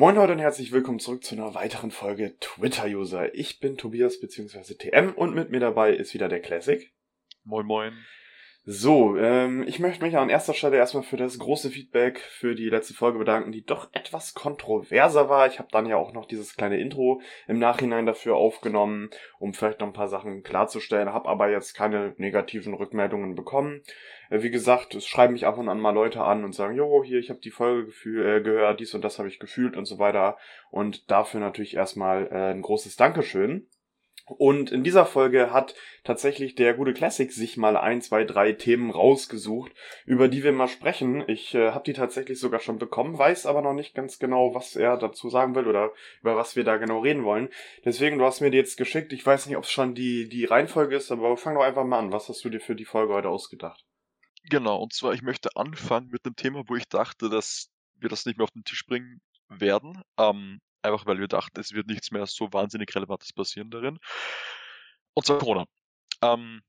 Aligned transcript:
Moin 0.00 0.14
Leute 0.14 0.34
und 0.34 0.38
herzlich 0.38 0.70
willkommen 0.70 1.00
zurück 1.00 1.24
zu 1.24 1.34
einer 1.34 1.56
weiteren 1.56 1.90
Folge 1.90 2.36
Twitter-User. 2.38 3.34
Ich 3.34 3.58
bin 3.58 3.76
Tobias 3.76 4.20
bzw. 4.20 4.74
TM 4.74 5.10
und 5.16 5.34
mit 5.34 5.50
mir 5.50 5.58
dabei 5.58 5.92
ist 5.92 6.14
wieder 6.14 6.28
der 6.28 6.38
Classic. 6.38 6.94
Moin 7.42 7.66
Moin. 7.66 7.92
So, 8.70 9.16
ähm, 9.16 9.64
ich 9.66 9.78
möchte 9.78 10.04
mich 10.04 10.18
an 10.18 10.28
erster 10.28 10.52
Stelle 10.52 10.76
erstmal 10.76 11.02
für 11.02 11.16
das 11.16 11.38
große 11.38 11.70
Feedback 11.70 12.18
für 12.18 12.54
die 12.54 12.68
letzte 12.68 12.92
Folge 12.92 13.18
bedanken, 13.18 13.50
die 13.50 13.64
doch 13.64 13.88
etwas 13.94 14.34
kontroverser 14.34 15.30
war. 15.30 15.46
Ich 15.46 15.58
habe 15.58 15.70
dann 15.72 15.86
ja 15.86 15.96
auch 15.96 16.12
noch 16.12 16.26
dieses 16.26 16.54
kleine 16.54 16.78
Intro 16.78 17.22
im 17.46 17.58
Nachhinein 17.58 18.04
dafür 18.04 18.36
aufgenommen, 18.36 19.08
um 19.38 19.54
vielleicht 19.54 19.80
noch 19.80 19.86
ein 19.86 19.94
paar 19.94 20.08
Sachen 20.08 20.42
klarzustellen, 20.42 21.14
habe 21.14 21.30
aber 21.30 21.48
jetzt 21.48 21.72
keine 21.72 22.12
negativen 22.18 22.74
Rückmeldungen 22.74 23.34
bekommen. 23.34 23.80
Äh, 24.28 24.42
wie 24.42 24.50
gesagt, 24.50 24.94
es 24.94 25.06
schreiben 25.06 25.32
mich 25.32 25.46
ab 25.46 25.56
und 25.56 25.70
an 25.70 25.80
mal 25.80 25.94
Leute 25.94 26.20
an 26.22 26.44
und 26.44 26.54
sagen, 26.54 26.76
jo, 26.76 27.02
hier, 27.02 27.20
ich 27.20 27.30
habe 27.30 27.40
die 27.40 27.50
Folge 27.50 27.86
gefühl, 27.86 28.26
äh, 28.26 28.42
gehört, 28.42 28.80
dies 28.80 28.92
und 28.92 29.02
das 29.02 29.18
habe 29.18 29.28
ich 29.28 29.38
gefühlt 29.38 29.78
und 29.78 29.86
so 29.86 29.98
weiter. 29.98 30.36
Und 30.70 31.10
dafür 31.10 31.40
natürlich 31.40 31.74
erstmal 31.74 32.26
äh, 32.26 32.50
ein 32.50 32.60
großes 32.60 32.96
Dankeschön. 32.96 33.66
Und 34.36 34.70
in 34.70 34.84
dieser 34.84 35.06
Folge 35.06 35.52
hat 35.52 35.74
tatsächlich 36.04 36.54
der 36.54 36.74
gute 36.74 36.92
Classic 36.92 37.32
sich 37.32 37.56
mal 37.56 37.76
ein, 37.76 38.02
zwei, 38.02 38.24
drei 38.24 38.52
Themen 38.52 38.90
rausgesucht, 38.90 39.72
über 40.04 40.28
die 40.28 40.44
wir 40.44 40.52
mal 40.52 40.68
sprechen. 40.68 41.24
Ich 41.26 41.54
äh, 41.54 41.70
habe 41.70 41.84
die 41.84 41.92
tatsächlich 41.92 42.38
sogar 42.38 42.60
schon 42.60 42.78
bekommen, 42.78 43.18
weiß 43.18 43.46
aber 43.46 43.62
noch 43.62 43.72
nicht 43.72 43.94
ganz 43.94 44.18
genau, 44.18 44.54
was 44.54 44.76
er 44.76 44.96
dazu 44.96 45.30
sagen 45.30 45.54
will 45.54 45.66
oder 45.66 45.92
über 46.20 46.36
was 46.36 46.56
wir 46.56 46.64
da 46.64 46.76
genau 46.76 47.00
reden 47.00 47.24
wollen. 47.24 47.48
Deswegen, 47.84 48.18
du 48.18 48.24
hast 48.24 48.40
mir 48.40 48.50
die 48.50 48.58
jetzt 48.58 48.76
geschickt. 48.76 49.12
Ich 49.12 49.24
weiß 49.24 49.46
nicht, 49.46 49.56
ob 49.56 49.64
es 49.64 49.70
schon 49.70 49.94
die, 49.94 50.28
die 50.28 50.44
Reihenfolge 50.44 50.96
ist, 50.96 51.10
aber 51.10 51.36
fang 51.36 51.54
doch 51.54 51.62
einfach 51.62 51.84
mal 51.84 51.98
an. 51.98 52.12
Was 52.12 52.28
hast 52.28 52.44
du 52.44 52.50
dir 52.50 52.60
für 52.60 52.74
die 52.74 52.84
Folge 52.84 53.14
heute 53.14 53.28
ausgedacht? 53.28 53.84
Genau, 54.50 54.82
und 54.82 54.92
zwar, 54.92 55.12
ich 55.12 55.22
möchte 55.22 55.56
anfangen 55.56 56.08
mit 56.10 56.24
einem 56.24 56.36
Thema, 56.36 56.62
wo 56.66 56.76
ich 56.76 56.88
dachte, 56.88 57.28
dass 57.28 57.70
wir 57.96 58.08
das 58.08 58.24
nicht 58.24 58.38
mehr 58.38 58.44
auf 58.44 58.50
den 58.50 58.64
Tisch 58.64 58.86
bringen 58.86 59.20
werden. 59.48 60.02
Ähm, 60.18 60.60
Einfach 60.82 61.06
weil 61.06 61.18
wir 61.18 61.28
dachten, 61.28 61.58
es 61.60 61.72
wird 61.72 61.86
nichts 61.86 62.10
mehr 62.10 62.26
so 62.26 62.52
wahnsinnig 62.52 62.94
Relevantes 62.94 63.32
passieren 63.32 63.70
darin. 63.70 63.98
Und 65.14 65.26
zwar 65.26 65.38
Corona. 65.38 65.66
Ähm, 66.22 66.62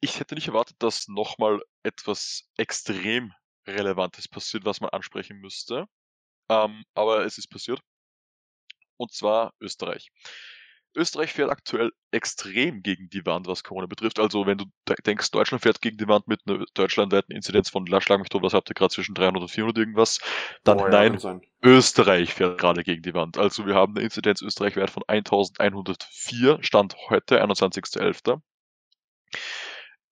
ich 0.00 0.18
hätte 0.18 0.34
nicht 0.34 0.48
erwartet, 0.48 0.76
dass 0.80 1.08
nochmal 1.08 1.62
etwas 1.84 2.50
extrem 2.56 3.32
Relevantes 3.66 4.28
passiert, 4.28 4.64
was 4.64 4.80
man 4.80 4.90
ansprechen 4.90 5.38
müsste. 5.38 5.86
Ähm, 6.48 6.84
aber 6.94 7.24
es 7.24 7.38
ist 7.38 7.48
passiert. 7.48 7.80
Und 8.96 9.12
zwar 9.12 9.54
Österreich. 9.60 10.10
Österreich 10.94 11.32
fährt 11.32 11.50
aktuell 11.50 11.92
extrem 12.10 12.82
gegen 12.82 13.08
die 13.08 13.24
Wand, 13.24 13.46
was 13.46 13.64
Corona 13.64 13.86
betrifft. 13.86 14.18
Also 14.18 14.46
wenn 14.46 14.58
du 14.58 14.66
denkst, 15.06 15.30
Deutschland 15.30 15.62
fährt 15.62 15.80
gegen 15.80 15.96
die 15.96 16.08
Wand 16.08 16.28
mit 16.28 16.40
einer 16.46 16.64
deutschlandweiten 16.74 17.34
Inzidenz 17.34 17.70
von, 17.70 17.86
schlag 17.86 18.18
mich 18.18 18.28
tot, 18.28 18.42
was 18.42 18.54
habt 18.54 18.70
ihr 18.70 18.74
gerade 18.74 18.92
zwischen 18.92 19.14
300 19.14 19.42
und 19.42 19.48
400 19.48 19.78
irgendwas, 19.78 20.20
dann 20.64 20.78
oh, 20.78 20.84
ja, 20.84 20.90
nein, 20.90 21.40
Österreich 21.62 22.34
fährt 22.34 22.58
gerade 22.58 22.82
gegen 22.84 23.02
die 23.02 23.14
Wand. 23.14 23.38
Also 23.38 23.66
wir 23.66 23.74
haben 23.74 23.96
eine 23.96 24.04
Inzidenz 24.04 24.42
Österreich-wert 24.42 24.90
von 24.90 25.02
1104, 25.06 26.58
Stand 26.62 26.96
heute, 27.08 27.42
21.11. 27.42 28.40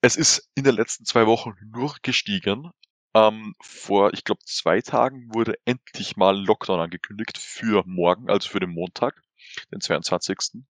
Es 0.03 0.17
ist 0.17 0.51
in 0.55 0.65
den 0.65 0.75
letzten 0.75 1.05
zwei 1.05 1.27
Wochen 1.27 1.55
nur 1.71 1.95
gestiegen. 2.03 2.71
Ähm, 3.13 3.55
vor, 3.61 4.15
ich 4.15 4.25
glaube, 4.25 4.41
zwei 4.45 4.81
Tagen 4.81 5.35
wurde 5.35 5.55
endlich 5.65 6.17
mal 6.17 6.39
Lockdown 6.39 6.81
angekündigt 6.81 7.39
für 7.39 7.83
morgen, 7.85 8.31
also 8.31 8.49
für 8.49 8.61
den 8.61 8.71
Montag 8.71 9.21
den 9.73 9.81
22. 9.81 10.63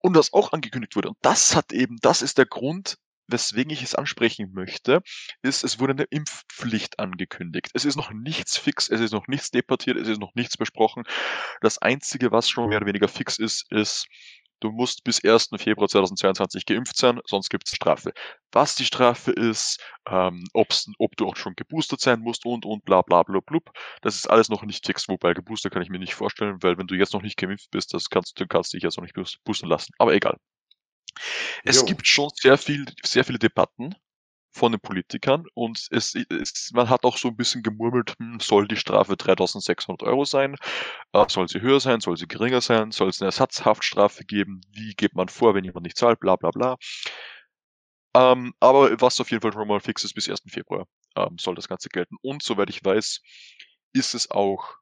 Und 0.00 0.16
was 0.16 0.32
auch 0.32 0.52
angekündigt 0.52 0.94
wurde, 0.96 1.08
und 1.08 1.18
das 1.22 1.56
hat 1.56 1.72
eben, 1.72 1.96
das 2.00 2.22
ist 2.22 2.38
der 2.38 2.46
Grund, 2.46 2.98
weswegen 3.28 3.70
ich 3.70 3.82
es 3.82 3.94
ansprechen 3.94 4.52
möchte, 4.52 5.02
ist, 5.42 5.62
es 5.62 5.78
wurde 5.78 5.92
eine 5.92 6.04
Impfpflicht 6.04 6.98
angekündigt. 6.98 7.70
Es 7.74 7.84
ist 7.84 7.96
noch 7.96 8.10
nichts 8.10 8.56
fix, 8.56 8.88
es 8.88 9.00
ist 9.00 9.12
noch 9.12 9.28
nichts 9.28 9.50
debattiert, 9.50 9.98
es 9.98 10.08
ist 10.08 10.18
noch 10.18 10.34
nichts 10.34 10.56
besprochen. 10.56 11.04
Das 11.60 11.78
Einzige, 11.78 12.32
was 12.32 12.48
schon 12.48 12.68
mehr 12.68 12.78
oder 12.78 12.86
weniger 12.86 13.08
fix 13.08 13.38
ist, 13.38 13.70
ist, 13.70 14.06
du 14.60 14.70
musst 14.70 15.04
bis 15.04 15.22
1. 15.24 15.50
Februar 15.56 15.88
2022 15.88 16.66
geimpft 16.66 16.96
sein, 16.96 17.20
sonst 17.26 17.48
gibt 17.48 17.66
es 17.66 17.74
Strafe. 17.74 18.12
Was 18.52 18.74
die 18.74 18.84
Strafe 18.84 19.32
ist, 19.32 19.80
ähm, 20.08 20.44
ob's, 20.52 20.90
ob 20.98 21.16
du 21.16 21.26
auch 21.26 21.36
schon 21.36 21.54
geboostert 21.54 22.00
sein 22.00 22.20
musst 22.20 22.44
und, 22.46 22.64
und 22.64 22.84
bla 22.84 23.02
bla 23.02 23.22
bla 23.22 23.40
blub, 23.40 23.70
das 24.02 24.16
ist 24.16 24.28
alles 24.28 24.48
noch 24.48 24.62
nicht 24.62 24.86
fix. 24.86 25.08
Wobei 25.08 25.34
geboostert 25.34 25.72
kann 25.72 25.82
ich 25.82 25.90
mir 25.90 25.98
nicht 25.98 26.14
vorstellen, 26.14 26.58
weil 26.62 26.78
wenn 26.78 26.86
du 26.86 26.94
jetzt 26.94 27.14
noch 27.14 27.22
nicht 27.22 27.36
geimpft 27.36 27.70
bist, 27.70 27.94
das 27.94 28.08
kannst, 28.10 28.38
du 28.38 28.46
kannst 28.46 28.72
dich 28.72 28.82
jetzt 28.82 28.96
noch 28.96 29.04
nicht 29.04 29.16
boostern 29.44 29.68
lassen. 29.68 29.92
Aber 29.98 30.14
egal. 30.14 30.36
Es 31.64 31.80
jo. 31.80 31.84
gibt 31.86 32.06
schon 32.06 32.30
sehr 32.34 32.58
viel, 32.58 32.86
sehr 33.04 33.24
viele 33.24 33.38
Debatten 33.38 33.94
von 34.58 34.72
den 34.72 34.80
Politikern 34.80 35.44
und 35.54 35.86
es, 35.90 36.14
es, 36.14 36.70
man 36.74 36.90
hat 36.90 37.04
auch 37.04 37.16
so 37.16 37.28
ein 37.28 37.36
bisschen 37.36 37.62
gemurmelt, 37.62 38.14
hm, 38.18 38.40
soll 38.40 38.68
die 38.68 38.76
Strafe 38.76 39.16
3600 39.16 40.02
Euro 40.02 40.24
sein, 40.24 40.56
äh, 41.12 41.24
soll 41.28 41.48
sie 41.48 41.60
höher 41.60 41.80
sein, 41.80 42.00
soll 42.00 42.16
sie 42.16 42.26
geringer 42.28 42.60
sein, 42.60 42.90
soll 42.90 43.08
es 43.08 43.20
eine 43.22 43.28
Ersatzhaftstrafe 43.28 44.24
geben, 44.24 44.60
wie 44.72 44.94
geht 44.94 45.14
man 45.14 45.28
vor, 45.28 45.54
wenn 45.54 45.64
jemand 45.64 45.84
nicht 45.84 45.96
zahlt, 45.96 46.20
bla 46.20 46.36
bla 46.36 46.50
bla. 46.50 46.76
Ähm, 48.14 48.52
aber 48.60 49.00
was 49.00 49.20
auf 49.20 49.30
jeden 49.30 49.42
Fall 49.42 49.52
schon 49.52 49.68
mal 49.68 49.80
fix 49.80 50.04
ist, 50.04 50.14
bis 50.14 50.28
1. 50.28 50.40
Februar 50.48 50.86
ähm, 51.16 51.36
soll 51.38 51.54
das 51.54 51.68
Ganze 51.68 51.88
gelten. 51.88 52.16
Und 52.22 52.42
soweit 52.42 52.70
ich 52.70 52.84
weiß, 52.84 53.20
ist 53.92 54.14
es 54.14 54.30
auch 54.30 54.76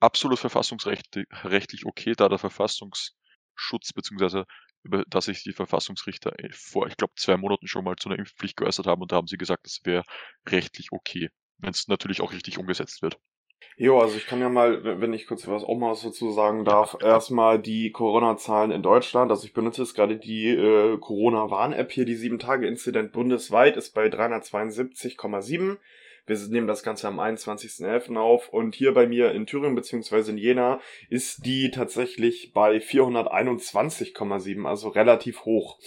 absolut 0.00 0.38
verfassungsrechtlich 0.38 1.86
okay, 1.86 2.14
da 2.16 2.28
der 2.28 2.38
Verfassungsschutz 2.38 3.92
bzw 3.94 4.44
über 4.84 5.04
das 5.08 5.24
sich 5.24 5.42
die 5.42 5.52
Verfassungsrichter 5.52 6.38
äh, 6.38 6.50
vor, 6.52 6.86
ich 6.86 6.96
glaube, 6.96 7.14
zwei 7.16 7.36
Monaten 7.36 7.66
schon 7.66 7.84
mal 7.84 7.96
zu 7.96 8.08
einer 8.08 8.18
Impfpflicht 8.18 8.56
geäußert 8.56 8.86
haben 8.86 9.02
und 9.02 9.12
da 9.12 9.16
haben 9.16 9.26
sie 9.26 9.38
gesagt, 9.38 9.66
das 9.66 9.80
wäre 9.84 10.04
rechtlich 10.48 10.92
okay, 10.92 11.30
wenn 11.58 11.70
es 11.70 11.88
natürlich 11.88 12.20
auch 12.20 12.32
richtig 12.32 12.58
umgesetzt 12.58 13.02
wird. 13.02 13.18
Jo, 13.76 13.98
also 13.98 14.16
ich 14.16 14.26
kann 14.26 14.40
ja 14.40 14.48
mal, 14.48 15.00
wenn 15.00 15.12
ich 15.12 15.26
kurz 15.26 15.48
was 15.48 15.64
auch 15.64 15.76
mal 15.76 15.96
dazu 16.00 16.30
sagen 16.30 16.64
darf, 16.64 16.96
erstmal 17.00 17.60
die 17.60 17.90
Corona-Zahlen 17.90 18.70
in 18.70 18.82
Deutschland. 18.82 19.30
Also 19.32 19.46
ich 19.46 19.52
benutze 19.52 19.82
jetzt 19.82 19.94
gerade 19.94 20.16
die 20.16 20.48
äh, 20.48 20.96
Corona-Warn-App 20.98 21.90
hier, 21.90 22.04
die 22.04 22.16
7-Tage-Inzident 22.16 23.12
bundesweit 23.12 23.76
ist 23.76 23.92
bei 23.92 24.06
372,7. 24.06 25.78
Wir 26.26 26.38
nehmen 26.48 26.66
das 26.66 26.82
Ganze 26.82 27.06
am 27.08 27.20
21.11. 27.20 28.16
auf 28.16 28.48
und 28.48 28.74
hier 28.74 28.94
bei 28.94 29.06
mir 29.06 29.32
in 29.32 29.46
Thüringen 29.46 29.74
beziehungsweise 29.74 30.30
in 30.30 30.38
Jena 30.38 30.80
ist 31.10 31.44
die 31.44 31.70
tatsächlich 31.70 32.52
bei 32.54 32.78
421,7, 32.78 34.66
also 34.66 34.88
relativ 34.88 35.44
hoch. 35.44 35.78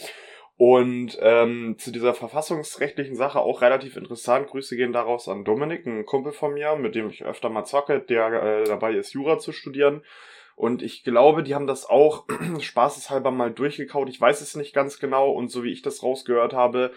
Und 0.58 1.18
ähm, 1.22 1.75
zu 1.78 1.92
dieser 1.92 2.16
verfassungsrechtlichen 2.16 3.16
Sache 3.16 3.40
auch 3.40 3.62
relativ 3.62 3.96
interessant. 3.96 4.48
Grüße 4.48 4.75
gehen 4.75 4.92
daraus 4.92 5.28
an 5.28 5.44
Dominik, 5.44 5.86
ein 5.86 6.06
Kumpel 6.06 6.31
von 6.34 6.54
mir, 6.54 6.75
mit 6.75 6.96
dem 6.96 7.09
ich 7.09 7.24
öfter 7.24 7.50
mal 7.50 7.66
zocke, 7.66 8.00
der 8.00 8.44
äh, 8.44 8.64
dabei 8.64 8.94
ist, 8.94 9.14
Jura 9.14 9.38
zu 9.38 9.52
studieren. 9.52 10.04
Und 10.56 10.81
ich 10.81 11.04
glaube, 11.04 11.44
die 11.44 11.54
haben 11.54 11.68
das 11.68 11.88
auch 11.88 12.25
spaßeshalber 12.59 13.30
mal 13.30 13.52
durchgekaut. 13.52 14.09
Ich 14.09 14.19
weiß 14.19 14.42
es 14.42 14.56
nicht 14.56 14.74
ganz 14.74 14.98
genau. 14.98 15.31
Und 15.31 15.50
so 15.50 15.64
wie 15.64 15.72
ich 15.72 15.84
das 15.84 16.02
rausgehört 16.02 16.54
habe, 16.54 16.92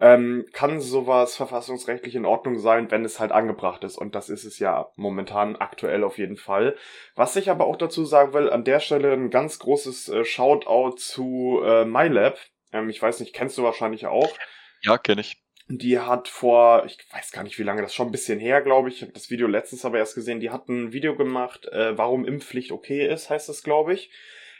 ähm, 0.00 0.46
kann 0.52 0.80
sowas 0.80 1.36
verfassungsrechtlich 1.36 2.14
in 2.14 2.26
Ordnung 2.26 2.58
sein, 2.58 2.90
wenn 2.90 3.04
es 3.04 3.18
halt 3.18 3.32
angebracht 3.32 3.82
ist. 3.84 3.96
Und 3.96 4.14
das 4.14 4.28
ist 4.28 4.44
es 4.44 4.58
ja 4.58 4.90
momentan 4.96 5.56
aktuell 5.56 6.04
auf 6.04 6.18
jeden 6.18 6.36
Fall. 6.36 6.76
Was 7.14 7.36
ich 7.36 7.50
aber 7.50 7.66
auch 7.66 7.76
dazu 7.76 8.04
sagen 8.04 8.34
will, 8.34 8.50
an 8.50 8.64
der 8.64 8.80
Stelle 8.80 9.12
ein 9.12 9.30
ganz 9.30 9.58
großes 9.58 10.08
äh, 10.08 10.24
Shoutout 10.24 10.96
zu 10.96 11.60
äh, 11.64 11.84
MyLab. 11.84 12.38
Ähm, 12.72 12.90
ich 12.90 13.00
weiß 13.00 13.20
nicht, 13.20 13.34
kennst 13.34 13.56
du 13.56 13.62
wahrscheinlich 13.62 14.06
auch. 14.06 14.36
Ja, 14.82 14.98
kenne 14.98 15.22
ich. 15.22 15.42
Die 15.68 15.98
hat 15.98 16.28
vor, 16.28 16.84
ich 16.86 16.98
weiß 17.10 17.32
gar 17.32 17.42
nicht 17.42 17.58
wie 17.58 17.64
lange, 17.64 17.82
das 17.82 17.90
ist 17.90 17.96
schon 17.96 18.08
ein 18.08 18.12
bisschen 18.12 18.38
her, 18.38 18.62
glaube 18.62 18.88
ich. 18.88 18.96
Ich 18.96 19.02
habe 19.02 19.12
das 19.12 19.30
Video 19.30 19.48
letztens 19.48 19.84
aber 19.84 19.98
erst 19.98 20.14
gesehen. 20.14 20.38
Die 20.38 20.50
hat 20.50 20.68
ein 20.68 20.92
Video 20.92 21.16
gemacht, 21.16 21.66
äh, 21.66 21.96
warum 21.98 22.24
Impfpflicht 22.24 22.70
okay 22.70 23.08
ist, 23.08 23.30
heißt 23.30 23.48
das, 23.48 23.62
glaube 23.62 23.94
ich. 23.94 24.10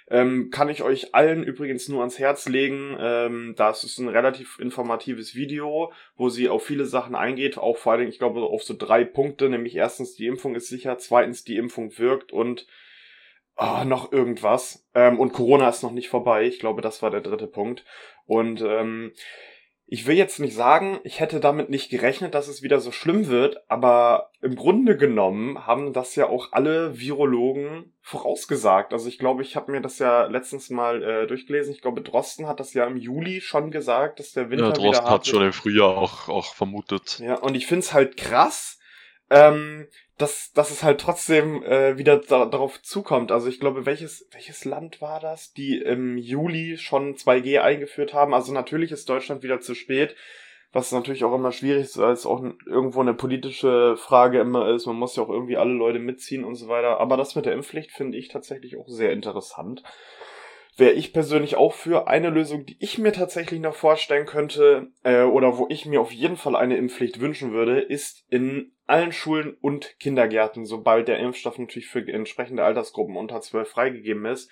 Ähm, 0.09 0.51
kann 0.51 0.69
ich 0.69 0.83
euch 0.83 1.15
allen 1.15 1.43
übrigens 1.43 1.89
nur 1.89 2.01
ans 2.01 2.19
Herz 2.19 2.49
legen. 2.49 2.97
Ähm, 2.99 3.55
das 3.57 3.83
ist 3.83 3.99
ein 3.99 4.09
relativ 4.09 4.59
informatives 4.61 5.35
Video, 5.35 5.93
wo 6.17 6.29
sie 6.29 6.49
auf 6.49 6.65
viele 6.65 6.87
Sachen 6.87 7.17
eingeht, 7.17 7.59
auch 7.59 7.77
vor 7.77 7.93
allem, 7.93 8.09
ich 8.09 8.19
glaube, 8.19 8.41
auf 8.43 8.63
so 8.63 8.75
drei 8.79 9.05
Punkte, 9.05 9.49
nämlich 9.49 9.75
erstens, 9.75 10.15
die 10.15 10.27
Impfung 10.27 10.55
ist 10.55 10.69
sicher, 10.69 10.97
zweitens, 10.99 11.43
die 11.43 11.57
Impfung 11.57 11.99
wirkt 11.99 12.33
und 12.33 12.67
oh, 13.57 13.85
noch 13.85 14.13
irgendwas. 14.13 14.87
Ähm, 14.95 15.19
und 15.19 15.33
Corona 15.33 15.69
ist 15.69 15.83
noch 15.83 15.93
nicht 15.93 16.09
vorbei. 16.09 16.45
Ich 16.45 16.61
glaube, 16.61 16.83
das 16.83 17.03
war 17.03 17.11
der 17.11 17.21
dritte 17.21 17.49
Punkt. 17.49 17.85
Und 18.27 18.61
ähm, 18.63 19.13
ich 19.89 20.07
will 20.07 20.17
jetzt 20.17 20.41
nicht 20.41 20.55
sagen, 20.55 20.99
ich 21.05 21.21
hätte 21.21 21.39
damit 21.39 21.71
nicht 21.71 21.91
gerechnet, 21.91 22.35
dass 22.35 22.49
es 22.49 22.61
wieder 22.61 22.81
so 22.81 22.91
schlimm 22.91 23.29
wird, 23.29 23.59
aber 23.69 24.33
im 24.41 24.57
Grunde 24.57 24.97
genommen 24.97 25.65
haben 25.65 25.93
das 25.93 26.17
ja 26.17 26.29
auch 26.29 26.49
alle 26.51 26.99
Virologen 26.99 27.93
vorausgesagt. 28.03 28.93
Also 28.93 29.09
ich 29.09 29.19
glaube, 29.19 29.43
ich 29.43 29.55
habe 29.55 29.71
mir 29.71 29.81
das 29.81 30.01
ja 30.01 30.27
letztens 30.27 30.71
mal 30.71 31.03
äh, 31.03 31.27
durchgelesen. 31.29 31.73
Ich 31.73 31.83
glaube, 31.83 32.03
Drosten 32.03 32.49
hat 32.49 32.59
das 32.59 32.75
ja 32.75 32.85
im 32.85 32.97
Juli 32.97 33.41
schon 33.41 33.71
gesagt, 33.71 34.19
dass 34.19 34.33
der 34.33 34.51
Winter 34.51 34.67
ja, 34.67 34.73
Drosten 34.73 35.05
wieder 35.05 35.11
hat 35.11 35.27
schon 35.27 35.45
im 35.45 35.53
Frühjahr 35.53 35.97
auch, 35.97 36.29
auch 36.29 36.55
vermutet. 36.55 37.21
Ja, 37.21 37.37
und 37.37 37.55
ich 37.55 37.67
find's 37.67 37.93
halt 37.93 38.17
krass, 38.17 38.81
ähm, 39.31 39.87
dass, 40.19 40.53
dass 40.53 40.71
es 40.71 40.83
halt 40.83 41.01
trotzdem 41.01 41.63
äh, 41.63 41.99
wieder 41.99 42.19
da, 42.19 42.47
darauf 42.47 42.81
zukommt. 42.83 43.33
Also 43.33 43.49
ich 43.49 43.61
glaube, 43.61 43.85
welches, 43.85 44.27
welches 44.33 44.65
Land 44.65 45.01
war 45.01 45.21
das, 45.21 45.53
die 45.53 45.79
im 45.79 46.17
Juli 46.17 46.79
schon 46.79 47.15
2G 47.17 47.61
eingeführt 47.61 48.15
haben? 48.15 48.33
Also 48.33 48.53
natürlich 48.53 48.93
ist 48.93 49.09
Deutschland 49.09 49.43
wieder 49.43 49.61
zu 49.61 49.75
spät. 49.75 50.17
was 50.73 50.93
natürlich 50.93 51.25
auch 51.25 51.35
immer 51.35 51.53
schwierig 51.53 51.85
ist, 51.85 51.99
weil 51.99 52.13
es 52.13 52.27
auch 52.27 52.45
irgendwo 52.67 53.01
eine 53.01 53.15
politische 53.15 53.97
Frage 53.97 54.41
immer 54.41 54.69
ist. 54.71 54.87
Man 54.87 54.97
muss 54.97 55.17
ja 55.17 55.23
auch 55.23 55.31
irgendwie 55.31 55.57
alle 55.57 55.73
Leute 55.73 55.99
mitziehen 55.99 56.45
und 56.45 56.55
so 56.55 56.69
weiter. 56.69 56.99
Aber 57.01 57.17
das 57.17 57.35
mit 57.35 57.47
der 57.47 57.55
Impfpflicht 57.55 57.93
finde 57.93 58.19
ich 58.19 58.29
tatsächlich 58.29 58.77
auch 58.77 58.89
sehr 58.89 59.13
interessant. 59.13 59.83
Wäre 60.77 60.93
ich 60.93 61.15
persönlich 61.15 61.57
auch 61.57 61.73
für 61.73 62.09
eine 62.09 62.29
Lösung, 62.29 62.67
die 62.67 62.77
ich 62.81 62.99
mir 62.99 63.13
tatsächlich 63.13 63.61
noch 63.61 63.75
vorstellen 63.75 64.27
könnte, 64.27 64.89
äh, 65.03 65.23
oder 65.23 65.57
wo 65.57 65.67
ich 65.71 65.87
mir 65.87 66.01
auf 66.03 66.13
jeden 66.13 66.37
Fall 66.37 66.55
eine 66.55 66.77
Impfpflicht 66.77 67.21
wünschen 67.21 67.53
würde, 67.53 67.81
ist 67.81 68.27
in 68.29 68.73
allen 68.87 69.13
Schulen 69.13 69.57
und 69.61 69.99
Kindergärten, 69.99 70.65
sobald 70.65 71.09
der 71.09 71.19
Impfstoff 71.19 71.59
natürlich 71.59 71.89
für 71.89 72.07
entsprechende 72.07 72.65
Altersgruppen 72.65 73.17
unter 73.17 73.41
12 73.41 73.69
freigegeben 73.69 74.25
ist, 74.27 74.51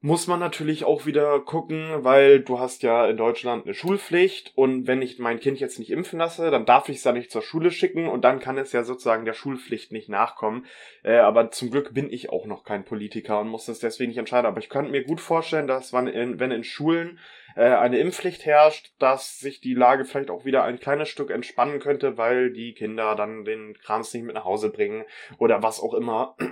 muss 0.00 0.26
man 0.26 0.38
natürlich 0.38 0.84
auch 0.84 1.06
wieder 1.06 1.40
gucken, 1.40 2.04
weil 2.04 2.40
du 2.40 2.60
hast 2.60 2.82
ja 2.82 3.06
in 3.08 3.16
Deutschland 3.16 3.64
eine 3.64 3.74
Schulpflicht 3.74 4.52
und 4.54 4.86
wenn 4.86 5.00
ich 5.00 5.18
mein 5.18 5.40
Kind 5.40 5.58
jetzt 5.58 5.78
nicht 5.78 5.90
impfen 5.90 6.18
lasse, 6.18 6.50
dann 6.50 6.66
darf 6.66 6.88
ich 6.90 6.98
es 6.98 7.04
ja 7.04 7.12
nicht 7.12 7.30
zur 7.30 7.42
Schule 7.42 7.70
schicken 7.70 8.06
und 8.06 8.22
dann 8.22 8.38
kann 8.38 8.58
es 8.58 8.72
ja 8.72 8.84
sozusagen 8.84 9.24
der 9.24 9.32
Schulpflicht 9.32 9.92
nicht 9.92 10.10
nachkommen. 10.10 10.66
Äh, 11.02 11.16
aber 11.16 11.50
zum 11.50 11.70
Glück 11.70 11.94
bin 11.94 12.12
ich 12.12 12.28
auch 12.28 12.44
noch 12.44 12.62
kein 12.62 12.84
Politiker 12.84 13.40
und 13.40 13.48
muss 13.48 13.66
das 13.66 13.78
deswegen 13.78 14.10
nicht 14.10 14.18
entscheiden. 14.18 14.46
Aber 14.46 14.60
ich 14.60 14.68
könnte 14.68 14.90
mir 14.90 15.02
gut 15.02 15.20
vorstellen, 15.20 15.66
dass 15.66 15.92
man 15.92 16.06
in, 16.08 16.38
wenn 16.38 16.50
in 16.50 16.62
Schulen 16.62 17.18
äh, 17.56 17.74
eine 17.74 17.98
Impfpflicht 17.98 18.44
herrscht, 18.44 18.92
dass 18.98 19.38
sich 19.38 19.60
die 19.60 19.74
Lage 19.74 20.04
vielleicht 20.04 20.30
auch 20.30 20.44
wieder 20.44 20.62
ein 20.62 20.78
kleines 20.78 21.08
Stück 21.08 21.30
entspannen 21.30 21.80
könnte, 21.80 22.16
weil 22.16 22.52
die 22.52 22.74
Kinder 22.74 23.16
dann 23.16 23.44
den 23.44 23.74
Krams 23.78 24.12
nicht 24.14 24.24
mit 24.24 24.34
nach 24.34 24.44
Hause 24.44 24.70
bringen 24.70 25.04
oder 25.38 25.62
was 25.62 25.80
auch 25.80 25.94
immer. 25.94 26.36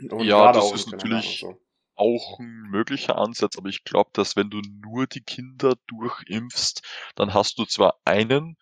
Und 0.00 0.22
ja, 0.22 0.52
das 0.52 0.72
ist 0.72 0.92
natürlich 0.92 1.40
so 1.40 1.58
auch 1.98 2.38
ein 2.38 2.68
möglicher 2.70 3.18
Ansatz, 3.18 3.58
aber 3.58 3.68
ich 3.68 3.82
glaube, 3.82 4.10
dass 4.12 4.36
wenn 4.36 4.50
du 4.50 4.60
nur 4.60 5.08
die 5.08 5.20
Kinder 5.20 5.74
durchimpfst, 5.88 6.82
dann 7.16 7.34
hast 7.34 7.58
du 7.58 7.64
zwar 7.64 7.98
einen 8.04 8.56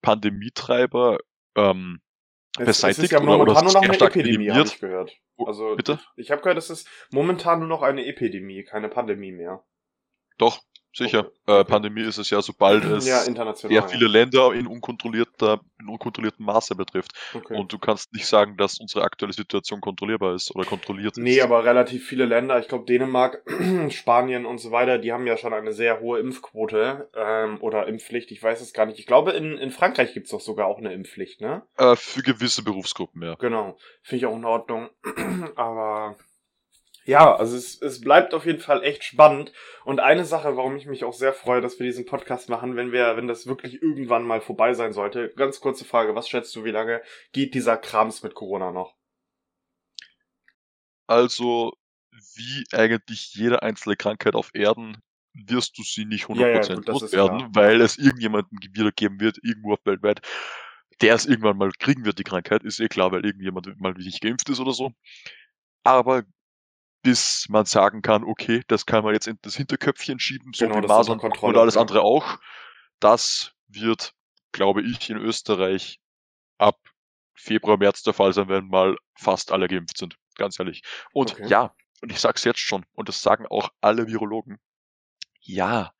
Pandemietreiber 0.00 1.18
ähm, 1.56 2.00
es, 2.56 2.66
beseitigt 2.66 2.98
es 2.98 3.04
ist 3.04 3.10
ja 3.12 3.18
oder, 3.18 3.26
momentan 3.26 3.56
oder 3.56 3.64
nur 3.64 3.72
noch 3.72 3.82
eine 3.82 3.98
Epidemie, 3.98 4.50
habe 4.50 4.68
ich 4.68 4.78
gehört. 4.78 5.16
Oh, 5.36 5.46
also 5.46 5.74
Bitte? 5.74 5.98
ich, 6.16 6.26
ich 6.26 6.30
habe 6.30 6.40
gehört, 6.42 6.58
es 6.58 6.70
ist 6.70 6.88
momentan 7.10 7.58
nur 7.58 7.68
noch 7.68 7.82
eine 7.82 8.06
Epidemie, 8.06 8.62
keine 8.62 8.88
Pandemie 8.88 9.32
mehr. 9.32 9.64
Doch, 10.38 10.62
Sicher. 10.98 11.30
Äh, 11.46 11.64
Pandemie 11.64 12.02
ist 12.02 12.18
es 12.18 12.28
ja, 12.30 12.42
sobald 12.42 12.84
es 12.84 13.06
ja, 13.06 13.20
sehr 13.20 13.82
viele. 13.84 14.08
Länder 14.08 14.52
in 14.52 14.66
unkontrollierter, 14.66 15.60
in 15.80 15.88
unkontrolliertem 15.88 16.44
Maße 16.44 16.74
betrifft. 16.74 17.12
Okay. 17.32 17.56
Und 17.56 17.72
du 17.72 17.78
kannst 17.78 18.12
nicht 18.12 18.26
sagen, 18.26 18.56
dass 18.56 18.80
unsere 18.80 19.04
aktuelle 19.04 19.32
Situation 19.32 19.80
kontrollierbar 19.80 20.34
ist 20.34 20.52
oder 20.56 20.64
kontrolliert 20.64 21.16
ist. 21.16 21.22
Nee, 21.22 21.40
aber 21.40 21.64
relativ 21.64 22.04
viele 22.04 22.24
Länder, 22.24 22.58
ich 22.58 22.66
glaube 22.66 22.84
Dänemark, 22.86 23.44
Spanien 23.90 24.44
und 24.44 24.58
so 24.58 24.72
weiter, 24.72 24.98
die 24.98 25.12
haben 25.12 25.26
ja 25.28 25.36
schon 25.36 25.54
eine 25.54 25.72
sehr 25.72 26.00
hohe 26.00 26.18
Impfquote 26.18 27.08
ähm, 27.14 27.58
oder 27.60 27.86
Impfpflicht. 27.86 28.32
Ich 28.32 28.42
weiß 28.42 28.60
es 28.60 28.72
gar 28.72 28.86
nicht. 28.86 28.98
Ich 28.98 29.06
glaube, 29.06 29.30
in, 29.32 29.56
in 29.56 29.70
Frankreich 29.70 30.14
gibt's 30.14 30.30
doch 30.30 30.40
sogar 30.40 30.66
auch 30.66 30.78
eine 30.78 30.92
Impfpflicht, 30.92 31.40
ne? 31.40 31.62
Äh, 31.76 31.94
für 31.94 32.22
gewisse 32.22 32.64
Berufsgruppen, 32.64 33.22
ja. 33.22 33.36
Genau. 33.36 33.78
Finde 34.02 34.16
ich 34.16 34.26
auch 34.26 34.36
in 34.36 34.44
Ordnung. 34.44 34.88
aber 35.54 36.16
ja, 37.08 37.34
also 37.34 37.56
es, 37.56 37.80
es 37.80 38.02
bleibt 38.02 38.34
auf 38.34 38.44
jeden 38.44 38.60
Fall 38.60 38.84
echt 38.84 39.02
spannend. 39.02 39.50
Und 39.86 39.98
eine 39.98 40.26
Sache, 40.26 40.58
warum 40.58 40.76
ich 40.76 40.84
mich 40.84 41.04
auch 41.04 41.14
sehr 41.14 41.32
freue, 41.32 41.62
dass 41.62 41.78
wir 41.78 41.86
diesen 41.86 42.04
Podcast 42.04 42.50
machen, 42.50 42.76
wenn 42.76 42.92
wir, 42.92 43.16
wenn 43.16 43.26
das 43.26 43.46
wirklich 43.46 43.80
irgendwann 43.80 44.26
mal 44.26 44.42
vorbei 44.42 44.74
sein 44.74 44.92
sollte. 44.92 45.32
Ganz 45.34 45.60
kurze 45.60 45.86
Frage, 45.86 46.14
was 46.14 46.28
schätzt 46.28 46.54
du, 46.54 46.64
wie 46.64 46.70
lange 46.70 47.00
geht 47.32 47.54
dieser 47.54 47.78
Krams 47.78 48.22
mit 48.22 48.34
Corona 48.34 48.72
noch? 48.72 48.94
Also, 51.06 51.72
wie 52.34 52.66
eigentlich 52.72 53.34
jede 53.34 53.62
einzelne 53.62 53.96
Krankheit 53.96 54.34
auf 54.34 54.50
Erden 54.52 54.98
wirst 55.32 55.78
du 55.78 55.84
sie 55.84 56.04
nicht 56.04 56.26
100% 56.26 56.40
ja, 56.40 56.48
ja, 56.48 56.74
gut, 56.74 56.88
loswerden, 56.88 57.48
weil 57.54 57.80
es 57.80 57.96
irgendjemanden 57.96 58.58
wiedergeben 58.74 59.18
wird, 59.18 59.38
irgendwo 59.42 59.72
auf 59.72 59.80
weltweit, 59.84 60.20
der 61.00 61.14
es 61.14 61.24
irgendwann 61.24 61.56
mal 61.56 61.72
kriegen 61.78 62.04
wird, 62.04 62.18
die 62.18 62.24
Krankheit, 62.24 62.64
ist 62.64 62.80
eh 62.80 62.88
klar, 62.88 63.12
weil 63.12 63.24
irgendjemand 63.24 63.80
mal 63.80 63.94
nicht 63.94 64.20
geimpft 64.20 64.50
ist 64.50 64.60
oder 64.60 64.72
so. 64.72 64.92
Aber 65.84 66.24
bis 67.02 67.46
man 67.48 67.64
sagen 67.64 68.02
kann, 68.02 68.24
okay, 68.24 68.62
das 68.68 68.86
kann 68.86 69.04
man 69.04 69.14
jetzt 69.14 69.26
in 69.26 69.38
das 69.42 69.56
Hinterköpfchen 69.56 70.18
schieben, 70.18 70.52
so 70.52 70.66
genau, 70.66 70.82
wie 70.82 70.86
Masern 70.86 71.20
und 71.20 71.56
alles 71.56 71.76
andere 71.76 72.02
auch. 72.02 72.38
Das 73.00 73.52
wird, 73.68 74.14
glaube 74.52 74.82
ich, 74.82 75.08
in 75.10 75.16
Österreich 75.16 76.00
ab 76.58 76.78
Februar, 77.34 77.78
März 77.78 78.02
der 78.02 78.14
Fall 78.14 78.32
sein, 78.32 78.48
wenn 78.48 78.66
mal 78.68 78.96
fast 79.14 79.52
alle 79.52 79.68
geimpft 79.68 79.96
sind. 79.96 80.16
Ganz 80.34 80.58
ehrlich. 80.58 80.82
Und 81.12 81.34
okay. 81.34 81.46
ja, 81.46 81.74
und 82.00 82.10
ich 82.10 82.20
sag's 82.20 82.44
jetzt 82.44 82.60
schon, 82.60 82.84
und 82.92 83.08
das 83.08 83.22
sagen 83.22 83.46
auch 83.46 83.70
alle 83.80 84.06
Virologen, 84.06 84.58
ja, 85.40 85.92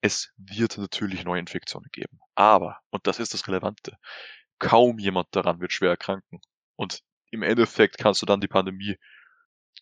es 0.00 0.32
wird 0.36 0.78
natürlich 0.78 1.24
Neuinfektionen 1.24 1.88
geben. 1.92 2.20
Aber, 2.34 2.80
und 2.90 3.06
das 3.06 3.18
ist 3.18 3.34
das 3.34 3.46
Relevante, 3.48 3.98
kaum 4.58 4.98
jemand 4.98 5.28
daran 5.32 5.60
wird 5.60 5.72
schwer 5.72 5.90
erkranken. 5.90 6.40
Und 6.76 7.00
im 7.30 7.42
Endeffekt 7.42 7.98
kannst 7.98 8.22
du 8.22 8.26
dann 8.26 8.40
die 8.40 8.48
Pandemie 8.48 8.96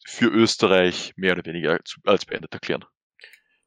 für 0.05 0.27
Österreich 0.27 1.13
mehr 1.17 1.33
oder 1.33 1.45
weniger 1.45 1.79
als 2.05 2.25
beendet 2.25 2.53
erklären. 2.53 2.85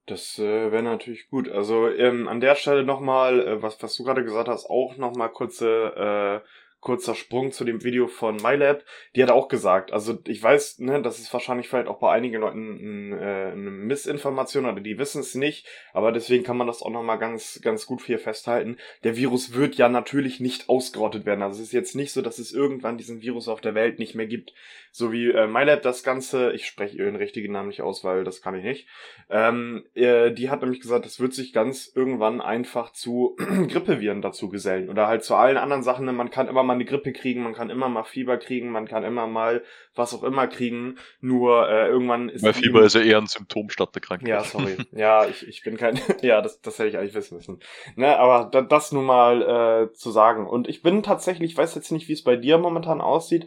Das 0.06 0.38
äh, 0.38 0.72
wäre 0.72 0.83
natürlich 0.83 1.27
gut. 1.30 1.50
Also 1.50 1.89
ähm, 1.89 2.27
an 2.27 2.39
der 2.39 2.56
Stelle 2.56 2.83
nochmal, 2.83 3.39
äh, 3.39 3.62
was, 3.62 3.81
was 3.81 3.95
du 3.95 4.04
gerade 4.04 4.24
gesagt 4.24 4.48
hast, 4.48 4.68
auch 4.69 4.98
nochmal 4.98 5.31
kurze 5.31 6.44
äh, 6.44 6.48
kurzer 6.86 7.16
Sprung 7.16 7.52
zu 7.52 7.66
dem 7.66 7.84
Video 7.84 8.08
von 8.08 8.38
MyLab. 8.38 8.84
Die 9.16 9.24
hat 9.24 9.32
auch 9.32 9.48
gesagt, 9.48 9.92
also 9.92 10.20
ich 10.28 10.42
weiß, 10.42 10.80
ne, 10.80 11.02
das 11.02 11.20
ist 11.20 11.34
wahrscheinlich 11.34 11.68
vielleicht 11.68 11.88
auch 11.88 11.98
bei 11.98 12.12
einigen 12.12 12.40
Leuten 12.40 13.12
äh, 13.12 13.52
eine 13.52 13.72
Missinformation 13.72 14.68
oder 14.68 14.80
die 14.80 15.00
wissen 15.00 15.22
es 15.22 15.34
nicht, 15.34 15.68
aber 15.94 16.12
deswegen 16.12 16.44
kann 16.44 16.58
man 16.58 16.68
das 16.68 16.84
auch 16.84 16.92
nochmal 16.92 17.18
ganz, 17.18 17.60
ganz 17.64 17.88
gut 17.88 18.04
hier 18.04 18.20
festhalten. 18.20 18.78
Der 19.04 19.18
Virus 19.18 19.56
wird 19.56 19.76
ja 19.76 19.90
natürlich 19.90 20.40
nicht 20.40 20.70
ausgerottet 20.70 21.26
werden. 21.26 21.42
Also 21.42 21.60
es 21.60 21.70
ist 21.70 21.74
jetzt 21.74 21.96
nicht 21.96 22.12
so, 22.12 22.22
dass 22.22 22.38
es 22.38 22.54
irgendwann 22.54 23.00
diesen 23.00 23.22
Virus 23.22 23.48
auf 23.48 23.62
der 23.62 23.74
Welt 23.74 23.98
nicht 23.98 24.14
mehr 24.14 24.28
gibt. 24.28 24.54
So 24.92 25.12
wie 25.12 25.32
äh, 25.32 25.48
MyLab 25.48 25.82
das 25.82 26.04
Ganze, 26.04 26.54
ich 26.54 26.68
spreche 26.68 26.98
ihren 26.98 27.16
richtigen 27.16 27.52
Namen 27.52 27.70
nicht 27.70 27.82
aus, 27.82 28.04
weil 28.04 28.24
das 28.24 28.44
kann 28.44 28.56
ich 28.56 28.64
nicht. 28.64 28.88
Ähm, 29.32 29.86
äh, 29.96 30.32
die 30.32 30.52
hat 30.52 30.62
nämlich 30.62 30.82
gesagt, 30.82 31.08
es 31.08 31.20
wird 31.20 31.34
sich 31.34 31.52
ganz 31.52 31.92
irgendwann 31.94 32.42
einfach 32.42 32.94
zu 32.94 33.36
Grippeviren 33.68 34.22
dazu 34.22 34.50
gesellen 34.50 34.88
oder 34.88 35.08
halt 35.08 35.24
zu 35.24 35.34
allen 35.34 35.58
anderen 35.58 35.82
Sachen. 35.82 36.06
Man 36.16 36.30
kann 36.30 36.48
immer 36.48 36.62
mal 36.62 36.75
eine 36.75 36.86
Grippe 36.86 37.12
kriegen, 37.13 37.44
man 37.44 37.54
kann 37.54 37.69
immer 37.69 37.89
mal 37.89 38.04
Fieber 38.04 38.38
kriegen, 38.38 38.69
man 38.69 38.88
kann 38.88 39.04
immer 39.04 39.27
mal 39.27 39.63
was 39.95 40.13
auch 40.13 40.24
immer 40.24 40.48
kriegen. 40.48 40.98
Nur 41.19 41.68
äh, 41.69 41.88
irgendwann 41.88 42.30
ist. 42.30 42.44
Weil 42.44 42.54
Fieber 42.54 42.83
ist 42.83 42.95
ja 42.95 43.01
eher 43.01 43.18
ein 43.18 43.27
Symptom 43.27 43.69
statt 43.69 43.89
der 43.95 44.01
Krankheit. 44.01 44.27
Ja, 44.27 44.44
sorry. 44.44 44.77
ja, 44.92 45.25
ich, 45.25 45.48
ich 45.48 45.63
bin 45.63 45.77
kein. 45.77 46.00
ja, 46.22 46.42
das, 46.42 46.62
das 46.62 46.77
hätte 46.77 46.89
ich 46.89 46.98
eigentlich 46.98 47.16
wissen 47.16 47.36
müssen. 47.36 47.60
Ne, 47.95 48.18
aber 48.18 48.50
da, 48.51 48.62
das 48.62 48.92
nur 48.92 49.04
mal 49.04 49.89
äh, 49.89 49.94
zu 49.94 50.12
sagen. 50.12 50.48
Und 50.48 50.68
ich 50.68 50.81
bin 50.81 51.04
tatsächlich, 51.04 51.51
ich 51.51 51.57
weiß 51.57 51.75
jetzt 51.75 51.92
nicht, 51.92 52.07
wie 52.07 52.13
es 52.13 52.24
bei 52.24 52.36
dir 52.36 52.57
momentan 52.57 53.01
aussieht, 53.01 53.45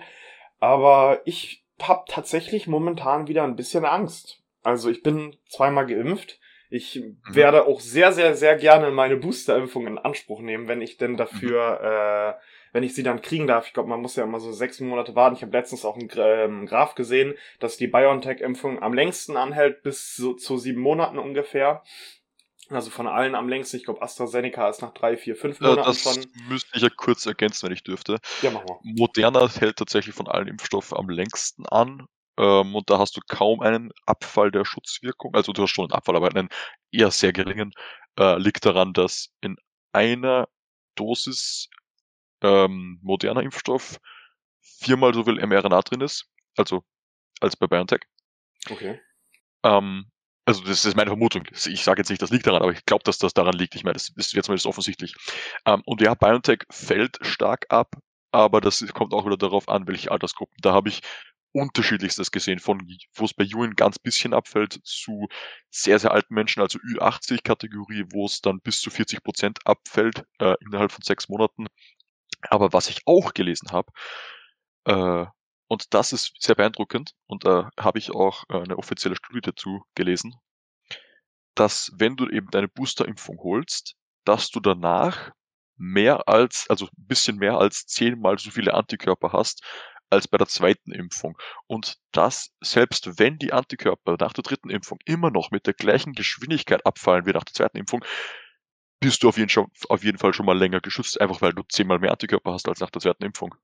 aber 0.58 1.20
ich 1.24 1.64
hab 1.80 2.06
tatsächlich 2.06 2.66
momentan 2.66 3.28
wieder 3.28 3.44
ein 3.44 3.56
bisschen 3.56 3.84
Angst. 3.84 4.42
Also 4.62 4.90
ich 4.90 5.02
bin 5.02 5.36
zweimal 5.48 5.86
geimpft. 5.86 6.40
Ich 6.70 6.96
mhm. 6.96 7.16
werde 7.28 7.66
auch 7.66 7.80
sehr, 7.80 8.12
sehr, 8.12 8.34
sehr 8.34 8.56
gerne 8.56 8.90
meine 8.90 9.16
Boosterimpfung 9.16 9.86
in 9.86 9.98
Anspruch 9.98 10.40
nehmen, 10.40 10.68
wenn 10.68 10.82
ich 10.82 10.98
denn 10.98 11.16
dafür 11.16 12.36
äh, 12.38 12.44
wenn 12.72 12.82
ich 12.82 12.94
sie 12.94 13.02
dann 13.02 13.22
kriegen 13.22 13.46
darf. 13.46 13.66
Ich 13.66 13.72
glaube, 13.72 13.88
man 13.88 14.00
muss 14.00 14.16
ja 14.16 14.24
immer 14.24 14.40
so 14.40 14.52
sechs 14.52 14.80
Monate 14.80 15.14
warten. 15.14 15.36
Ich 15.36 15.42
habe 15.42 15.56
letztens 15.56 15.84
auch 15.84 15.96
einen 15.96 16.10
ähm, 16.16 16.66
Graph 16.66 16.94
gesehen, 16.94 17.34
dass 17.60 17.76
die 17.76 17.86
BioNTech-Impfung 17.86 18.82
am 18.82 18.94
längsten 18.94 19.36
anhält, 19.36 19.82
bis 19.82 20.16
so, 20.16 20.34
zu 20.34 20.58
sieben 20.58 20.80
Monaten 20.80 21.18
ungefähr. 21.18 21.82
Also 22.70 22.90
von 22.90 23.06
allen 23.06 23.34
am 23.34 23.48
längsten. 23.48 23.78
Ich 23.78 23.84
glaube, 23.84 24.02
AstraZeneca 24.02 24.68
ist 24.68 24.82
nach 24.82 24.92
drei, 24.92 25.16
vier, 25.16 25.36
fünf 25.36 25.60
Monaten 25.60 25.84
das 25.84 26.02
schon. 26.02 26.16
Das 26.16 26.26
müsste 26.48 26.76
ich 26.76 26.82
ja 26.82 26.90
kurz 26.94 27.24
ergänzen, 27.24 27.66
wenn 27.66 27.72
ich 27.72 27.82
dürfte. 27.82 28.18
Ja, 28.42 28.50
machen 28.50 28.68
wir. 28.68 28.78
Moderna 28.82 29.48
hält 29.48 29.76
tatsächlich 29.76 30.14
von 30.14 30.28
allen 30.28 30.48
Impfstoffen 30.48 30.98
am 30.98 31.08
längsten 31.08 31.66
an. 31.66 32.06
Ähm, 32.38 32.74
und 32.74 32.90
da 32.90 32.98
hast 32.98 33.16
du 33.16 33.20
kaum 33.26 33.60
einen 33.60 33.90
Abfall 34.04 34.50
der 34.50 34.66
Schutzwirkung. 34.66 35.34
Also 35.34 35.52
du 35.52 35.62
hast 35.62 35.70
schon 35.70 35.86
einen 35.86 35.92
Abfall, 35.92 36.16
aber 36.16 36.28
einen 36.28 36.48
eher 36.92 37.10
sehr 37.10 37.32
geringen. 37.32 37.72
Äh, 38.18 38.38
liegt 38.38 38.66
daran, 38.66 38.92
dass 38.92 39.30
in 39.40 39.56
einer 39.92 40.48
Dosis 40.94 41.70
ähm, 42.42 42.98
moderner 43.02 43.42
Impfstoff 43.42 43.98
viermal 44.60 45.14
so 45.14 45.24
viel 45.24 45.44
mRNA 45.44 45.82
drin 45.82 46.00
ist, 46.00 46.26
also 46.56 46.84
als 47.40 47.56
bei 47.56 47.66
BioNTech. 47.66 48.02
Okay. 48.70 49.00
Ähm, 49.64 50.10
also 50.44 50.62
das 50.64 50.84
ist 50.84 50.96
meine 50.96 51.10
Vermutung. 51.10 51.44
Ich 51.52 51.84
sage 51.84 52.00
jetzt 52.00 52.08
nicht, 52.08 52.22
das 52.22 52.30
liegt 52.30 52.46
daran, 52.46 52.62
aber 52.62 52.72
ich 52.72 52.86
glaube, 52.86 53.04
dass 53.04 53.18
das 53.18 53.34
daran 53.34 53.54
liegt. 53.54 53.74
Ich 53.74 53.84
meine, 53.84 53.94
das 53.94 54.10
ist 54.16 54.32
jetzt 54.32 54.46
zumindest 54.46 54.66
offensichtlich. 54.66 55.14
Ähm, 55.66 55.82
und 55.84 56.00
ja, 56.00 56.14
BioNTech 56.14 56.60
fällt 56.70 57.18
stark 57.20 57.66
ab, 57.68 57.96
aber 58.32 58.60
das 58.60 58.84
kommt 58.94 59.12
auch 59.12 59.26
wieder 59.26 59.36
darauf 59.36 59.68
an, 59.68 59.86
welche 59.86 60.10
Altersgruppen. 60.10 60.56
Da 60.62 60.72
habe 60.72 60.88
ich 60.88 61.02
unterschiedlichstes 61.52 62.30
gesehen, 62.30 62.58
von 62.58 62.80
wo 63.14 63.24
es 63.24 63.34
bei 63.34 63.44
Jungen 63.44 63.74
ganz 63.74 63.98
bisschen 63.98 64.34
abfällt, 64.34 64.80
zu 64.84 65.28
sehr, 65.70 65.98
sehr 65.98 66.12
alten 66.12 66.34
Menschen, 66.34 66.62
also 66.62 66.78
Ü80-Kategorie, 66.78 68.04
wo 68.12 68.26
es 68.26 68.40
dann 68.40 68.60
bis 68.60 68.80
zu 68.80 68.90
40 68.90 69.22
Prozent 69.22 69.58
abfällt 69.64 70.24
äh, 70.38 70.54
innerhalb 70.60 70.92
von 70.92 71.02
sechs 71.02 71.28
Monaten. 71.28 71.66
Aber 72.42 72.72
was 72.72 72.88
ich 72.88 73.00
auch 73.06 73.34
gelesen 73.34 73.70
habe, 73.72 73.92
äh, 74.84 75.26
und 75.68 75.94
das 75.94 76.12
ist 76.12 76.32
sehr 76.38 76.54
beeindruckend, 76.54 77.12
und 77.26 77.44
da 77.44 77.70
habe 77.78 77.98
ich 77.98 78.10
auch 78.10 78.44
äh, 78.48 78.60
eine 78.60 78.78
offizielle 78.78 79.16
Studie 79.16 79.40
dazu 79.42 79.82
gelesen, 79.94 80.34
dass 81.54 81.92
wenn 81.96 82.16
du 82.16 82.28
eben 82.28 82.50
deine 82.50 82.68
Boosterimpfung 82.68 83.38
holst, 83.42 83.96
dass 84.24 84.50
du 84.50 84.60
danach 84.60 85.32
mehr 85.76 86.28
als, 86.28 86.66
also 86.68 86.86
ein 86.86 87.06
bisschen 87.06 87.36
mehr 87.36 87.58
als 87.58 87.86
zehnmal 87.86 88.38
so 88.38 88.50
viele 88.50 88.74
Antikörper 88.74 89.32
hast 89.32 89.62
als 90.10 90.26
bei 90.26 90.38
der 90.38 90.46
zweiten 90.46 90.92
Impfung. 90.92 91.36
Und 91.66 91.96
das, 92.12 92.50
selbst 92.60 93.18
wenn 93.18 93.38
die 93.38 93.52
Antikörper 93.52 94.16
nach 94.18 94.32
der 94.32 94.42
dritten 94.42 94.70
Impfung 94.70 94.98
immer 95.04 95.30
noch 95.30 95.50
mit 95.50 95.66
der 95.66 95.74
gleichen 95.74 96.14
Geschwindigkeit 96.14 96.86
abfallen 96.86 97.26
wie 97.26 97.32
nach 97.32 97.44
der 97.44 97.54
zweiten 97.54 97.76
Impfung, 97.76 98.04
bist 99.00 99.22
du 99.22 99.28
auf 99.28 99.38
jeden, 99.38 99.50
auf 99.88 100.04
jeden 100.04 100.18
Fall 100.18 100.34
schon 100.34 100.46
mal 100.46 100.58
länger 100.58 100.80
geschützt, 100.80 101.20
einfach 101.20 101.40
weil 101.40 101.52
du 101.52 101.62
zehnmal 101.68 101.98
mehr 101.98 102.12
Antikörper 102.12 102.52
hast 102.52 102.68
als 102.68 102.80
nach 102.80 102.90
der 102.90 103.02
zweiten 103.02 103.24
Impfung. 103.24 103.54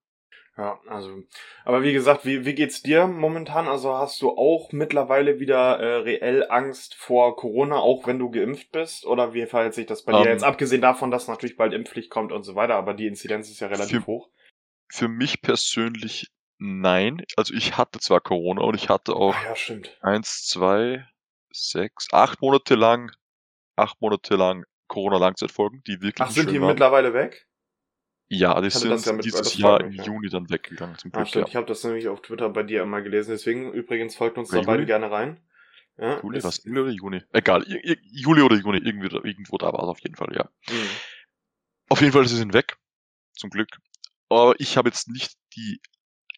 Ja, 0.57 0.79
also, 0.87 1.21
aber 1.65 1.83
wie 1.83 1.93
gesagt, 1.93 2.25
wie, 2.25 2.45
wie 2.45 2.55
geht's 2.55 2.81
dir 2.81 3.09
momentan? 3.09 3.67
Also 3.67 3.95
hast 3.95 4.23
du 4.23 4.31
auch 4.31 4.71
mittlerweile 4.71 5.41
wieder 5.41 5.81
äh, 5.81 5.97
reell 5.97 6.49
Angst 6.49 6.95
vor 6.95 7.35
Corona, 7.35 7.79
auch 7.79 8.07
wenn 8.07 8.21
du 8.21 8.31
geimpft 8.31 8.71
bist? 8.71 9.05
Oder 9.05 9.35
wie 9.35 9.47
verhält 9.47 9.75
sich 9.75 9.87
das 9.87 10.05
bei 10.05 10.13
um, 10.13 10.23
dir? 10.23 10.29
Ähm. 10.29 10.35
Jetzt 10.35 10.45
abgesehen 10.45 10.81
davon, 10.81 11.11
dass 11.11 11.27
natürlich 11.27 11.57
bald 11.57 11.73
Impfpflicht 11.73 12.09
kommt 12.09 12.31
und 12.31 12.45
so 12.45 12.55
weiter, 12.55 12.77
aber 12.77 12.95
die 12.95 13.09
Inzidenz 13.09 13.51
ist 13.51 13.59
ja 13.59 13.67
relativ 13.67 14.05
für, 14.05 14.07
hoch. 14.07 14.29
Für 14.89 15.09
mich 15.09 15.43
persönlich 15.43 16.29
nein. 16.59 17.25
Also 17.37 17.53
ich 17.53 17.77
hatte 17.77 17.99
zwar 17.99 18.21
Corona 18.21 18.63
und 18.63 18.77
ich 18.77 18.89
hatte 18.89 19.17
auch 19.17 19.35
ja, 19.43 19.57
stimmt. 19.57 19.99
eins, 20.03 20.47
zwei, 20.47 21.05
sechs, 21.51 22.07
acht 22.13 22.41
Monate 22.41 22.77
lang, 22.77 23.11
acht 23.75 24.01
Monate 24.01 24.37
lang 24.37 24.65
Corona-Langzeitfolgen, 24.89 25.83
die 25.87 26.01
wirklich. 26.01 26.21
Ach, 26.21 26.31
sind 26.31 26.51
die 26.51 26.61
waren. 26.61 26.69
mittlerweile 26.69 27.15
weg? 27.15 27.47
Ja, 28.29 28.61
die 28.61 28.71
sind 28.71 29.05
ja 29.05 29.13
mit, 29.13 29.25
dieses 29.25 29.57
Jahr 29.57 29.81
im 29.81 29.93
ja. 29.93 30.05
Juni 30.05 30.29
dann 30.29 30.49
weggegangen 30.49 30.97
zum 30.97 31.11
Glück. 31.11 31.23
Ah, 31.23 31.27
stimmt. 31.27 31.47
Ja. 31.47 31.49
Ich 31.49 31.57
habe 31.57 31.67
das 31.67 31.85
nämlich 31.85 32.09
auf 32.09 32.23
Twitter 32.23 32.49
bei 32.49 32.63
dir 32.63 32.83
immer 32.83 33.03
gelesen. 33.03 33.33
Deswegen 33.33 33.73
übrigens 33.73 34.17
folgt 34.17 34.39
uns 34.39 34.49
da 34.51 34.63
beide 34.63 34.87
gerne 34.87 35.11
rein. 35.11 35.41
Ja, 35.99 36.21
Juli, 36.23 36.43
was? 36.43 36.65
Juli 36.65 36.81
oder 36.81 36.91
Juni? 36.91 37.23
Egal, 37.33 37.65
Juli 38.11 38.43
oder 38.43 38.57
Juni, 38.57 38.79
irgendwie, 38.79 39.15
irgendwo 39.15 39.59
da 39.59 39.67
war 39.67 39.85
es 39.85 39.89
auf 39.89 40.01
jeden 40.01 40.17
Fall, 40.17 40.35
ja. 40.35 40.49
Mhm. 40.69 40.89
Auf 41.89 42.01
jeden 42.01 42.13
Fall, 42.13 42.27
sie 42.27 42.37
sind 42.37 42.53
weg. 42.53 42.77
Zum 43.35 43.51
Glück. 43.51 43.69
Aber 44.29 44.55
ich 44.59 44.77
habe 44.77 44.89
jetzt 44.89 45.09
nicht 45.09 45.35
die, 45.55 45.81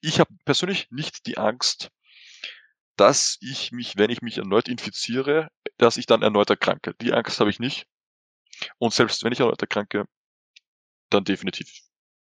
ich 0.03 0.21
habe 0.21 0.35
persönlich 0.45 0.89
nicht 0.91 1.27
die 1.27 1.39
Angst, 1.39 1.91
dass 2.97 3.39
ich 3.41 3.73
mich, 3.73 3.97
wenn 3.97 4.11
ich 4.11 4.23
mich 4.23 4.39
erneut 4.39 4.69
infiziere, 4.69 5.51
dass 5.79 5.97
ich 5.97 6.07
dann 6.07 6.23
erneut 6.23 6.51
erkranke. 6.51 6.95
Die 7.01 7.13
Angst 7.13 7.41
habe 7.41 7.51
ich 7.51 7.59
nicht. 7.59 7.87
Und 8.79 8.93
selbst 8.93 9.25
wenn 9.25 9.33
ich 9.33 9.41
erneut 9.41 9.61
erkranke, 9.61 10.07
dann 11.11 11.25
definitiv 11.25 11.71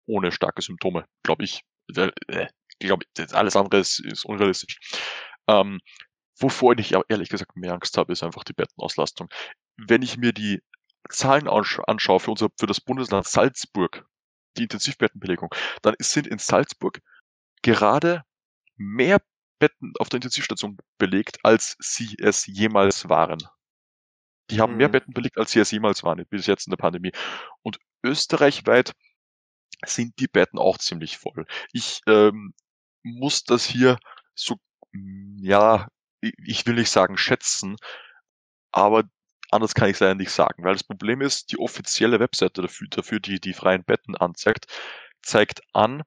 ohne 0.07 0.33
starke 0.33 0.63
Symptome, 0.63 1.07
glaube 1.23 1.45
ich. 1.45 1.63
Äh, 1.95 2.49
glaube 2.79 3.05
alles 3.33 3.57
andere 3.57 3.81
ist, 3.81 4.01
ist 4.01 4.25
unrealistisch. 4.25 4.79
Ähm, 5.47 5.81
wovor 6.39 6.79
ich 6.79 6.95
aber 6.95 7.05
ehrlich 7.09 7.29
gesagt 7.29 7.57
mehr 7.57 7.75
Angst 7.75 7.97
habe, 7.97 8.13
ist 8.13 8.23
einfach 8.23 8.45
die 8.45 8.53
Bettenauslastung. 8.53 9.29
Wenn 9.77 10.03
ich 10.03 10.17
mir 10.17 10.33
die 10.33 10.63
Zahlen 11.09 11.49
anschaue 11.49 12.21
für, 12.21 12.31
unser, 12.31 12.49
für 12.59 12.67
das 12.67 12.81
Bundesland 12.81 13.27
Salzburg, 13.27 14.07
die 14.57 14.65
Intensivbettenbelegung, 14.65 15.55
dann 15.83 15.95
sind 15.99 16.27
in 16.27 16.39
Salzburg 16.39 17.01
gerade 17.63 18.25
mehr 18.77 19.21
Betten 19.59 19.93
auf 19.99 20.09
der 20.09 20.19
Intensivstation 20.19 20.79
belegt, 20.99 21.39
als 21.43 21.77
sie 21.79 22.17
es 22.19 22.47
jemals 22.47 23.09
waren. 23.09 23.39
Die 24.51 24.61
haben 24.61 24.73
mhm. 24.73 24.79
mehr 24.79 24.89
Betten 24.89 25.15
belegt, 25.15 25.39
als 25.39 25.53
sie 25.53 25.61
es 25.61 25.71
jemals 25.71 26.03
waren, 26.03 26.25
bis 26.29 26.47
jetzt 26.47 26.67
in 26.67 26.71
der 26.71 26.77
Pandemie. 26.77 27.13
Und 27.63 27.79
österreichweit 28.03 28.93
sind 29.85 30.19
die 30.19 30.29
Betten 30.29 30.59
auch 30.59 30.79
ziemlich 30.79 31.19
voll. 31.19 31.47
Ich 31.73 32.01
ähm, 32.07 32.55
muss 33.03 33.45
das 33.45 33.65
hier 33.65 33.99
so, 34.35 34.57
hm, 34.93 35.39
ja, 35.41 35.89
ich 36.21 36.67
will 36.67 36.75
nicht 36.75 36.91
sagen 36.91 37.17
schätzen, 37.17 37.77
aber 38.73 39.05
anders 39.51 39.75
kann 39.75 39.89
ich 39.89 39.95
es 39.95 40.01
leider 40.01 40.15
nicht 40.15 40.31
sagen, 40.31 40.65
weil 40.65 40.75
das 40.75 40.85
Problem 40.85 41.21
ist, 41.21 41.53
die 41.53 41.59
offizielle 41.59 42.21
Webseite 42.21 42.63
dafür, 42.63 42.89
dafür 42.91 43.21
die 43.21 43.41
die 43.41 43.53
freien 43.53 43.85
Betten 43.85 44.17
anzeigt, 44.17 44.67
zeigt 45.23 45.63
an, 45.73 46.03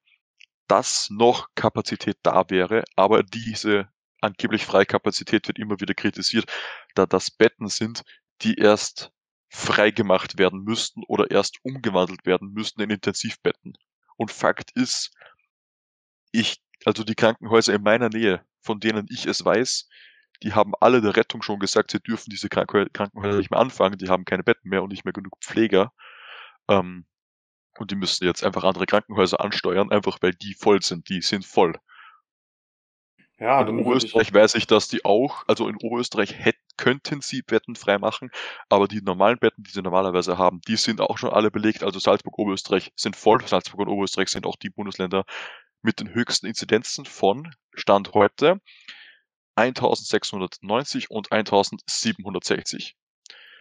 dass 0.67 1.09
noch 1.09 1.47
Kapazität 1.55 2.17
da 2.23 2.49
wäre, 2.49 2.83
aber 2.95 3.23
diese 3.23 3.89
angeblich 4.21 4.65
freie 4.65 4.85
Kapazität 4.85 5.47
wird 5.47 5.59
immer 5.59 5.79
wieder 5.79 5.93
kritisiert, 5.93 6.51
da 6.95 7.05
das 7.05 7.31
Betten 7.31 7.67
sind, 7.67 8.03
die 8.41 8.55
erst 8.55 9.11
freigemacht 9.49 10.37
werden 10.37 10.63
müssten 10.63 11.03
oder 11.07 11.31
erst 11.31 11.57
umgewandelt 11.63 12.25
werden 12.25 12.51
müssten 12.51 12.81
in 12.81 12.89
Intensivbetten. 12.89 13.73
Und 14.17 14.31
Fakt 14.31 14.71
ist, 14.71 15.11
ich, 16.31 16.61
also 16.85 17.03
die 17.03 17.15
Krankenhäuser 17.15 17.73
in 17.73 17.83
meiner 17.83 18.09
Nähe, 18.09 18.45
von 18.61 18.79
denen 18.79 19.07
ich 19.09 19.25
es 19.25 19.43
weiß, 19.43 19.87
die 20.43 20.53
haben 20.53 20.73
alle 20.79 21.01
der 21.01 21.15
Rettung 21.15 21.41
schon 21.41 21.59
gesagt, 21.59 21.91
sie 21.91 21.99
dürfen 21.99 22.29
diese 22.29 22.49
Krankenhäuser 22.49 23.37
nicht 23.37 23.51
mehr 23.51 23.59
anfangen, 23.59 23.97
die 23.97 24.09
haben 24.09 24.25
keine 24.25 24.43
Betten 24.43 24.69
mehr 24.69 24.83
und 24.83 24.91
nicht 24.91 25.05
mehr 25.05 25.13
genug 25.13 25.33
Pfleger. 25.41 25.93
Ähm, 26.69 27.05
und 27.79 27.91
die 27.91 27.95
müssen 27.95 28.25
jetzt 28.25 28.43
einfach 28.43 28.63
andere 28.63 28.85
Krankenhäuser 28.85 29.39
ansteuern, 29.39 29.91
einfach 29.91 30.17
weil 30.21 30.33
die 30.33 30.53
voll 30.53 30.81
sind, 30.81 31.09
die 31.09 31.21
sind 31.21 31.45
voll. 31.45 31.73
Ja, 33.39 33.61
in 33.61 33.79
Oberösterreich 33.79 34.29
ich... 34.29 34.33
weiß 34.33 34.55
ich, 34.55 34.65
dass 34.65 34.87
die 34.87 35.05
auch, 35.05 35.43
also 35.47 35.67
in 35.67 35.75
Oberösterreich 35.75 36.33
hätten, 36.37 36.59
könnten 36.75 37.21
sie 37.21 37.41
Betten 37.41 37.75
freimachen, 37.75 38.31
aber 38.69 38.87
die 38.87 39.01
normalen 39.01 39.37
Betten, 39.37 39.63
die 39.63 39.71
sie 39.71 39.81
normalerweise 39.81 40.37
haben, 40.37 40.61
die 40.67 40.75
sind 40.75 41.01
auch 41.01 41.17
schon 41.17 41.29
alle 41.29 41.51
belegt. 41.51 41.83
Also 41.83 41.99
Salzburg, 41.99 42.37
Oberösterreich 42.37 42.91
sind 42.95 43.15
voll. 43.15 43.45
Salzburg 43.45 43.81
und 43.81 43.89
Oberösterreich 43.89 44.29
sind 44.29 44.45
auch 44.45 44.55
die 44.55 44.69
Bundesländer 44.69 45.25
mit 45.81 45.99
den 45.99 46.13
höchsten 46.13 46.47
Inzidenzen 46.47 47.05
von 47.05 47.53
Stand 47.75 48.13
heute 48.13 48.59
1690 49.55 51.09
und 51.09 51.31
1760. 51.31 52.95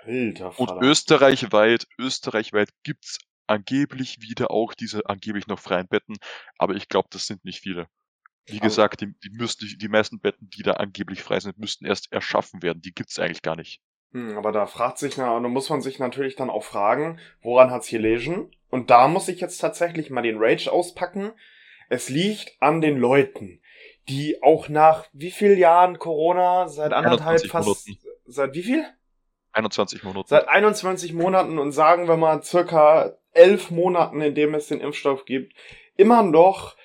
Alter, 0.06 0.58
und 0.58 0.82
österreichweit, 0.82 1.86
österreichweit 1.98 2.70
gibt's 2.82 3.18
angeblich 3.46 4.20
wieder 4.20 4.50
auch 4.50 4.74
diese 4.74 5.06
angeblich 5.06 5.46
noch 5.46 5.58
freien 5.58 5.88
Betten, 5.88 6.16
aber 6.58 6.74
ich 6.74 6.88
glaube, 6.88 7.08
das 7.10 7.26
sind 7.26 7.44
nicht 7.44 7.60
viele. 7.60 7.88
Wie 8.46 8.60
gesagt, 8.60 9.00
die, 9.00 9.12
die, 9.24 9.30
müssten, 9.30 9.66
die 9.78 9.88
meisten 9.88 10.20
Betten, 10.20 10.48
die 10.50 10.62
da 10.62 10.72
angeblich 10.74 11.22
frei 11.22 11.40
sind, 11.40 11.58
müssten 11.58 11.84
erst 11.84 12.12
erschaffen 12.12 12.62
werden. 12.62 12.80
Die 12.80 12.94
gibt's 12.94 13.18
eigentlich 13.18 13.42
gar 13.42 13.56
nicht. 13.56 13.80
Hm, 14.12 14.38
aber 14.38 14.52
da 14.52 14.66
fragt 14.66 14.98
sich, 14.98 15.16
na, 15.16 15.38
da 15.38 15.48
muss 15.48 15.68
man 15.68 15.82
sich 15.82 15.98
natürlich 15.98 16.36
dann 16.36 16.50
auch 16.50 16.62
fragen, 16.62 17.18
woran 17.42 17.70
hat's 17.70 17.88
hier 17.88 18.00
gelegen? 18.00 18.50
Und 18.70 18.90
da 18.90 19.08
muss 19.08 19.28
ich 19.28 19.40
jetzt 19.40 19.58
tatsächlich 19.58 20.10
mal 20.10 20.22
den 20.22 20.38
Rage 20.38 20.70
auspacken. 20.70 21.32
Es 21.88 22.08
liegt 22.08 22.56
an 22.60 22.80
den 22.80 22.98
Leuten, 22.98 23.60
die 24.08 24.42
auch 24.42 24.68
nach 24.68 25.06
wie 25.12 25.30
viel 25.30 25.58
Jahren 25.58 25.98
Corona, 25.98 26.68
seit 26.68 26.92
anderthalb 26.92 27.46
fast, 27.46 27.66
Monaten. 27.66 27.98
seit 28.26 28.54
wie 28.54 28.62
viel? 28.62 28.84
21 29.52 30.02
Monaten. 30.02 30.28
Seit 30.28 30.48
21 30.48 31.12
Monaten 31.14 31.58
und 31.58 31.72
sagen 31.72 32.08
wir 32.08 32.16
mal 32.16 32.42
circa 32.42 33.16
elf 33.32 33.70
Monaten, 33.70 34.20
in 34.20 34.34
dem 34.34 34.54
es 34.54 34.68
den 34.68 34.80
Impfstoff 34.80 35.24
gibt, 35.24 35.54
immer 35.96 36.22
noch 36.22 36.76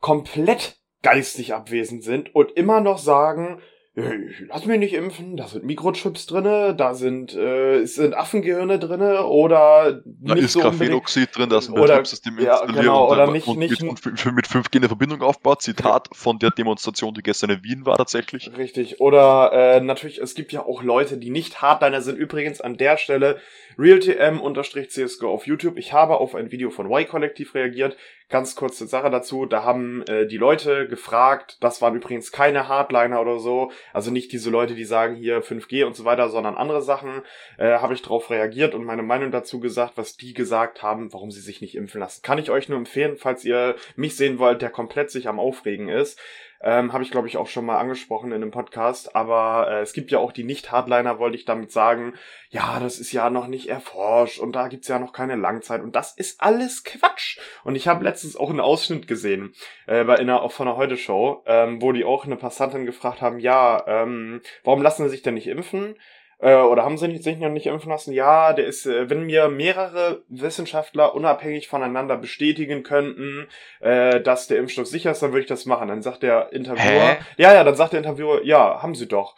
komplett 0.00 0.78
geistig 1.04 1.54
abwesend 1.54 2.02
sind 2.02 2.34
und 2.34 2.50
immer 2.52 2.80
noch 2.80 2.98
sagen, 2.98 3.60
lass 3.96 4.66
mich 4.66 4.78
nicht 4.80 4.94
impfen, 4.94 5.36
da 5.36 5.46
sind 5.46 5.64
Mikrochips 5.64 6.26
drinne, 6.26 6.74
da 6.74 6.94
sind, 6.94 7.32
äh, 7.36 7.84
sind 7.84 8.14
Affengehirne 8.14 8.80
drinne 8.80 9.24
oder 9.24 10.02
da 10.04 10.34
ist 10.34 10.52
so 10.52 10.60
Graphenoxid 10.60 11.28
drin, 11.36 11.48
da 11.48 11.58
ist 11.58 11.68
ein 11.68 11.74
Betriebssystem 11.74 12.36
ja, 12.40 12.64
genau, 12.66 13.08
oder 13.10 13.30
nicht, 13.30 13.46
und 13.46 13.58
nicht, 13.58 13.80
mit, 13.82 14.04
mit 14.04 14.46
5G 14.46 14.76
eine 14.76 14.88
Verbindung 14.88 15.22
aufbaut. 15.22 15.62
Zitat 15.62 16.08
von 16.12 16.40
der 16.40 16.50
Demonstration, 16.50 17.14
die 17.14 17.22
gestern 17.22 17.50
in 17.50 17.62
Wien 17.62 17.86
war 17.86 17.96
tatsächlich. 17.96 18.50
Richtig. 18.56 19.00
Oder 19.00 19.52
äh, 19.52 19.80
natürlich, 19.80 20.18
es 20.18 20.34
gibt 20.34 20.50
ja 20.50 20.66
auch 20.66 20.82
Leute, 20.82 21.16
die 21.16 21.30
nicht 21.30 21.62
Hardliner 21.62 22.00
sind. 22.00 22.18
Übrigens 22.18 22.60
an 22.60 22.76
der 22.76 22.96
Stelle 22.96 23.38
realtm-csgo 23.78 25.28
auf 25.28 25.46
YouTube. 25.46 25.78
Ich 25.78 25.92
habe 25.92 26.18
auf 26.18 26.34
ein 26.34 26.50
Video 26.50 26.70
von 26.70 26.90
Y-Kollektiv 26.90 27.54
reagiert. 27.54 27.96
Ganz 28.30 28.56
kurze 28.56 28.86
Sache 28.86 29.10
dazu. 29.10 29.44
Da 29.44 29.64
haben 29.64 30.02
äh, 30.08 30.26
die 30.26 30.38
Leute 30.38 30.88
gefragt, 30.88 31.58
das 31.60 31.82
waren 31.82 31.94
übrigens 31.94 32.32
keine 32.32 32.68
Hardliner 32.68 33.20
oder 33.20 33.38
so, 33.38 33.70
also 33.92 34.10
nicht 34.10 34.32
diese 34.32 34.48
Leute, 34.48 34.74
die 34.74 34.84
sagen 34.84 35.14
hier 35.14 35.42
5G 35.42 35.84
und 35.84 35.94
so 35.94 36.06
weiter, 36.06 36.30
sondern 36.30 36.54
andere 36.54 36.80
Sachen. 36.80 37.22
Äh, 37.58 37.78
habe 37.78 37.92
ich 37.92 38.00
darauf 38.00 38.30
reagiert 38.30 38.74
und 38.74 38.84
meine 38.84 39.02
Meinung 39.02 39.30
dazu 39.30 39.60
gesagt, 39.60 39.92
was 39.96 40.16
die 40.16 40.32
gesagt 40.32 40.82
haben, 40.82 41.12
warum 41.12 41.30
sie 41.30 41.42
sich 41.42 41.60
nicht 41.60 41.74
impfen 41.74 42.00
lassen. 42.00 42.22
Kann 42.22 42.38
ich 42.38 42.50
euch 42.50 42.70
nur 42.70 42.78
empfehlen, 42.78 43.16
falls 43.18 43.44
ihr 43.44 43.76
mich 43.94 44.16
sehen 44.16 44.38
wollt, 44.38 44.62
der 44.62 44.70
komplett 44.70 45.10
sich 45.10 45.28
am 45.28 45.38
Aufregen 45.38 45.88
ist. 45.88 46.18
Ähm, 46.60 46.92
Habe 46.92 47.04
ich, 47.04 47.10
glaube 47.10 47.28
ich, 47.28 47.36
auch 47.36 47.46
schon 47.46 47.66
mal 47.66 47.78
angesprochen 47.78 48.32
in 48.32 48.42
einem 48.42 48.50
Podcast. 48.50 49.14
Aber 49.14 49.68
äh, 49.70 49.80
es 49.80 49.92
gibt 49.92 50.10
ja 50.10 50.18
auch 50.18 50.32
die 50.32 50.44
Nicht-Hardliner, 50.44 51.18
wollte 51.18 51.36
ich 51.36 51.44
damit 51.44 51.70
sagen. 51.72 52.14
Ja, 52.50 52.78
das 52.80 52.98
ist 52.98 53.12
ja 53.12 53.30
noch 53.30 53.46
nicht 53.46 53.68
erforscht 53.68 54.38
und 54.38 54.54
da 54.54 54.68
gibt's 54.68 54.88
ja 54.88 54.98
noch 54.98 55.12
keine 55.12 55.36
Langzeit. 55.36 55.82
Und 55.82 55.96
das 55.96 56.16
ist 56.16 56.40
alles 56.40 56.84
Quatsch. 56.84 57.38
Und 57.64 57.74
ich 57.76 57.88
habe 57.88 58.04
letztens 58.04 58.36
auch 58.36 58.50
einen 58.50 58.60
Ausschnitt 58.60 59.06
gesehen 59.08 59.54
äh, 59.86 60.04
bei 60.04 60.16
in 60.16 60.30
einer, 60.30 60.48
von 60.48 60.66
der 60.66 60.76
Heute-Show, 60.76 61.42
ähm, 61.46 61.82
wo 61.82 61.92
die 61.92 62.04
auch 62.04 62.24
eine 62.24 62.36
Passantin 62.36 62.86
gefragt 62.86 63.20
haben, 63.20 63.38
ja, 63.38 63.84
ähm, 63.86 64.40
warum 64.62 64.82
lassen 64.82 65.04
sie 65.04 65.10
sich 65.10 65.22
denn 65.22 65.34
nicht 65.34 65.48
impfen? 65.48 65.96
Äh, 66.44 66.56
oder 66.56 66.84
haben 66.84 66.98
sie 66.98 67.16
sich 67.16 67.38
noch 67.38 67.48
nicht 67.48 67.64
impfen 67.64 67.90
lassen? 67.90 68.12
Ja, 68.12 68.52
der 68.52 68.66
ist, 68.66 68.84
äh, 68.84 69.08
wenn 69.08 69.24
mir 69.24 69.48
mehrere 69.48 70.22
Wissenschaftler 70.28 71.14
unabhängig 71.14 71.68
voneinander 71.68 72.18
bestätigen 72.18 72.82
könnten, 72.82 73.48
äh, 73.80 74.20
dass 74.20 74.46
der 74.46 74.58
Impfstoff 74.58 74.86
sicher 74.86 75.12
ist, 75.12 75.22
dann 75.22 75.32
würde 75.32 75.40
ich 75.40 75.48
das 75.48 75.64
machen. 75.64 75.88
Dann 75.88 76.02
sagt 76.02 76.22
der 76.22 76.52
Interviewer, 76.52 76.82
Hä? 76.84 77.16
ja, 77.38 77.54
ja, 77.54 77.64
dann 77.64 77.76
sagt 77.76 77.94
der 77.94 78.00
Interviewer, 78.00 78.44
ja, 78.44 78.82
haben 78.82 78.94
sie 78.94 79.08
doch. 79.08 79.36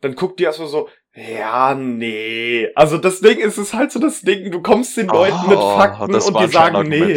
Dann 0.00 0.14
guckt 0.14 0.38
die 0.38 0.44
erstmal 0.44 0.68
so, 0.68 0.88
Ja, 1.16 1.74
nee. 1.76 2.68
Also 2.74 2.98
das 2.98 3.20
Ding 3.20 3.38
ist 3.38 3.56
es 3.56 3.72
halt 3.72 3.92
so 3.92 4.00
das 4.00 4.22
Ding, 4.22 4.50
du 4.50 4.60
kommst 4.62 4.96
den 4.96 5.06
Leuten 5.06 5.36
Oh, 5.46 5.48
mit 5.48 5.58
Fakten 5.58 6.12
und 6.26 6.34
die 6.40 6.48
sagen 6.52 6.74
nee. 6.88 7.12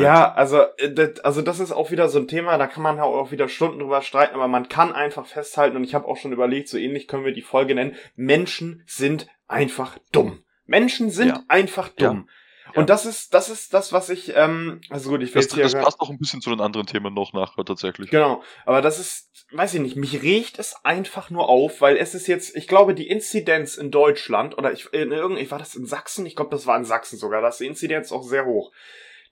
Ja, 0.00 0.32
also, 0.32 0.62
äh, 0.78 0.90
das, 0.90 1.20
also 1.20 1.42
das 1.42 1.60
ist 1.60 1.72
auch 1.72 1.90
wieder 1.90 2.08
so 2.08 2.18
ein 2.18 2.28
Thema, 2.28 2.56
da 2.56 2.66
kann 2.66 2.82
man 2.82 2.96
ja 2.96 3.02
auch 3.02 3.30
wieder 3.30 3.48
Stunden 3.48 3.78
drüber 3.80 4.00
streiten, 4.00 4.34
aber 4.34 4.48
man 4.48 4.68
kann 4.70 4.92
einfach 4.92 5.26
festhalten 5.26 5.76
und 5.76 5.84
ich 5.84 5.94
habe 5.94 6.06
auch 6.08 6.16
schon 6.16 6.32
überlegt, 6.32 6.68
so 6.68 6.78
ähnlich 6.78 7.06
können 7.06 7.26
wir 7.26 7.32
die 7.34 7.42
Folge 7.42 7.74
nennen, 7.74 7.94
Menschen 8.16 8.82
sind 8.86 9.26
einfach 9.48 9.98
dumm. 10.12 10.42
Menschen 10.66 11.10
sind 11.10 11.28
Ja. 11.28 11.42
einfach 11.48 11.88
dumm. 11.90 12.26
Ja. 12.26 12.32
Und 12.74 12.90
das 12.90 13.06
ist, 13.06 13.34
das 13.34 13.48
ist 13.48 13.72
das, 13.72 13.92
was 13.92 14.10
ich, 14.10 14.32
ähm, 14.34 14.80
also 14.90 15.10
gut, 15.10 15.22
ich 15.22 15.34
will 15.34 15.42
Das, 15.42 15.44
jetzt 15.44 15.54
hier 15.54 15.62
das 15.64 15.74
passt 15.74 16.00
auch 16.00 16.10
ein 16.10 16.18
bisschen 16.18 16.40
zu 16.40 16.50
den 16.50 16.60
anderen 16.60 16.86
Themen 16.86 17.14
noch 17.14 17.32
nachher 17.32 17.64
tatsächlich. 17.64 18.10
Genau, 18.10 18.42
aber 18.66 18.82
das 18.82 18.98
ist, 18.98 19.30
weiß 19.52 19.74
ich 19.74 19.80
nicht, 19.80 19.96
mich 19.96 20.22
regt 20.22 20.58
es 20.58 20.74
einfach 20.84 21.30
nur 21.30 21.48
auf, 21.48 21.80
weil 21.80 21.96
es 21.96 22.14
ist 22.14 22.26
jetzt, 22.26 22.56
ich 22.56 22.68
glaube, 22.68 22.94
die 22.94 23.08
Inzidenz 23.08 23.76
in 23.76 23.90
Deutschland, 23.90 24.58
oder 24.58 24.72
ich, 24.72 24.92
in 24.92 25.12
irgend, 25.12 25.50
war 25.50 25.58
das 25.58 25.74
in 25.74 25.86
Sachsen? 25.86 26.26
Ich 26.26 26.36
glaube, 26.36 26.50
das 26.50 26.66
war 26.66 26.76
in 26.76 26.84
Sachsen 26.84 27.18
sogar, 27.18 27.40
da 27.40 27.48
ist 27.48 27.60
die 27.60 27.66
Inzidenz 27.66 28.12
auch 28.12 28.22
sehr 28.22 28.46
hoch. 28.46 28.72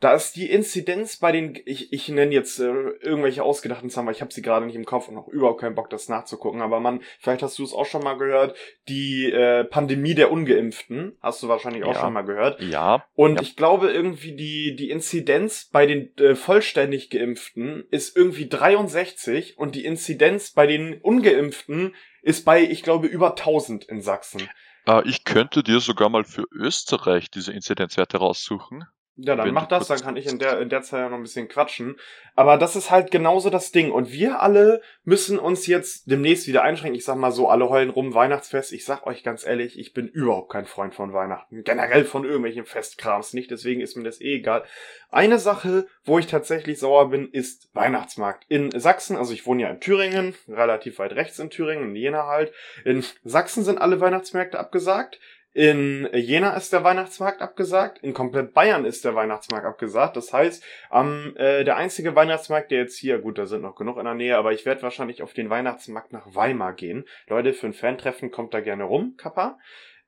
Da 0.03 0.15
ist 0.15 0.35
die 0.35 0.51
Inzidenz 0.51 1.17
bei 1.17 1.31
den, 1.31 1.57
ich, 1.65 1.93
ich 1.93 2.09
nenne 2.09 2.35
jetzt 2.35 2.59
äh, 2.59 2.65
irgendwelche 2.65 3.45
ausgedachten 3.45 3.89
Zahlen, 3.89 4.09
weil 4.09 4.15
ich 4.15 4.21
habe 4.21 4.33
sie 4.33 4.43
gerade 4.43 4.67
nicht 4.67 4.75
im 4.75 4.85
Kopf 4.85 5.07
und 5.07 5.17
auch 5.17 5.29
überhaupt 5.29 5.61
keinen 5.61 5.77
Bock, 5.77 5.91
das 5.91 6.09
nachzugucken. 6.09 6.61
Aber 6.61 6.81
man, 6.81 7.03
vielleicht 7.21 7.43
hast 7.43 7.57
du 7.61 7.63
es 7.63 7.73
auch 7.73 7.87
schon 7.87 8.03
mal 8.03 8.19
gehört, 8.19 8.57
die 8.89 9.31
äh, 9.31 9.63
Pandemie 9.63 10.17
der 10.17 10.33
Ungeimpften, 10.33 11.17
hast 11.23 11.41
du 11.45 11.47
wahrscheinlich 11.49 11.85
auch 11.85 11.95
Ja. 11.95 12.01
schon 12.01 12.13
mal 12.15 12.23
gehört. 12.23 12.61
Ja, 12.61 13.05
Und 13.15 13.37
Ja. 13.37 13.43
ich 13.43 13.55
glaube 13.55 13.93
irgendwie 13.93 14.35
die, 14.35 14.75
die 14.75 14.91
Inzidenz 14.91 15.67
bei 15.71 15.87
den 15.87 16.17
äh, 16.17 16.35
vollständig 16.35 17.09
Geimpften 17.09 17.85
ist 17.93 18.17
irgendwie 18.17 18.49
63 18.49 19.57
und 19.57 19.77
die 19.77 19.85
Inzidenz 19.85 20.51
bei 20.51 20.67
den 20.67 21.01
Ungeimpften 21.01 21.95
ist 22.23 22.45
bei, 22.45 22.61
ich 22.63 22.83
glaube, 22.83 23.07
über 23.07 23.37
1000 23.37 23.85
in 23.85 24.03
Sachsen. 24.03 24.49
äh, 24.89 25.09
ich 25.09 25.23
könnte 25.23 25.63
dir 25.63 25.79
sogar 25.79 26.09
mal 26.09 26.25
für 26.25 26.45
Österreich 26.51 27.31
diese 27.31 27.53
Inzidenzwerte 27.53 28.17
raussuchen. 28.19 28.85
Ja, 29.25 29.37
dann 29.37 29.53
mach 29.53 29.67
das, 29.67 29.87
dann 29.87 30.01
kann 30.01 30.17
ich 30.17 30.27
in 30.27 30.39
der, 30.39 30.61
in 30.61 30.69
der 30.69 30.83
Zeit 30.83 31.01
ja 31.01 31.09
noch 31.09 31.17
ein 31.17 31.23
bisschen 31.23 31.49
quatschen. 31.49 31.97
Aber 32.35 32.57
das 32.57 32.77
ist 32.77 32.91
halt 32.91 33.11
genauso 33.11 33.51
das 33.51 33.71
Ding. 33.71 33.93
Und 33.93 34.11
wir 34.11 34.41
alle 34.41 34.81
müssen 35.05 35.39
uns 35.39 35.67
jetzt 35.67 36.11
demnächst 36.11 36.49
wieder 36.49 36.63
einschränken. 36.63 36.97
Ich 36.97 37.05
sag 37.05 37.17
mal 37.17 37.31
so, 37.31 37.49
alle 37.49 37.69
heulen 37.69 37.91
rum, 37.91 38.15
Weihnachtsfest. 38.15 38.73
Ich 38.73 38.85
sag 38.85 39.07
euch 39.07 39.23
ganz 39.23 39.47
ehrlich, 39.47 39.79
ich 39.79 39.93
bin 39.93 40.09
überhaupt 40.09 40.51
kein 40.51 40.67
Freund 40.67 40.95
von 40.95 41.13
Weihnachten. 41.13 41.63
Generell 41.63 42.05
von 42.05 42.25
irgendwelchen 42.25 42.65
Festkrams 42.65 43.33
nicht, 43.33 43.51
deswegen 43.51 43.81
ist 43.81 43.97
mir 43.97 44.05
das 44.05 44.21
eh 44.21 44.37
egal. 44.37 44.65
Eine 45.11 45.39
Sache, 45.39 45.87
wo 46.05 46.19
ich 46.19 46.27
tatsächlich 46.27 46.79
sauer 46.79 47.11
bin, 47.11 47.31
ist 47.31 47.69
Weihnachtsmarkt. 47.75 48.45
In 48.49 48.71
Sachsen, 48.73 49.17
also 49.17 49.33
ich 49.33 49.47
wohne 49.47 49.63
ja 49.63 49.71
in 49.71 49.81
Thüringen, 49.81 50.35
relativ 50.49 50.99
weit 50.99 51.13
rechts 51.13 51.39
in 51.39 51.51
Thüringen, 51.51 51.91
in 51.91 51.97
Jena 51.97 52.27
halt. 52.27 52.53
In 52.85 53.05
Sachsen 53.23 53.63
sind 53.63 53.79
alle 53.79 54.01
Weihnachtsmärkte 54.01 54.59
abgesagt. 54.59 55.21
In 55.55 56.09
Jena 56.15 56.57
ist 56.57 56.73
der 56.73 56.83
Weihnachtsmarkt 56.83 57.43
abgesagt. 57.43 57.99
In 57.99 58.15
komplett 58.15 58.55
Bayern 58.55 58.87
ist 58.87 59.05
der 59.05 59.15
Weihnachtsmarkt 59.15 59.67
abgesagt. 59.67 60.17
Das 60.17 60.33
heißt, 60.33 60.65
am, 60.89 61.37
äh, 61.37 61.65
der 61.65 61.77
einzige 61.77 62.15
Weihnachtsmarkt, 62.15 62.71
der 62.71 62.79
jetzt 62.79 62.99
hier, 62.99 63.19
gut, 63.19 63.37
da 63.37 63.45
sind 63.45 63.61
noch 63.61 63.77
genug 63.77 63.99
in 63.99 64.05
der 64.05 64.15
Nähe, 64.15 64.39
aber 64.39 64.53
ich 64.53 64.65
werde 64.65 64.83
wahrscheinlich 64.83 65.23
auf 65.23 65.35
den 65.35 65.51
Weihnachtsmarkt 65.51 66.13
nach 66.13 66.35
Weimar 66.35 66.73
gehen. 66.73 67.05
Leute, 67.27 67.53
für 67.53 67.67
ein 67.67 67.75
Fantreffen 67.75 68.31
kommt 68.31 68.55
da 68.55 68.61
gerne 68.61 68.85
rum, 68.85 69.15
Kappa. 69.19 69.59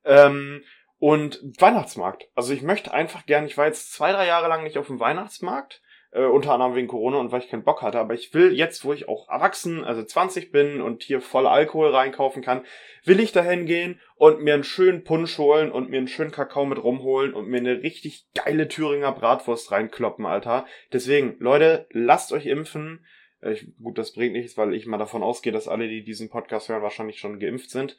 Ähm, 0.05 0.63
und 0.99 1.43
Weihnachtsmarkt. 1.59 2.27
Also 2.35 2.55
ich 2.55 2.63
möchte 2.63 2.95
einfach 2.95 3.27
gerne, 3.27 3.47
ich 3.47 3.59
war 3.59 3.67
jetzt 3.67 3.93
zwei, 3.93 4.13
drei 4.13 4.27
Jahre 4.27 4.49
lang 4.49 4.63
nicht 4.63 4.79
auf 4.79 4.87
dem 4.87 5.01
Weihnachtsmarkt. 5.01 5.83
Äh, 6.15 6.27
unter 6.27 6.53
anderem 6.53 6.77
wegen 6.77 6.87
Corona 6.87 7.19
und 7.19 7.33
weil 7.33 7.41
ich 7.41 7.49
keinen 7.49 7.65
Bock 7.65 7.83
hatte. 7.83 7.99
Aber 7.99 8.15
ich 8.15 8.33
will 8.35 8.53
jetzt, 8.53 8.85
wo 8.85 8.93
ich 8.93 9.09
auch 9.09 9.29
erwachsen, 9.29 9.85
also 9.85 10.05
20 10.05 10.53
bin 10.53 10.81
und 10.81 11.03
hier 11.03 11.21
voll 11.21 11.47
Alkohol 11.49 11.91
reinkaufen 11.91 12.41
kann, 12.41 12.65
will 13.05 13.19
ich 13.19 13.33
dahin 13.33 13.67
gehen 13.67 14.01
und 14.15 14.41
mir 14.41 14.55
einen 14.55 14.63
schönen 14.65 15.03
Punsch 15.03 15.37
holen 15.39 15.73
und 15.73 15.91
mir 15.91 15.97
einen 15.99 16.07
schönen 16.09 16.31
Kakao 16.31 16.67
mit 16.67 16.83
rumholen 16.83 17.35
und 17.35 17.49
mir 17.49 17.57
eine 17.59 17.83
richtig 17.83 18.27
geile 18.35 18.69
Thüringer 18.69 19.11
Bratwurst 19.11 19.73
reinkloppen, 19.73 20.25
Alter. 20.25 20.67
Deswegen, 20.93 21.37
Leute, 21.41 21.87
lasst 21.91 22.33
euch 22.33 22.47
impfen. 22.47 23.05
Äh, 23.41 23.53
Ich, 23.55 23.67
gut, 23.83 23.99
das 23.99 24.13
bringt 24.13 24.35
nichts, 24.35 24.57
weil 24.57 24.73
ich 24.73 24.87
mal 24.87 24.99
davon 24.99 25.25
ausgehe, 25.25 25.53
dass 25.53 25.67
alle, 25.67 25.89
die 25.89 26.05
diesen 26.05 26.31
Podcast 26.31 26.69
hören, 26.69 26.83
wahrscheinlich 26.83 27.19
schon 27.19 27.41
geimpft 27.41 27.71
sind. 27.71 27.99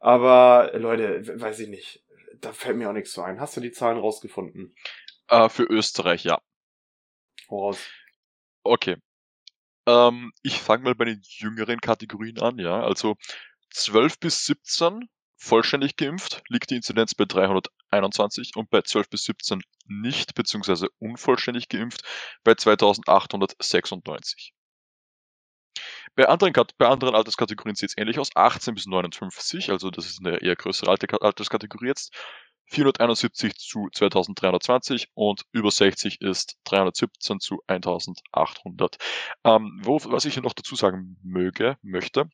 Aber 0.00 0.70
Leute, 0.74 1.26
we- 1.26 1.40
weiß 1.40 1.60
ich 1.60 1.68
nicht. 1.68 2.04
Da 2.42 2.52
fällt 2.52 2.76
mir 2.76 2.90
auch 2.90 2.92
nichts 2.92 3.12
zu 3.12 3.22
ein. 3.22 3.40
Hast 3.40 3.56
du 3.56 3.62
die 3.62 3.72
Zahlen 3.72 3.96
rausgefunden? 3.98 4.74
Äh, 5.30 5.48
für 5.48 5.62
Österreich, 5.64 6.24
ja. 6.24 6.38
Voraus. 7.46 7.78
Okay. 8.62 8.96
Ähm, 9.86 10.32
ich 10.42 10.60
fange 10.60 10.84
mal 10.84 10.94
bei 10.94 11.04
den 11.04 11.20
jüngeren 11.22 11.80
Kategorien 11.80 12.40
an, 12.40 12.58
ja. 12.58 12.82
Also 12.82 13.16
12 13.70 14.18
bis 14.18 14.46
17 14.46 15.08
vollständig 15.36 15.96
geimpft 15.96 16.42
liegt 16.48 16.70
die 16.70 16.76
Inzidenz 16.76 17.14
bei 17.14 17.26
321 17.26 18.56
und 18.56 18.70
bei 18.70 18.82
12 18.82 19.10
bis 19.10 19.24
17 19.24 19.62
nicht 19.86 20.34
beziehungsweise 20.34 20.88
unvollständig 20.98 21.68
geimpft 21.68 22.02
bei 22.44 22.54
2896. 22.54 24.54
Bei 26.16 26.28
anderen, 26.28 26.52
bei 26.78 26.86
anderen 26.86 27.14
Alterskategorien 27.14 27.74
sieht 27.74 27.90
es 27.90 27.98
ähnlich 27.98 28.18
aus. 28.18 28.30
18 28.34 28.74
bis 28.74 28.86
59, 28.86 29.70
also 29.70 29.90
das 29.90 30.06
ist 30.06 30.24
eine 30.24 30.40
eher 30.40 30.54
größere 30.54 30.90
Alter 30.90 31.22
Alterskategorie 31.22 31.88
jetzt. 31.88 32.14
471 32.66 33.54
zu 33.56 33.88
2320 33.92 35.08
und 35.14 35.44
über 35.52 35.70
60 35.70 36.20
ist 36.20 36.56
317 36.64 37.40
zu 37.40 37.62
1800. 37.66 38.96
Ähm, 39.44 39.80
wo, 39.82 39.98
was 40.04 40.24
ich 40.24 40.34
hier 40.34 40.42
noch 40.42 40.54
dazu 40.54 40.74
sagen 40.74 41.16
möge, 41.22 41.76
möchte, 41.82 42.28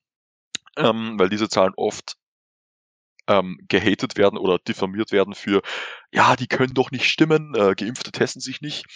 ähm, 0.77 1.19
weil 1.19 1.29
diese 1.29 1.49
Zahlen 1.49 1.75
oft 1.77 2.17
ähm, 3.27 3.59
gehatet 3.69 4.17
werden 4.17 4.39
oder 4.39 4.59
diffamiert 4.59 5.13
werden 5.13 5.35
für, 5.35 5.63
ja, 6.13 6.37
die 6.37 6.47
können 6.47 6.75
doch 6.75 6.91
nicht 6.91 7.09
stimmen, 7.09 7.55
äh, 7.55 7.75
Geimpfte 7.75 8.13
testen 8.13 8.41
sich 8.41 8.61
nicht. 8.61 8.87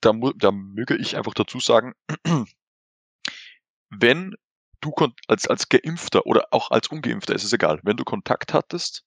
Da, 0.00 0.12
da 0.36 0.50
möge 0.50 0.96
ich 0.96 1.16
einfach 1.16 1.34
dazu 1.34 1.60
sagen, 1.60 1.94
wenn 3.90 4.34
du 4.80 4.92
als, 5.28 5.46
als 5.46 5.68
Geimpfter 5.68 6.26
oder 6.26 6.48
auch 6.50 6.70
als 6.72 6.88
Ungeimpfter, 6.88 7.34
ist 7.34 7.44
es 7.44 7.52
egal, 7.52 7.80
wenn 7.84 7.96
du 7.96 8.04
Kontakt 8.04 8.52
hattest 8.52 9.04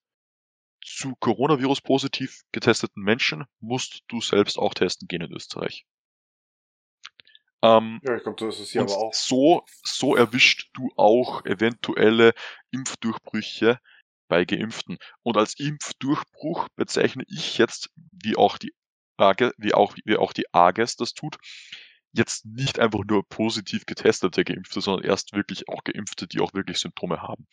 zu 0.86 1.16
Coronavirus 1.20 1.82
positiv 1.82 2.42
getesteten 2.52 3.04
Menschen, 3.04 3.46
musst 3.60 4.04
du 4.08 4.22
selbst 4.22 4.58
auch 4.58 4.74
testen 4.74 5.08
gehen 5.08 5.22
in 5.22 5.34
Österreich. 5.34 5.86
Ähm, 7.62 8.00
Ja, 8.04 8.16
ich 8.16 8.24
glaube, 8.24 8.40
so 8.40 8.48
ist 8.50 8.72
hier 8.72 8.82
aber 8.82 8.98
auch. 8.98 9.14
so, 9.14 9.64
so 9.84 10.16
erwischt 10.16 10.70
du 10.74 10.90
auch 10.96 11.44
eventuelle 11.46 12.34
Impfdurchbrüche 12.72 13.80
bei 14.28 14.46
Geimpften. 14.46 14.98
Und 15.24 15.38
als 15.38 15.60
Impfdurchbruch 15.60 16.68
bezeichne 16.76 17.24
ich 17.28 17.58
jetzt, 17.58 17.90
wie 17.96 18.36
auch 18.36 18.58
die 18.58 18.74
AGE, 19.18 19.54
wie 19.58 19.74
auch, 19.74 19.96
wie 20.06 20.18
auch 20.18 20.34
die 20.34 20.54
AGES 20.54 20.98
das 20.98 21.14
tut, 21.14 21.38
jetzt 22.12 22.46
nicht 22.46 22.80
einfach 22.80 23.02
nur 23.06 23.28
positiv 23.28 23.86
getestete 23.86 24.44
Geimpfte, 24.44 24.82
sondern 24.82 25.06
erst 25.06 25.34
wirklich 25.34 25.68
auch 25.68 25.84
Geimpfte, 25.84 26.28
die 26.28 26.40
auch 26.40 26.54
wirklich 26.54 26.80
Symptome 26.80 27.22
haben. 27.22 27.48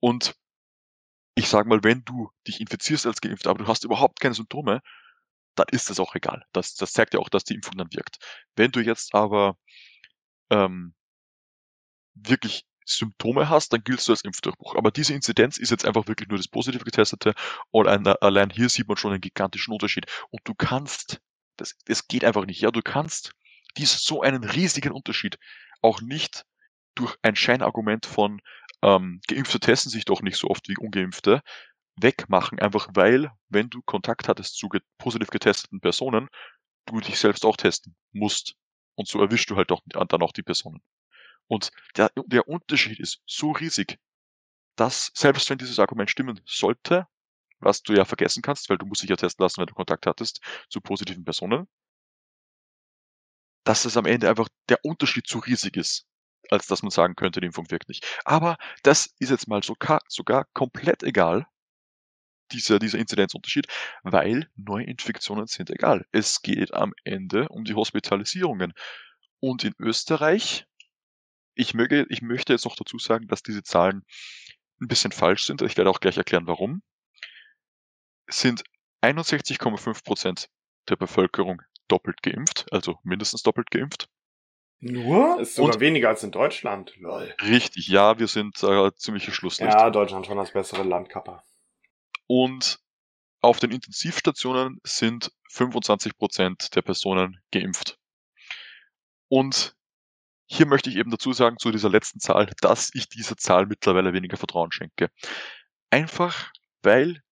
Und 0.00 0.34
ich 1.34 1.48
sage 1.48 1.68
mal, 1.68 1.82
wenn 1.82 2.04
du 2.04 2.30
dich 2.46 2.60
infizierst 2.60 3.06
als 3.06 3.20
Geimpfter, 3.20 3.50
aber 3.50 3.64
du 3.64 3.68
hast 3.68 3.84
überhaupt 3.84 4.20
keine 4.20 4.34
Symptome, 4.34 4.82
dann 5.54 5.66
ist 5.70 5.90
das 5.90 6.00
auch 6.00 6.14
egal. 6.14 6.44
Das, 6.52 6.74
das 6.74 6.92
zeigt 6.92 7.14
ja 7.14 7.20
auch, 7.20 7.28
dass 7.28 7.44
die 7.44 7.54
Impfung 7.54 7.76
dann 7.76 7.92
wirkt. 7.92 8.18
Wenn 8.56 8.72
du 8.72 8.80
jetzt 8.80 9.14
aber 9.14 9.56
ähm, 10.50 10.94
wirklich 12.14 12.66
Symptome 12.84 13.48
hast, 13.48 13.72
dann 13.72 13.82
giltst 13.82 14.08
du 14.08 14.12
als 14.12 14.24
Impfdurchbruch. 14.24 14.74
Aber 14.76 14.90
diese 14.90 15.14
Inzidenz 15.14 15.56
ist 15.56 15.70
jetzt 15.70 15.84
einfach 15.84 16.06
wirklich 16.06 16.28
nur 16.28 16.38
das 16.38 16.48
positiv 16.48 16.84
getestete 16.84 17.34
und 17.70 17.88
ein, 17.88 18.06
allein 18.06 18.50
hier 18.50 18.68
sieht 18.68 18.88
man 18.88 18.96
schon 18.96 19.12
einen 19.12 19.20
gigantischen 19.20 19.72
Unterschied. 19.72 20.06
Und 20.30 20.42
du 20.44 20.54
kannst, 20.54 21.20
das, 21.56 21.76
das 21.86 22.06
geht 22.08 22.24
einfach 22.24 22.46
nicht, 22.46 22.60
ja, 22.60 22.70
du 22.70 22.82
kannst 22.82 23.32
dies 23.76 24.04
so 24.04 24.22
einen 24.22 24.44
riesigen 24.44 24.92
Unterschied 24.92 25.38
auch 25.82 26.00
nicht 26.00 26.44
durch 26.94 27.16
ein 27.22 27.36
Scheinargument 27.36 28.06
von 28.06 28.40
ähm, 28.84 29.20
Geimpfte 29.28 29.60
testen 29.60 29.90
sich 29.90 30.04
doch 30.04 30.22
nicht 30.22 30.36
so 30.38 30.48
oft 30.48 30.68
wie 30.68 30.76
Ungeimpfte 30.78 31.42
wegmachen, 31.96 32.60
einfach 32.60 32.88
weil, 32.94 33.30
wenn 33.48 33.70
du 33.70 33.82
Kontakt 33.82 34.28
hattest 34.28 34.56
zu 34.58 34.68
ge 34.68 34.80
positiv 34.98 35.30
getesteten 35.30 35.80
Personen, 35.80 36.28
du 36.86 37.00
dich 37.00 37.18
selbst 37.18 37.46
auch 37.46 37.56
testen 37.56 37.96
musst. 38.12 38.56
Und 38.96 39.08
so 39.08 39.20
erwischst 39.20 39.50
du 39.50 39.56
halt 39.56 39.72
auch 39.72 39.82
dann 39.86 40.22
auch 40.22 40.32
die 40.32 40.42
Personen. 40.42 40.82
Und 41.48 41.70
der, 41.96 42.10
der 42.26 42.48
Unterschied 42.48 43.00
ist 43.00 43.22
so 43.26 43.52
riesig, 43.52 43.98
dass 44.76 45.12
selbst 45.14 45.50
wenn 45.50 45.58
dieses 45.58 45.78
Argument 45.78 46.10
stimmen 46.10 46.40
sollte, 46.46 47.06
was 47.60 47.82
du 47.82 47.94
ja 47.94 48.04
vergessen 48.04 48.42
kannst, 48.42 48.70
weil 48.70 48.78
du 48.78 48.86
musst 48.86 49.02
dich 49.02 49.10
ja 49.10 49.16
testen 49.16 49.44
lassen, 49.44 49.60
wenn 49.60 49.66
du 49.66 49.74
Kontakt 49.74 50.06
hattest 50.06 50.40
zu 50.68 50.80
positiven 50.80 51.24
Personen, 51.24 51.68
dass 53.64 53.84
es 53.84 53.96
am 53.96 54.06
Ende 54.06 54.28
einfach 54.28 54.48
der 54.68 54.78
Unterschied 54.84 55.26
zu 55.26 55.38
riesig 55.38 55.76
ist, 55.76 56.06
als 56.54 56.66
dass 56.66 56.82
man 56.82 56.90
sagen 56.90 57.14
könnte, 57.16 57.40
die 57.40 57.46
Impfung 57.46 57.70
wirkt 57.70 57.88
nicht. 57.88 58.06
Aber 58.24 58.56
das 58.82 59.14
ist 59.18 59.30
jetzt 59.30 59.48
mal 59.48 59.62
sogar, 59.62 60.00
sogar 60.08 60.46
komplett 60.54 61.02
egal, 61.02 61.46
dieser, 62.52 62.78
dieser 62.78 62.98
Inzidenzunterschied, 62.98 63.66
weil 64.02 64.48
Neuinfektionen 64.56 65.46
sind 65.46 65.70
egal. 65.70 66.04
Es 66.12 66.42
geht 66.42 66.72
am 66.74 66.92
Ende 67.04 67.48
um 67.48 67.64
die 67.64 67.74
Hospitalisierungen. 67.74 68.72
Und 69.40 69.64
in 69.64 69.74
Österreich, 69.78 70.66
ich, 71.54 71.74
möge, 71.74 72.06
ich 72.08 72.22
möchte 72.22 72.52
jetzt 72.52 72.64
noch 72.64 72.76
dazu 72.76 72.98
sagen, 72.98 73.28
dass 73.28 73.42
diese 73.42 73.62
Zahlen 73.62 74.04
ein 74.80 74.88
bisschen 74.88 75.12
falsch 75.12 75.44
sind, 75.44 75.62
ich 75.62 75.76
werde 75.76 75.90
auch 75.90 76.00
gleich 76.00 76.16
erklären, 76.16 76.46
warum, 76.46 76.82
sind 78.28 78.64
61,5% 79.02 80.48
der 80.88 80.96
Bevölkerung 80.96 81.62
doppelt 81.88 82.22
geimpft, 82.22 82.66
also 82.72 82.98
mindestens 83.02 83.42
doppelt 83.42 83.70
geimpft. 83.70 84.08
Nur? 84.80 85.40
Ist 85.40 85.54
sogar 85.54 85.74
und, 85.74 85.80
weniger 85.80 86.08
als 86.10 86.22
in 86.22 86.30
Deutschland. 86.30 86.94
Lol. 86.96 87.34
Richtig, 87.42 87.88
ja, 87.88 88.18
wir 88.18 88.26
sind 88.26 88.62
äh, 88.62 88.90
ziemliche 88.96 89.32
Schlusslicht. 89.32 89.72
Ja, 89.72 89.90
Deutschland 89.90 90.26
schon 90.26 90.36
das 90.36 90.52
bessere 90.52 90.82
Land, 90.82 91.08
Kappa. 91.08 91.42
Und 92.26 92.78
auf 93.40 93.60
den 93.60 93.70
Intensivstationen 93.70 94.80
sind 94.84 95.30
25% 95.52 96.74
der 96.74 96.82
Personen 96.82 97.40
geimpft. 97.52 97.98
Und 99.28 99.74
hier 100.46 100.66
möchte 100.66 100.90
ich 100.90 100.96
eben 100.96 101.10
dazu 101.10 101.32
sagen, 101.32 101.58
zu 101.58 101.70
dieser 101.70 101.88
letzten 101.88 102.20
Zahl, 102.20 102.50
dass 102.60 102.90
ich 102.94 103.08
dieser 103.08 103.36
Zahl 103.36 103.66
mittlerweile 103.66 104.12
weniger 104.12 104.36
Vertrauen 104.36 104.72
schenke. 104.72 105.10
Einfach, 105.90 106.52
weil 106.82 107.22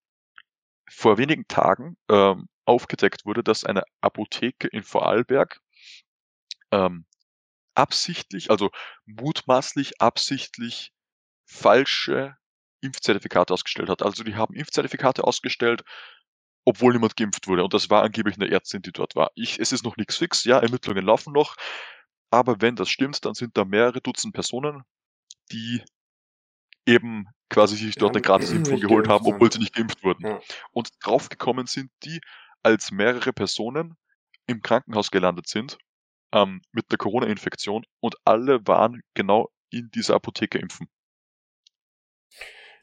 vor 0.89 1.19
wenigen 1.19 1.47
Tagen 1.49 1.97
ähm, 2.11 2.49
aufgedeckt 2.65 3.25
wurde, 3.25 3.43
dass 3.43 3.65
eine 3.65 3.83
Apotheke 4.01 4.69
in 4.69 4.83
Vorarlberg 4.83 5.61
ähm, 6.71 7.07
absichtlich, 7.75 8.51
also 8.51 8.71
mutmaßlich 9.07 10.01
absichtlich 10.01 10.93
falsche 11.45 12.37
Impfzertifikate 12.81 13.53
ausgestellt 13.55 13.89
hat. 13.89 14.03
Also 14.03 14.25
die 14.25 14.35
haben 14.35 14.55
Impfzertifikate 14.55 15.25
ausgestellt, 15.25 15.83
obwohl 16.65 16.93
niemand 16.93 17.17
geimpft 17.17 17.47
wurde. 17.49 17.65
Und 17.65 17.75
das 17.75 17.91
war 17.91 18.03
angeblich 18.03 18.37
eine 18.37 18.51
Ärztin, 18.51 18.83
die 18.83 18.93
dort 18.93 19.15
war. 19.17 19.31
Ich, 19.35 19.59
es 19.59 19.73
ist 19.73 19.85
noch 19.85 19.97
nichts 19.97 20.17
fix, 20.17 20.45
ja, 20.45 20.59
Ermittlungen 20.59 21.05
laufen 21.05 21.33
noch. 21.33 21.57
Aber 22.31 22.61
wenn 22.61 22.77
das 22.77 22.89
stimmt, 22.89 23.25
dann 23.25 23.35
sind 23.35 23.57
da 23.57 23.65
mehrere 23.65 24.01
Dutzend 24.01 24.35
Personen, 24.35 24.83
die 25.51 25.83
eben 26.87 27.27
quasi 27.49 27.77
sich 27.77 27.95
dort 27.97 28.15
eine 28.15 28.23
Gratisimpfung 28.23 28.81
geholt 28.81 29.09
haben, 29.09 29.27
obwohl 29.27 29.53
sie 29.53 29.59
nicht 29.59 29.75
geimpft 29.75 30.03
wurden. 30.03 30.27
Ja. 30.27 30.41
Und 30.73 30.91
draufgekommen 31.01 31.67
sind 31.67 31.91
die, 32.05 32.21
als 32.63 32.91
mehrere 32.91 33.33
Personen 33.33 33.97
im 34.47 34.63
Krankenhaus 34.63 35.11
gelandet 35.11 35.49
sind 35.49 35.79
ähm, 36.33 36.62
mit 36.73 36.90
der 36.90 36.99
Corona-Infektion 36.99 37.85
und 38.01 38.16
alle 38.25 38.66
waren 38.66 39.03
genau 39.14 39.51
in 39.71 39.90
dieser 39.90 40.14
Apotheke 40.14 40.59
impfen. 40.59 40.88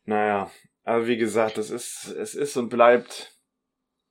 Naja, 0.05 0.49
aber 0.83 1.07
wie 1.07 1.17
gesagt, 1.17 1.57
es 1.57 1.69
ist, 1.69 2.07
es 2.07 2.33
ist 2.35 2.57
und 2.57 2.69
bleibt 2.69 3.39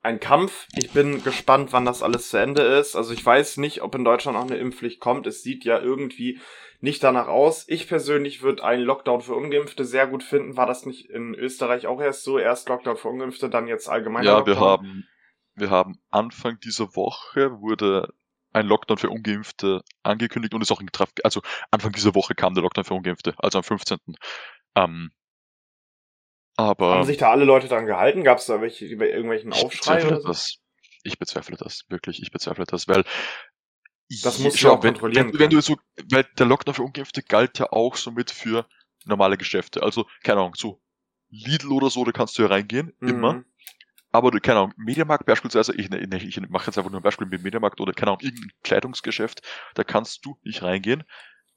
ein 0.00 0.20
Kampf. 0.20 0.66
Ich 0.76 0.92
bin 0.92 1.22
gespannt, 1.24 1.72
wann 1.72 1.84
das 1.84 2.02
alles 2.02 2.30
zu 2.30 2.36
Ende 2.36 2.62
ist. 2.62 2.94
Also 2.94 3.12
ich 3.12 3.24
weiß 3.24 3.56
nicht, 3.56 3.82
ob 3.82 3.94
in 3.94 4.04
Deutschland 4.04 4.38
auch 4.38 4.46
eine 4.46 4.56
Impfpflicht 4.56 5.00
kommt. 5.00 5.26
Es 5.26 5.42
sieht 5.42 5.64
ja 5.64 5.80
irgendwie 5.80 6.40
nicht 6.80 7.02
danach 7.02 7.26
aus. 7.26 7.64
Ich 7.68 7.88
persönlich 7.88 8.42
würde 8.42 8.62
einen 8.62 8.84
Lockdown 8.84 9.20
für 9.20 9.34
Ungeimpfte 9.34 9.84
sehr 9.84 10.06
gut 10.06 10.22
finden. 10.22 10.56
War 10.56 10.66
das 10.66 10.86
nicht 10.86 11.10
in 11.10 11.34
Österreich 11.34 11.86
auch 11.88 12.00
erst 12.00 12.22
so? 12.22 12.38
Erst 12.38 12.68
Lockdown 12.68 12.96
für 12.96 13.08
Ungeimpfte, 13.08 13.50
dann 13.50 13.66
jetzt 13.66 13.88
allgemein. 13.88 14.24
Ja, 14.24 14.38
Lockdown? 14.38 14.54
wir 14.54 14.60
haben, 14.60 15.08
wir 15.56 15.70
haben 15.70 15.98
Anfang 16.10 16.60
dieser 16.60 16.94
Woche 16.94 17.60
wurde 17.60 18.14
ein 18.52 18.66
Lockdown 18.66 18.98
für 18.98 19.10
Ungeimpfte 19.10 19.82
angekündigt 20.02 20.54
und 20.54 20.62
ist 20.62 20.72
auch 20.72 20.80
in 20.80 20.90
Kraft, 20.90 21.24
also 21.24 21.42
Anfang 21.70 21.92
dieser 21.92 22.14
Woche 22.14 22.34
kam 22.34 22.54
der 22.54 22.62
Lockdown 22.62 22.84
für 22.84 22.94
Ungeimpfte, 22.94 23.34
also 23.38 23.58
am 23.58 23.64
15. 23.64 23.98
Ähm, 24.74 25.10
aber 26.56 26.96
Haben 26.96 27.04
sich 27.04 27.18
da 27.18 27.30
alle 27.30 27.44
Leute 27.44 27.68
dran 27.68 27.86
gehalten? 27.86 28.24
Gab 28.24 28.38
es 28.38 28.46
da 28.46 28.60
welche, 28.60 28.86
irgendwelchen 28.86 29.52
Aufschrei? 29.52 30.04
Oder 30.04 30.20
so? 30.20 30.28
das. 30.28 30.58
Ich 31.04 31.18
bezweifle 31.18 31.56
das, 31.56 31.84
wirklich, 31.88 32.20
ich 32.20 32.32
bezweifle 32.32 32.64
das, 32.64 32.88
weil 32.88 33.04
das 34.22 34.38
muss 34.38 34.58
schau, 34.58 34.82
wenn, 34.82 35.00
wenn, 35.00 35.38
wenn, 35.38 35.50
du 35.50 35.60
so, 35.60 35.76
weil 36.10 36.24
der 36.38 36.46
Lockdown 36.46 36.74
für 36.74 36.82
Ungeimpfte 36.82 37.22
galt 37.22 37.58
ja 37.58 37.70
auch 37.70 37.94
somit 37.94 38.30
für 38.30 38.66
normale 39.04 39.36
Geschäfte. 39.36 39.82
Also, 39.82 40.06
keine 40.24 40.40
Ahnung, 40.40 40.54
so 40.56 40.80
Lidl 41.28 41.72
oder 41.72 41.90
so, 41.90 42.04
da 42.04 42.12
kannst 42.12 42.38
du 42.38 42.42
ja 42.42 42.48
reingehen, 42.48 42.92
mhm. 43.00 43.08
immer. 43.08 43.44
Aber 44.10 44.30
du, 44.30 44.40
keine 44.40 44.60
Ahnung, 44.60 44.74
Mediamarkt 44.76 45.26
beispielsweise, 45.26 45.74
ich, 45.74 45.90
ich, 45.90 46.38
ich 46.38 46.48
mache 46.48 46.66
jetzt 46.66 46.78
einfach 46.78 46.90
nur 46.90 47.00
ein 47.00 47.04
Beispiel 47.04 47.26
mit 47.26 47.42
Mediamarkt 47.42 47.80
oder 47.80 47.92
keine 47.92 48.12
Ahnung, 48.12 48.22
irgendein 48.22 48.50
Kleidungsgeschäft, 48.62 49.42
da 49.74 49.84
kannst 49.84 50.24
du 50.24 50.38
nicht 50.42 50.62
reingehen, 50.62 51.04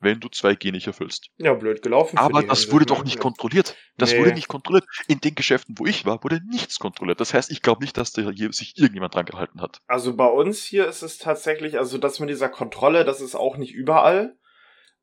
wenn 0.02 0.20
du 0.20 0.28
2G 0.28 0.72
nicht 0.72 0.88
erfüllst. 0.88 1.30
Ja, 1.38 1.54
blöd 1.54 1.82
gelaufen. 1.82 2.18
Aber 2.18 2.44
das 2.44 2.72
wurde 2.72 2.86
doch 2.86 3.04
nicht 3.04 3.20
kontrolliert. 3.20 3.78
Das 3.98 4.12
nee. 4.12 4.20
wurde 4.20 4.34
nicht 4.34 4.48
kontrolliert. 4.48 4.86
In 5.08 5.22
den 5.22 5.36
Geschäften, 5.36 5.76
wo 5.78 5.86
ich 5.86 6.06
war, 6.06 6.24
wurde 6.24 6.42
nichts 6.50 6.80
kontrolliert. 6.80 7.22
Das 7.22 7.34
heißt, 7.34 7.52
ich 7.52 7.62
glaube 7.62 7.84
nicht, 7.84 7.98
dass 7.98 8.12
da 8.12 8.24
sich 8.34 8.78
irgendjemand 8.78 9.16
dran 9.16 9.26
gehalten 9.26 9.62
hat. 9.62 9.80
Also 9.88 10.16
bei 10.16 10.26
uns 10.26 10.64
hier 10.64 10.88
ist 10.88 11.04
es 11.04 11.20
tatsächlich, 11.20 11.78
also 11.78 11.98
das 11.98 12.20
mit 12.20 12.30
dieser 12.30 12.50
Kontrolle, 12.50 13.06
das 13.06 13.22
ist 13.22 13.36
auch 13.36 13.58
nicht 13.58 13.74
überall. 13.74 14.36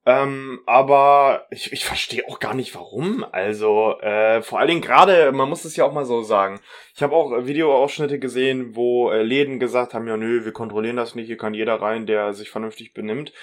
Ähm, 0.09 0.61
aber 0.65 1.47
ich, 1.51 1.71
ich 1.71 1.85
verstehe 1.85 2.27
auch 2.27 2.41
gar 2.41 2.55
nicht 2.55 2.75
warum. 2.75 3.27
Also 3.31 4.01
äh, 4.01 4.41
vor 4.41 4.59
allen 4.59 4.69
Dingen 4.69 4.81
gerade, 4.81 5.33
man 5.33 5.51
muss 5.51 5.67
es 5.67 5.77
ja 5.77 5.85
auch 5.85 5.93
mal 5.93 6.07
so 6.07 6.23
sagen. 6.23 6.61
Ich 6.95 7.03
habe 7.03 7.15
auch 7.15 7.45
Videoausschnitte 7.45 8.19
gesehen, 8.19 8.75
wo 8.75 9.11
äh, 9.11 9.23
Läden 9.23 9.61
gesagt 9.61 9.93
haben, 9.93 10.09
ja 10.09 10.17
nö, 10.17 10.47
wir 10.47 10.53
kontrollieren 10.53 10.97
das 10.97 11.15
nicht, 11.15 11.27
hier 11.27 11.37
kann 11.37 11.53
jeder 11.53 11.83
rein, 11.83 12.07
der 12.07 12.33
sich 12.33 12.49
vernünftig 12.49 12.95
benimmt. 12.95 13.35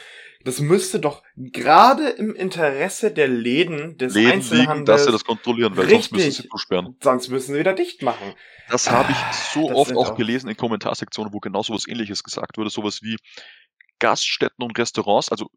Das 0.43 0.60
müsste 0.60 0.99
doch 0.99 1.21
gerade 1.36 2.10
im 2.10 2.34
Interesse 2.34 3.12
der 3.12 3.28
Läden 3.28 3.99
des 3.99 4.15
Läden 4.15 4.32
Einzelhandels 4.32 4.69
liegen, 4.69 4.86
dass 4.86 5.06
sie 5.06 5.12
das 5.12 5.23
kontrollieren, 5.23 5.78
weil 5.78 5.86
richtig, 5.86 6.01
sonst 6.01 6.12
müssen 6.13 6.32
sie 6.32 6.49
zusperren. 6.49 6.97
Sonst 6.99 7.30
müssen 7.30 7.54
sie 7.54 7.60
wieder 7.60 7.73
dicht 7.73 8.01
machen. 8.01 8.34
Das 8.71 8.89
habe 8.89 9.12
ich 9.12 9.17
so 9.54 9.67
das 9.67 9.78
oft 9.78 9.95
auch, 9.95 10.13
auch 10.13 10.17
gelesen 10.17 10.49
in 10.49 10.58
Kommentarsektionen, 10.58 11.32
wo 11.32 11.39
genau 11.39 11.62
sowas 11.62 11.88
ähnliches 11.88 12.23
gesagt 12.23 12.58
wurde, 12.58 12.71
sowas 12.71 13.04
wie 13.04 13.17
Gaststätten 13.99 14.63
und 14.63 14.75
Restaurants, 14.80 15.32
also 15.32 15.51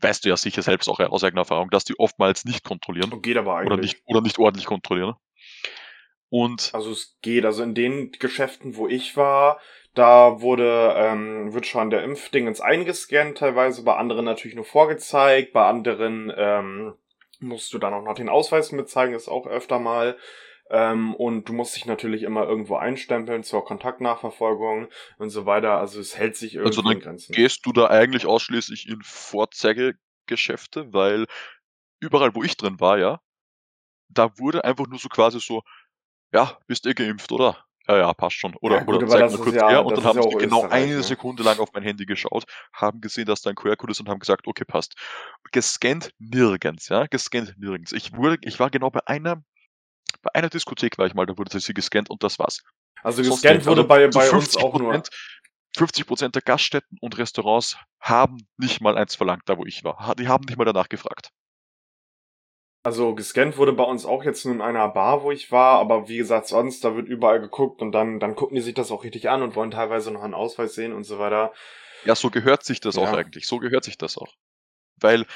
weißt 0.00 0.24
du 0.24 0.28
ja 0.28 0.36
sicher 0.36 0.62
selbst 0.62 0.88
auch 0.88 1.00
aus 1.00 1.24
eigener 1.24 1.42
Erfahrung, 1.42 1.70
dass 1.70 1.84
die 1.84 1.98
oftmals 1.98 2.44
nicht 2.44 2.64
kontrollieren. 2.64 3.22
Geht 3.22 3.36
aber 3.36 3.56
eigentlich. 3.56 3.72
Oder 3.72 3.80
nicht, 3.80 4.02
oder 4.06 4.20
nicht 4.20 4.38
ordentlich 4.38 4.66
kontrollieren. 4.66 5.14
Und 6.28 6.70
also 6.74 6.90
es 6.90 7.16
geht, 7.22 7.44
also 7.44 7.62
in 7.62 7.74
den 7.74 8.10
Geschäften, 8.12 8.76
wo 8.76 8.88
ich 8.88 9.16
war, 9.16 9.60
da 9.94 10.40
wurde, 10.40 10.94
ähm, 10.96 11.54
wird 11.54 11.66
schon 11.66 11.90
der 11.90 12.02
Impfdingens 12.02 12.60
eingescannt 12.60 13.38
teilweise, 13.38 13.84
bei 13.84 13.96
anderen 13.96 14.24
natürlich 14.24 14.56
nur 14.56 14.64
vorgezeigt, 14.64 15.52
bei 15.52 15.66
anderen 15.66 16.32
ähm, 16.36 16.94
musst 17.40 17.72
du 17.72 17.78
dann 17.78 17.94
auch 17.94 18.02
noch 18.02 18.14
den 18.14 18.28
Ausweis 18.28 18.72
mitzeigen, 18.72 19.14
ist 19.14 19.28
auch 19.28 19.46
öfter 19.46 19.78
mal. 19.78 20.16
Ähm, 20.70 21.14
und 21.14 21.48
du 21.48 21.52
musst 21.52 21.76
dich 21.76 21.86
natürlich 21.86 22.22
immer 22.22 22.44
irgendwo 22.44 22.76
einstempeln 22.76 23.44
zur 23.44 23.64
Kontaktnachverfolgung 23.64 24.88
und 25.18 25.30
so 25.30 25.46
weiter. 25.46 25.78
Also 25.78 26.00
es 26.00 26.16
hält 26.16 26.36
sich 26.36 26.54
irgendwie 26.54 26.78
also 26.78 26.82
dann 26.82 27.00
Grenzen. 27.00 27.32
Gehst 27.32 27.64
du 27.66 27.72
da 27.72 27.86
eigentlich 27.88 28.26
ausschließlich 28.26 28.88
in 28.88 29.00
Vorzeigegeschäfte, 29.02 30.92
weil 30.92 31.26
überall, 32.00 32.34
wo 32.34 32.42
ich 32.42 32.56
drin 32.56 32.80
war, 32.80 32.98
ja, 32.98 33.20
da 34.08 34.38
wurde 34.38 34.64
einfach 34.64 34.86
nur 34.86 34.98
so 34.98 35.08
quasi 35.08 35.40
so, 35.40 35.62
ja, 36.32 36.58
bist 36.66 36.86
eh 36.86 36.94
geimpft, 36.94 37.30
oder? 37.30 37.64
Ja, 37.88 37.98
ja, 37.98 38.14
passt 38.14 38.36
schon. 38.36 38.54
Oder, 38.60 38.78
ja, 38.78 38.82
gut, 38.82 38.96
oder 38.96 39.06
zeig 39.06 39.30
mal 39.30 39.38
kurz 39.38 39.54
ja, 39.54 39.68
her. 39.68 39.86
Und 39.86 39.96
dann 39.96 40.04
haben 40.04 40.20
sie 40.20 40.28
genau 40.30 40.62
eine 40.68 40.96
ne? 40.96 41.02
Sekunde 41.04 41.44
lang 41.44 41.60
auf 41.60 41.72
mein 41.72 41.84
Handy 41.84 42.04
geschaut, 42.04 42.44
haben 42.72 43.00
gesehen, 43.00 43.26
dass 43.26 43.42
da 43.42 43.50
ein 43.50 43.56
QR-Code 43.56 43.92
ist 43.92 44.00
und 44.00 44.08
haben 44.08 44.18
gesagt, 44.18 44.48
okay, 44.48 44.64
passt. 44.64 44.96
Gescannt 45.52 46.10
nirgends, 46.18 46.88
ja, 46.88 47.06
gescannt 47.06 47.54
nirgends. 47.56 47.92
Ich 47.92 48.16
wurde, 48.16 48.38
ich 48.42 48.58
war 48.58 48.70
genau 48.70 48.90
bei 48.90 49.06
einer 49.06 49.44
bei 50.26 50.34
einer 50.34 50.48
Diskothek 50.48 50.98
war 50.98 51.06
ich 51.06 51.14
mal, 51.14 51.26
da 51.26 51.38
wurde 51.38 51.58
sie 51.58 51.74
gescannt 51.74 52.10
und 52.10 52.22
das 52.22 52.38
war's. 52.38 52.62
Also 53.02 53.22
gescannt 53.22 53.66
wurde 53.66 53.82
also 53.82 53.88
bei, 53.88 54.08
bei 54.08 54.30
uns 54.30 54.56
auch 54.56 54.78
nur. 54.78 55.02
50 55.76 56.06
Prozent 56.06 56.34
der 56.34 56.42
Gaststätten 56.42 56.96
und 57.00 57.18
Restaurants 57.18 57.76
haben 58.00 58.38
nicht 58.56 58.80
mal 58.80 58.96
eins 58.96 59.14
verlangt, 59.14 59.42
da 59.46 59.58
wo 59.58 59.66
ich 59.66 59.84
war. 59.84 60.14
Die 60.16 60.26
haben 60.26 60.44
nicht 60.46 60.56
mal 60.56 60.64
danach 60.64 60.88
gefragt. 60.88 61.30
Also 62.82 63.14
gescannt 63.14 63.58
wurde 63.58 63.72
bei 63.72 63.84
uns 63.84 64.06
auch 64.06 64.24
jetzt 64.24 64.44
nur 64.46 64.54
in 64.54 64.62
einer 64.62 64.88
Bar, 64.88 65.22
wo 65.22 65.32
ich 65.32 65.52
war, 65.52 65.78
aber 65.78 66.08
wie 66.08 66.16
gesagt, 66.16 66.46
sonst, 66.46 66.82
da 66.82 66.96
wird 66.96 67.08
überall 67.08 67.40
geguckt 67.40 67.82
und 67.82 67.92
dann, 67.92 68.20
dann 68.20 68.36
gucken 68.36 68.54
die 68.54 68.62
sich 68.62 68.74
das 68.74 68.90
auch 68.90 69.04
richtig 69.04 69.28
an 69.28 69.42
und 69.42 69.54
wollen 69.54 69.70
teilweise 69.70 70.10
noch 70.10 70.22
einen 70.22 70.34
Ausweis 70.34 70.74
sehen 70.74 70.92
und 70.92 71.04
so 71.04 71.18
weiter. 71.18 71.52
Ja, 72.04 72.14
so 72.14 72.30
gehört 72.30 72.64
sich 72.64 72.80
das 72.80 72.96
ja. 72.96 73.02
auch 73.02 73.12
eigentlich. 73.12 73.46
So 73.46 73.58
gehört 73.58 73.84
sich 73.84 73.98
das 73.98 74.16
auch. 74.16 74.32
Weil 74.98 75.26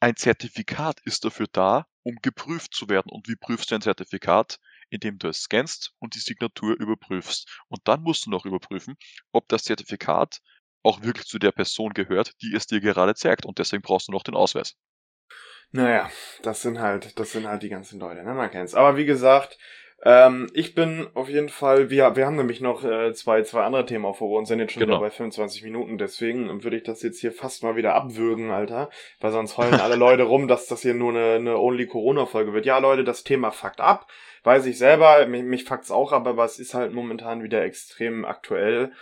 ein 0.00 0.16
Zertifikat 0.16 1.00
ist 1.04 1.24
dafür 1.24 1.46
da, 1.52 1.86
um 2.04 2.16
geprüft 2.22 2.74
zu 2.74 2.88
werden. 2.88 3.10
Und 3.10 3.28
wie 3.28 3.34
prüfst 3.34 3.70
du 3.70 3.74
ein 3.74 3.80
Zertifikat? 3.80 4.60
Indem 4.90 5.18
du 5.18 5.28
es 5.28 5.40
scannst 5.42 5.92
und 5.98 6.14
die 6.14 6.20
Signatur 6.20 6.78
überprüfst. 6.78 7.48
Und 7.68 7.80
dann 7.88 8.02
musst 8.02 8.26
du 8.26 8.30
noch 8.30 8.44
überprüfen, 8.44 8.96
ob 9.32 9.48
das 9.48 9.64
Zertifikat 9.64 10.40
auch 10.84 11.02
wirklich 11.02 11.26
zu 11.26 11.38
der 11.38 11.50
Person 11.52 11.94
gehört, 11.94 12.32
die 12.42 12.54
es 12.54 12.66
dir 12.66 12.80
gerade 12.80 13.14
zeigt. 13.14 13.46
Und 13.46 13.58
deswegen 13.58 13.82
brauchst 13.82 14.08
du 14.08 14.12
noch 14.12 14.22
den 14.22 14.36
Ausweis. 14.36 14.76
Naja, 15.72 16.08
das 16.42 16.62
sind 16.62 16.78
halt, 16.78 17.18
das 17.18 17.32
sind 17.32 17.48
halt 17.48 17.62
die 17.64 17.68
ganzen 17.68 17.98
Leute, 17.98 18.22
ne? 18.22 18.34
Man 18.34 18.50
kennt's. 18.50 18.74
Aber 18.74 18.96
wie 18.96 19.06
gesagt, 19.06 19.58
ähm, 20.04 20.48
ich 20.52 20.74
bin 20.74 21.06
auf 21.14 21.30
jeden 21.30 21.48
Fall, 21.48 21.88
wir, 21.88 22.14
wir 22.14 22.26
haben 22.26 22.36
nämlich 22.36 22.60
noch 22.60 22.84
äh, 22.84 23.14
zwei, 23.14 23.42
zwei 23.42 23.62
andere 23.62 23.86
Themen 23.86 24.04
auf 24.04 24.20
und 24.20 24.44
sind 24.44 24.58
jetzt 24.58 24.72
schon 24.72 24.80
genau. 24.80 25.00
bei 25.00 25.08
25 25.08 25.62
Minuten, 25.62 25.96
deswegen 25.96 26.62
würde 26.62 26.76
ich 26.76 26.82
das 26.82 27.02
jetzt 27.02 27.20
hier 27.20 27.32
fast 27.32 27.62
mal 27.62 27.74
wieder 27.74 27.94
abwürgen, 27.94 28.50
Alter, 28.50 28.90
weil 29.20 29.32
sonst 29.32 29.56
heulen 29.56 29.80
alle 29.80 29.96
Leute 29.96 30.24
rum, 30.24 30.46
dass 30.46 30.66
das 30.66 30.82
hier 30.82 30.92
nur 30.92 31.10
eine, 31.10 31.36
eine 31.36 31.58
Only-Corona-Folge 31.58 32.52
wird. 32.52 32.66
Ja, 32.66 32.78
Leute, 32.78 33.02
das 33.02 33.24
Thema 33.24 33.50
fuckt 33.50 33.80
ab, 33.80 34.06
weiß 34.42 34.66
ich 34.66 34.76
selber, 34.76 35.26
mich, 35.26 35.42
mich 35.42 35.64
fuckt's 35.64 35.90
auch 35.90 36.12
ab, 36.12 36.26
aber 36.26 36.44
es 36.44 36.58
ist 36.58 36.74
halt 36.74 36.92
momentan 36.92 37.42
wieder 37.42 37.62
extrem 37.62 38.26
aktuell 38.26 38.92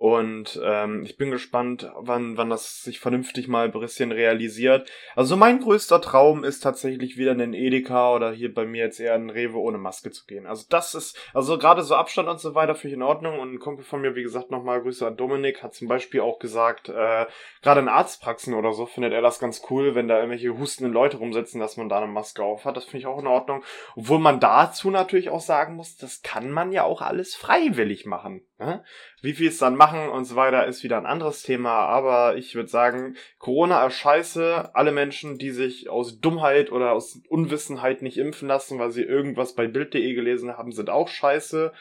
Und 0.00 0.58
ähm, 0.64 1.02
ich 1.04 1.18
bin 1.18 1.30
gespannt, 1.30 1.92
wann, 1.94 2.38
wann 2.38 2.48
das 2.48 2.82
sich 2.82 3.00
vernünftig 3.00 3.48
mal 3.48 3.66
ein 3.66 3.70
bisschen 3.70 4.12
realisiert. 4.12 4.90
Also 5.14 5.36
mein 5.36 5.60
größter 5.60 6.00
Traum 6.00 6.42
ist 6.42 6.60
tatsächlich 6.60 7.18
wieder 7.18 7.32
in 7.32 7.38
den 7.38 7.52
Edeka 7.52 8.14
oder 8.14 8.32
hier 8.32 8.54
bei 8.54 8.64
mir 8.64 8.84
jetzt 8.84 8.98
eher 8.98 9.14
in 9.14 9.28
Rewe 9.28 9.58
ohne 9.58 9.76
Maske 9.76 10.10
zu 10.10 10.24
gehen. 10.24 10.46
Also 10.46 10.64
das 10.70 10.94
ist, 10.94 11.18
also 11.34 11.58
gerade 11.58 11.82
so 11.82 11.96
Abstand 11.96 12.30
und 12.30 12.40
so 12.40 12.54
weiter 12.54 12.74
finde 12.74 12.94
ich 12.94 12.96
in 12.96 13.02
Ordnung. 13.02 13.40
Und 13.40 13.52
ein 13.52 13.58
Kumpel 13.58 13.84
von 13.84 14.00
mir, 14.00 14.14
wie 14.16 14.22
gesagt, 14.22 14.50
nochmal 14.50 14.80
Grüße 14.80 15.06
an 15.06 15.18
Dominik, 15.18 15.62
hat 15.62 15.74
zum 15.74 15.86
Beispiel 15.86 16.22
auch 16.22 16.38
gesagt, 16.38 16.88
äh, 16.88 17.26
gerade 17.60 17.80
in 17.80 17.88
Arztpraxen 17.88 18.54
oder 18.54 18.72
so 18.72 18.86
findet 18.86 19.12
er 19.12 19.20
das 19.20 19.38
ganz 19.38 19.60
cool, 19.68 19.94
wenn 19.94 20.08
da 20.08 20.16
irgendwelche 20.16 20.58
hustenden 20.58 20.94
Leute 20.94 21.18
rumsitzen, 21.18 21.60
dass 21.60 21.76
man 21.76 21.90
da 21.90 21.98
eine 21.98 22.10
Maske 22.10 22.42
auf 22.42 22.64
hat. 22.64 22.78
Das 22.78 22.84
finde 22.84 23.00
ich 23.00 23.06
auch 23.06 23.18
in 23.18 23.26
Ordnung. 23.26 23.62
Obwohl 23.96 24.18
man 24.18 24.40
dazu 24.40 24.90
natürlich 24.90 25.28
auch 25.28 25.42
sagen 25.42 25.76
muss, 25.76 25.98
das 25.98 26.22
kann 26.22 26.50
man 26.50 26.72
ja 26.72 26.84
auch 26.84 27.02
alles 27.02 27.34
freiwillig 27.34 28.06
machen. 28.06 28.46
Ne? 28.60 28.84
Wie 29.22 29.32
viel 29.32 29.48
es 29.48 29.56
dann 29.56 29.74
machen 29.74 30.10
und 30.10 30.26
so 30.26 30.36
weiter 30.36 30.66
ist 30.66 30.84
wieder 30.84 30.98
ein 30.98 31.06
anderes 31.06 31.42
Thema, 31.42 31.86
aber 31.86 32.36
ich 32.36 32.54
würde 32.54 32.68
sagen, 32.68 33.16
Corona 33.38 33.86
ist 33.86 33.94
scheiße. 33.94 34.74
Alle 34.74 34.92
Menschen, 34.92 35.38
die 35.38 35.50
sich 35.50 35.88
aus 35.88 36.20
Dummheit 36.20 36.70
oder 36.70 36.92
aus 36.92 37.22
Unwissenheit 37.30 38.02
nicht 38.02 38.18
impfen 38.18 38.48
lassen, 38.48 38.78
weil 38.78 38.90
sie 38.90 39.02
irgendwas 39.02 39.54
bei 39.54 39.66
Bild.de 39.66 40.12
gelesen 40.12 40.58
haben, 40.58 40.72
sind 40.72 40.90
auch 40.90 41.08
scheiße. 41.08 41.72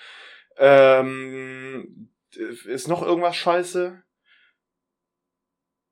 Ähm, 0.57 2.09
ist 2.31 2.87
noch 2.87 3.01
irgendwas 3.01 3.35
scheiße? 3.35 4.01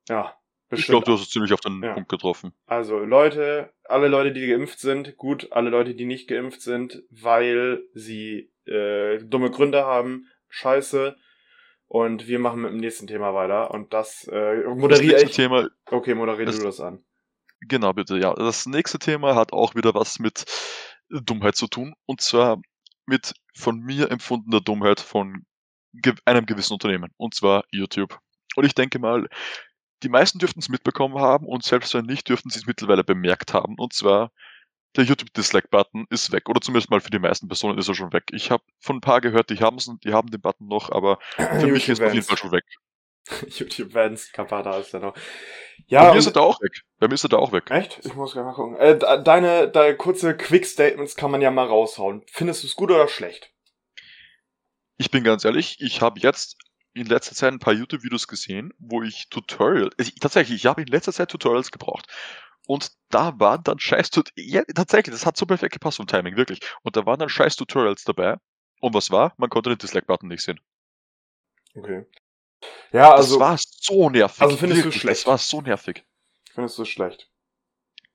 Ja. 0.08 0.34
Bestimmt. 0.70 0.84
Ich 0.84 0.90
glaube, 0.90 1.06
du 1.06 1.12
hast 1.12 1.22
es 1.22 1.30
ziemlich 1.30 1.52
auf 1.52 1.60
den 1.60 1.82
ja. 1.82 1.94
Punkt 1.94 2.08
getroffen. 2.08 2.52
Also 2.66 2.98
Leute, 2.98 3.72
alle 3.84 4.08
Leute, 4.08 4.32
die 4.32 4.46
geimpft 4.46 4.80
sind, 4.80 5.16
gut, 5.16 5.48
alle 5.50 5.70
Leute, 5.70 5.94
die 5.94 6.04
nicht 6.04 6.28
geimpft 6.28 6.60
sind, 6.60 7.02
weil 7.10 7.82
sie 7.94 8.52
äh, 8.66 9.18
dumme 9.24 9.50
Gründe 9.50 9.84
haben, 9.84 10.28
scheiße. 10.48 11.16
Und 11.86 12.26
wir 12.26 12.38
machen 12.38 12.60
mit 12.62 12.70
dem 12.70 12.78
nächsten 12.78 13.06
Thema 13.06 13.34
weiter. 13.34 13.70
Und 13.70 13.94
das 13.94 14.28
äh, 14.30 14.62
moderiere 14.66 15.22
ich. 15.22 15.34
Thema, 15.34 15.68
okay, 15.86 16.14
moderiere 16.14 16.52
du 16.52 16.62
das 16.62 16.80
an. 16.80 17.02
Genau, 17.62 17.92
bitte, 17.92 18.18
ja. 18.18 18.34
Das 18.34 18.66
nächste 18.66 18.98
Thema 18.98 19.34
hat 19.34 19.52
auch 19.52 19.74
wieder 19.74 19.94
was 19.94 20.18
mit 20.18 20.44
Dummheit 21.08 21.56
zu 21.56 21.66
tun. 21.66 21.94
Und 22.04 22.20
zwar 22.20 22.60
mit 23.06 23.34
von 23.54 23.80
mir 23.80 24.10
empfundener 24.10 24.60
Dummheit 24.60 25.00
von 25.00 25.46
einem 26.26 26.46
gewissen 26.46 26.74
Unternehmen. 26.74 27.10
Und 27.16 27.34
zwar 27.34 27.64
YouTube. 27.70 28.18
Und 28.54 28.64
ich 28.64 28.74
denke 28.74 28.98
mal, 28.98 29.28
die 30.02 30.08
meisten 30.08 30.38
dürften 30.38 30.60
es 30.60 30.68
mitbekommen 30.68 31.18
haben 31.18 31.46
und 31.46 31.64
selbst 31.64 31.94
wenn 31.94 32.04
nicht, 32.04 32.28
dürften 32.28 32.50
sie 32.50 32.60
es 32.60 32.66
mittlerweile 32.66 33.02
bemerkt 33.02 33.54
haben. 33.54 33.76
Und 33.78 33.92
zwar 33.92 34.30
der 34.98 35.06
YouTube-Dislike-Button 35.06 36.06
ist 36.10 36.32
weg. 36.32 36.48
Oder 36.48 36.60
zumindest 36.60 36.90
mal 36.90 37.00
für 37.00 37.10
die 37.10 37.18
meisten 37.18 37.48
Personen 37.48 37.78
ist 37.78 37.88
er 37.88 37.94
schon 37.94 38.12
weg. 38.12 38.24
Ich 38.32 38.50
habe 38.50 38.62
von 38.80 38.96
ein 38.96 39.00
paar 39.00 39.20
gehört, 39.20 39.50
die, 39.50 39.56
haben's, 39.56 39.90
die 40.04 40.12
haben 40.12 40.30
den 40.30 40.40
Button 40.40 40.66
noch, 40.66 40.90
aber 40.90 41.18
für 41.36 41.68
mich 41.68 41.88
ist 41.88 42.00
er 42.00 42.08
auf 42.08 42.14
jeden 42.14 42.26
Fall 42.26 42.36
schon 42.36 42.52
weg. 42.52 42.64
YouTube 43.48 43.94
Vans, 43.94 44.32
Kapata 44.32 44.78
ist 44.78 44.92
ja 44.92 44.98
noch. 44.98 45.14
Ja, 45.86 46.06
Bei 46.06 46.12
mir 46.12 46.18
ist 46.18 46.26
er 46.26 46.32
da 46.32 46.40
auch 46.40 46.60
weg. 46.60 46.82
Bei 46.98 47.08
mir 47.08 47.14
ist 47.14 47.24
er 47.24 47.28
da 47.28 47.36
auch 47.36 47.52
weg. 47.52 47.70
Echt? 47.70 48.00
Ich 48.04 48.14
muss 48.14 48.32
gerne 48.32 48.48
mal 48.48 48.54
gucken. 48.54 48.76
Äh, 48.76 48.98
deine, 48.98 49.68
deine 49.68 49.96
kurze 49.96 50.36
Quick-Statements 50.36 51.14
kann 51.14 51.30
man 51.30 51.40
ja 51.40 51.50
mal 51.50 51.66
raushauen. 51.66 52.22
Findest 52.26 52.62
du 52.62 52.66
es 52.66 52.74
gut 52.74 52.90
oder 52.90 53.08
schlecht? 53.08 53.52
Ich 54.96 55.10
bin 55.10 55.22
ganz 55.22 55.44
ehrlich, 55.44 55.76
ich 55.80 56.02
habe 56.02 56.18
jetzt 56.20 56.56
in 56.94 57.06
letzter 57.06 57.34
Zeit 57.34 57.52
ein 57.52 57.60
paar 57.60 57.74
YouTube-Videos 57.74 58.26
gesehen, 58.26 58.72
wo 58.78 59.02
ich 59.02 59.28
Tutorial, 59.28 59.90
ich, 59.98 60.16
tatsächlich, 60.16 60.56
ich 60.56 60.66
habe 60.66 60.82
in 60.82 60.88
letzter 60.88 61.12
Zeit 61.12 61.30
Tutorials 61.30 61.70
gebraucht. 61.70 62.06
Und 62.68 62.92
da 63.08 63.40
waren 63.40 63.64
dann 63.64 63.78
scheiß 63.78 64.10
ja, 64.36 64.62
tatsächlich, 64.74 65.14
das 65.14 65.24
hat 65.24 65.38
so 65.38 65.46
perfekt 65.46 65.72
gepasst 65.72 65.96
vom 65.96 66.06
Timing, 66.06 66.36
wirklich. 66.36 66.60
Und 66.82 66.96
da 66.96 67.06
waren 67.06 67.18
dann 67.18 67.30
scheiß 67.30 67.56
Tutorials 67.56 68.04
dabei. 68.04 68.36
Und 68.80 68.92
was 68.92 69.10
war? 69.10 69.32
Man 69.38 69.48
konnte 69.48 69.70
den 69.70 69.78
Dislike-Button 69.78 70.28
nicht 70.28 70.42
sehen. 70.42 70.60
Okay. 71.74 72.04
Ja, 72.92 73.14
also. 73.14 73.38
Das 73.38 73.48
war 73.48 73.58
so 73.58 74.10
nervig. 74.10 74.42
Also 74.42 74.58
findest 74.58 74.80
wirklich, 74.84 74.94
du 74.96 75.00
schlecht? 75.00 75.20
Das 75.20 75.26
war 75.26 75.38
so 75.38 75.62
nervig. 75.62 76.04
Findest 76.52 76.76
du 76.76 76.82
es 76.82 76.90
schlecht? 76.90 77.30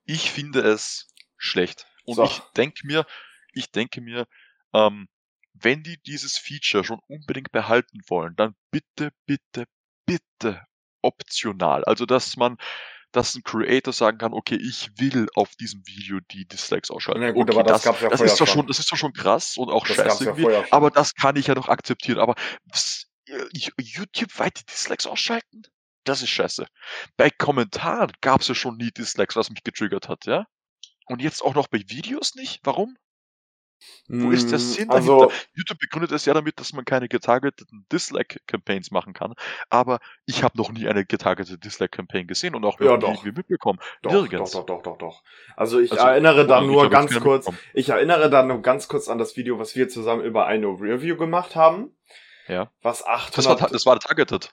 Ich 0.04 0.30
finde 0.30 0.60
es 0.60 1.12
schlecht. 1.36 1.88
Und 2.04 2.14
so. 2.14 2.22
ich 2.22 2.38
denke 2.56 2.86
mir, 2.86 3.06
ich 3.54 3.72
denke 3.72 4.00
mir, 4.00 4.28
ähm, 4.72 5.08
wenn 5.52 5.82
die 5.82 6.00
dieses 6.06 6.38
Feature 6.38 6.84
schon 6.84 7.00
unbedingt 7.08 7.50
behalten 7.50 8.02
wollen, 8.06 8.36
dann 8.36 8.54
bitte, 8.70 9.10
bitte, 9.26 9.66
bitte 10.06 10.64
optional. 11.02 11.84
Also, 11.84 12.06
dass 12.06 12.36
man 12.36 12.56
dass 13.14 13.34
ein 13.34 13.42
Creator 13.44 13.92
sagen 13.92 14.18
kann, 14.18 14.32
okay, 14.32 14.56
ich 14.56 14.90
will 14.98 15.28
auf 15.34 15.54
diesem 15.56 15.86
Video 15.86 16.18
die 16.32 16.46
Dislikes 16.46 16.90
ausschalten. 16.90 17.22
Ja, 17.22 17.30
gut, 17.30 17.48
okay, 17.48 17.58
aber 17.58 17.62
das, 17.62 17.82
das, 17.82 18.00
ja 18.00 18.08
das 18.08 18.20
ist 18.20 18.36
zwar 18.36 18.46
schon, 18.46 18.66
das 18.66 18.78
ist 18.78 18.88
zwar 18.88 18.98
schon 18.98 19.12
krass 19.12 19.56
und 19.56 19.70
auch 19.70 19.86
das 19.86 19.96
scheiße 19.96 20.24
irgendwie, 20.24 20.50
ja 20.50 20.64
aber 20.70 20.90
das 20.90 21.14
kann 21.14 21.36
ich 21.36 21.46
ja 21.46 21.54
noch 21.54 21.68
akzeptieren. 21.68 22.18
Aber 22.18 22.34
YouTube 23.78 24.38
weit 24.38 24.60
die 24.60 24.66
Dislikes 24.66 25.06
ausschalten? 25.06 25.62
Das 26.04 26.22
ist 26.22 26.30
scheiße. 26.30 26.66
Bei 27.16 27.30
Kommentaren 27.30 28.12
gab 28.20 28.42
es 28.42 28.48
ja 28.48 28.54
schon 28.54 28.76
nie 28.76 28.90
Dislikes, 28.90 29.36
was 29.36 29.48
mich 29.48 29.62
getriggert 29.62 30.08
hat, 30.08 30.26
ja? 30.26 30.46
Und 31.06 31.22
jetzt 31.22 31.42
auch 31.42 31.54
noch 31.54 31.68
bei 31.68 31.78
Videos 31.86 32.34
nicht? 32.34 32.60
Warum? 32.64 32.96
Wo 34.08 34.30
ist 34.30 34.50
der 34.50 34.58
hm, 34.58 34.64
Sinn 34.64 34.90
also, 34.90 35.18
dahinter? 35.18 35.34
YouTube 35.54 35.78
begründet 35.78 36.12
es 36.12 36.26
ja 36.26 36.34
damit, 36.34 36.60
dass 36.60 36.72
man 36.72 36.84
keine 36.84 37.08
getargeteten 37.08 37.86
Dislike-Campaigns 37.90 38.90
machen 38.90 39.14
kann. 39.14 39.34
Aber 39.70 39.98
ich 40.26 40.42
habe 40.42 40.58
noch 40.58 40.70
nie 40.72 40.86
eine 40.86 41.06
getargetete 41.06 41.58
Dislike-Campaign 41.58 42.26
gesehen 42.26 42.54
und 42.54 42.64
auch 42.64 42.78
ja, 42.80 42.96
doch. 42.96 43.24
mitbekommen. 43.24 43.78
Doch, 44.02 44.12
Nirgends. 44.12 44.52
doch, 44.52 44.66
doch, 44.66 44.82
doch, 44.82 44.98
doch, 44.98 44.98
doch. 44.98 45.22
Also 45.56 45.80
ich 45.80 45.92
also, 45.92 46.04
erinnere 46.04 46.46
da 46.46 46.60
nur 46.60 46.90
ganz 46.90 47.18
kurz, 47.20 47.50
ich 47.72 47.88
erinnere 47.88 48.28
da 48.28 48.42
nur 48.42 48.60
ganz 48.60 48.88
kurz 48.88 49.08
an 49.08 49.18
das 49.18 49.36
Video, 49.36 49.58
was 49.58 49.74
wir 49.74 49.88
zusammen 49.88 50.22
über 50.22 50.46
eine 50.46 50.66
Review 50.66 51.16
gemacht 51.16 51.56
haben. 51.56 51.90
Ja. 52.46 52.70
Was 52.82 53.04
800... 53.04 53.36
Das 53.36 53.46
war, 53.46 53.70
das 53.70 53.86
war 53.86 53.98
targeted. 53.98 54.52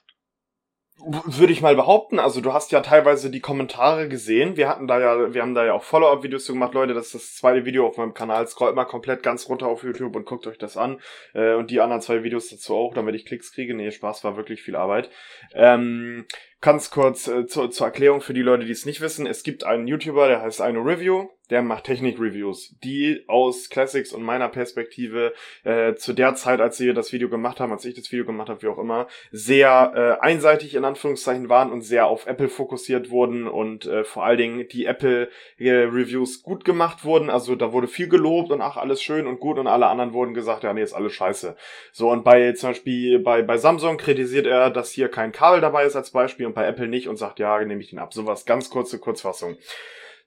Würde 1.04 1.52
ich 1.52 1.62
mal 1.62 1.74
behaupten. 1.74 2.18
Also 2.18 2.40
du 2.40 2.52
hast 2.52 2.70
ja 2.70 2.80
teilweise 2.80 3.30
die 3.30 3.40
Kommentare 3.40 4.08
gesehen. 4.08 4.56
Wir 4.56 4.68
hatten 4.68 4.86
da 4.86 5.00
ja, 5.00 5.34
wir 5.34 5.42
haben 5.42 5.54
da 5.54 5.64
ja 5.64 5.72
auch 5.72 5.82
Follow-up-Videos 5.82 6.46
gemacht, 6.46 6.74
Leute. 6.74 6.94
Das 6.94 7.06
ist 7.06 7.14
das 7.14 7.36
zweite 7.36 7.64
Video 7.64 7.86
auf 7.86 7.96
meinem 7.96 8.14
Kanal. 8.14 8.46
Scrollt 8.46 8.76
mal 8.76 8.84
komplett 8.84 9.22
ganz 9.22 9.48
runter 9.48 9.66
auf 9.66 9.82
YouTube 9.82 10.14
und 10.14 10.26
guckt 10.26 10.46
euch 10.46 10.58
das 10.58 10.76
an. 10.76 11.00
Äh, 11.34 11.54
und 11.54 11.70
die 11.70 11.80
anderen 11.80 12.02
zwei 12.02 12.22
Videos 12.22 12.50
dazu 12.50 12.76
auch, 12.76 12.94
damit 12.94 13.14
ich 13.16 13.26
Klicks 13.26 13.52
kriege. 13.52 13.74
Nee, 13.74 13.90
Spaß 13.90 14.22
war 14.22 14.36
wirklich 14.36 14.62
viel 14.62 14.76
Arbeit. 14.76 15.10
Ähm, 15.54 16.26
Ganz 16.62 16.92
kurz 16.92 17.26
äh, 17.26 17.48
zu, 17.48 17.66
zur 17.66 17.88
Erklärung 17.88 18.20
für 18.20 18.34
die 18.34 18.40
Leute, 18.40 18.64
die 18.64 18.70
es 18.70 18.86
nicht 18.86 19.00
wissen. 19.00 19.26
Es 19.26 19.42
gibt 19.42 19.64
einen 19.64 19.88
YouTuber, 19.88 20.28
der 20.28 20.42
heißt 20.42 20.60
Aino 20.60 20.80
Review, 20.80 21.28
der 21.50 21.60
macht 21.62 21.84
Technik-Reviews, 21.84 22.76
die 22.82 23.24
aus 23.26 23.68
Classics 23.68 24.12
und 24.12 24.22
meiner 24.22 24.48
Perspektive 24.48 25.34
äh, 25.64 25.94
zu 25.94 26.12
der 26.12 26.34
Zeit, 26.34 26.60
als 26.60 26.80
wir 26.80 26.94
das 26.94 27.12
Video 27.12 27.28
gemacht 27.28 27.60
haben, 27.60 27.72
als 27.72 27.84
ich 27.84 27.94
das 27.94 28.10
Video 28.10 28.24
gemacht 28.24 28.48
habe, 28.48 28.62
wie 28.62 28.68
auch 28.68 28.78
immer, 28.78 29.08
sehr 29.32 29.92
äh, 29.94 30.24
einseitig 30.24 30.74
in 30.76 30.84
Anführungszeichen 30.84 31.48
waren 31.48 31.72
und 31.72 31.82
sehr 31.82 32.06
auf 32.06 32.26
Apple 32.26 32.48
fokussiert 32.48 33.10
wurden 33.10 33.48
und 33.48 33.84
äh, 33.86 34.04
vor 34.04 34.24
allen 34.24 34.38
Dingen 34.38 34.68
die 34.68 34.86
Apple-Reviews 34.86 36.36
äh, 36.38 36.42
gut 36.42 36.64
gemacht 36.64 37.04
wurden. 37.04 37.28
Also 37.28 37.56
da 37.56 37.72
wurde 37.72 37.88
viel 37.88 38.08
gelobt 38.08 38.50
und 38.50 38.62
ach, 38.62 38.76
alles 38.76 39.02
schön 39.02 39.26
und 39.26 39.40
gut 39.40 39.58
und 39.58 39.66
alle 39.66 39.88
anderen 39.88 40.12
wurden 40.12 40.32
gesagt, 40.32 40.62
ja, 40.62 40.72
nee, 40.72 40.82
ist 40.82 40.94
alles 40.94 41.12
scheiße. 41.12 41.56
So, 41.92 42.10
und 42.10 42.24
bei 42.24 42.52
zum 42.52 42.70
Beispiel 42.70 43.18
bei, 43.18 43.42
bei 43.42 43.58
Samsung 43.58 43.98
kritisiert 43.98 44.46
er, 44.46 44.70
dass 44.70 44.92
hier 44.92 45.08
kein 45.08 45.32
Kabel 45.32 45.60
dabei 45.60 45.84
ist 45.84 45.96
als 45.96 46.12
Beispiel 46.12 46.46
und 46.52 46.54
bei 46.54 46.66
Apple 46.66 46.88
nicht 46.88 47.08
und 47.08 47.16
sagt, 47.16 47.38
ja, 47.38 47.64
nehme 47.64 47.80
ich 47.80 47.90
den 47.90 47.98
ab. 47.98 48.12
Sowas, 48.12 48.44
ganz 48.44 48.68
kurze 48.68 48.98
Kurzfassung. 48.98 49.56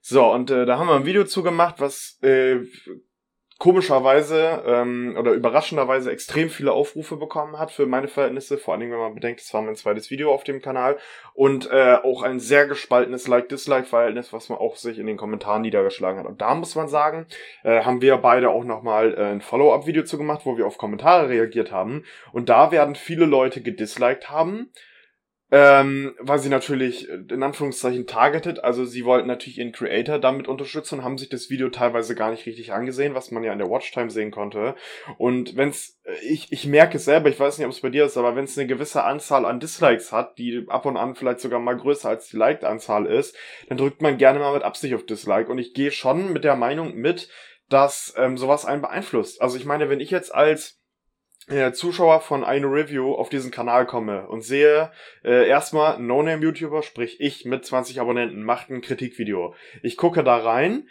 So, 0.01 0.31
und 0.31 0.51
äh, 0.51 0.65
da 0.65 0.77
haben 0.77 0.88
wir 0.88 0.95
ein 0.95 1.05
Video 1.05 1.23
zugemacht, 1.23 1.79
was 1.79 2.19
äh, 2.21 2.59
komischerweise 3.57 4.63
ähm, 4.65 5.15
oder 5.17 5.31
überraschenderweise 5.31 6.11
extrem 6.11 6.49
viele 6.49 6.73
Aufrufe 6.73 7.15
bekommen 7.15 7.57
hat 7.57 7.71
für 7.71 7.85
meine 7.85 8.07
Verhältnisse, 8.07 8.57
vor 8.57 8.73
allen 8.73 8.81
Dingen, 8.81 8.91
wenn 8.91 8.99
man 8.99 9.15
bedenkt, 9.15 9.39
es 9.39 9.53
war 9.53 9.61
mein 9.61 9.75
zweites 9.75 10.11
Video 10.11 10.33
auf 10.33 10.43
dem 10.43 10.61
Kanal 10.61 10.97
und 11.33 11.71
äh, 11.71 11.97
auch 12.03 12.21
ein 12.21 12.39
sehr 12.39 12.67
gespaltenes 12.67 13.27
Like-Dislike-Verhältnis, 13.27 14.33
was 14.33 14.49
man 14.49 14.57
auch 14.57 14.75
sich 14.75 14.99
in 14.99 15.07
den 15.07 15.17
Kommentaren 15.17 15.61
niedergeschlagen 15.61 16.19
hat. 16.19 16.27
Und 16.27 16.41
da 16.41 16.53
muss 16.53 16.75
man 16.75 16.89
sagen, 16.89 17.27
äh, 17.63 17.83
haben 17.83 18.01
wir 18.01 18.17
beide 18.17 18.49
auch 18.49 18.65
nochmal 18.65 19.13
äh, 19.13 19.31
ein 19.31 19.41
Follow-up-Video 19.41 20.03
zu 20.03 20.19
wo 20.19 20.57
wir 20.57 20.65
auf 20.65 20.77
Kommentare 20.77 21.29
reagiert 21.29 21.71
haben 21.71 22.03
und 22.31 22.49
da 22.49 22.71
werden 22.71 22.95
viele 22.95 23.25
Leute 23.25 23.61
gedisliked 23.61 24.29
haben, 24.29 24.71
ähm, 25.51 26.15
weil 26.19 26.39
sie 26.39 26.49
natürlich 26.49 27.08
äh, 27.08 27.19
in 27.29 27.43
Anführungszeichen 27.43 28.08
targeted, 28.08 28.63
also 28.63 28.84
sie 28.84 29.05
wollten 29.05 29.27
natürlich 29.27 29.60
ihren 29.60 29.71
Creator 29.71 30.17
damit 30.17 30.47
unterstützen 30.47 30.99
und 30.99 31.05
haben 31.05 31.19
sich 31.19 31.29
das 31.29 31.51
Video 31.51 31.69
teilweise 31.69 32.15
gar 32.15 32.31
nicht 32.31 32.47
richtig 32.47 32.73
angesehen, 32.73 33.13
was 33.13 33.29
man 33.29 33.43
ja 33.43 33.53
in 33.53 33.60
der 33.60 33.69
Watchtime 33.69 34.10
sehen 34.10 34.31
konnte. 34.31 34.75
Und 35.17 35.55
wenn's, 35.55 35.99
äh, 36.03 36.15
ich, 36.25 36.51
ich 36.51 36.65
merke 36.65 36.97
es 36.97 37.05
selber, 37.05 37.29
ich 37.29 37.39
weiß 37.39 37.58
nicht, 37.58 37.67
ob 37.67 37.73
es 37.73 37.81
bei 37.81 37.89
dir 37.89 38.05
ist, 38.05 38.17
aber 38.17 38.36
wenn 38.36 38.45
es 38.45 38.58
eine 38.58 38.67
gewisse 38.67 39.03
Anzahl 39.03 39.45
an 39.45 39.60
Dislikes 39.60 40.12
hat, 40.12 40.38
die 40.39 40.65
ab 40.67 40.88
und 40.88 40.97
an 40.97 41.15
vielleicht 41.15 41.41
sogar 41.41 41.60
mal 41.60 41.77
größer 41.77 42.10
als 42.10 42.29
die 42.29 42.38
Like-Anzahl 42.38 43.05
ist, 43.05 43.36
dann 43.69 43.77
drückt 43.77 44.01
man 44.01 44.17
gerne 44.17 44.39
mal 44.39 44.53
mit 44.53 44.63
Absicht 44.63 44.95
auf 44.95 45.05
Dislike. 45.05 45.51
Und 45.51 45.60
ich 45.60 45.75
gehe 45.75 45.91
schon 45.91 46.34
mit 46.34 46.43
der 46.43 46.55
Meinung 46.55 46.95
mit, 46.95 47.29
dass 47.69 48.15
ähm, 48.17 48.38
sowas 48.38 48.65
einen 48.65 48.81
beeinflusst. 48.81 49.41
Also 49.41 49.58
ich 49.58 49.65
meine, 49.65 49.89
wenn 49.89 49.99
ich 49.99 50.10
jetzt 50.10 50.34
als 50.34 50.79
äh, 51.47 51.71
Zuschauer 51.71 52.21
von 52.21 52.43
eine 52.43 52.67
Review 52.67 53.13
auf 53.13 53.29
diesen 53.29 53.51
Kanal 53.51 53.86
komme 53.86 54.27
und 54.27 54.41
sehe 54.41 54.91
äh, 55.23 55.47
erstmal 55.47 55.99
No-Name-YouTuber, 55.99 56.81
sprich 56.81 57.19
ich 57.19 57.45
mit 57.45 57.65
20 57.65 57.99
Abonnenten, 57.99 58.43
macht 58.43 58.69
ein 58.69 58.81
Kritikvideo. 58.81 59.53
Ich 59.84 59.97
gucke 59.97 60.23
da 60.23 60.38
rein, 60.38 60.88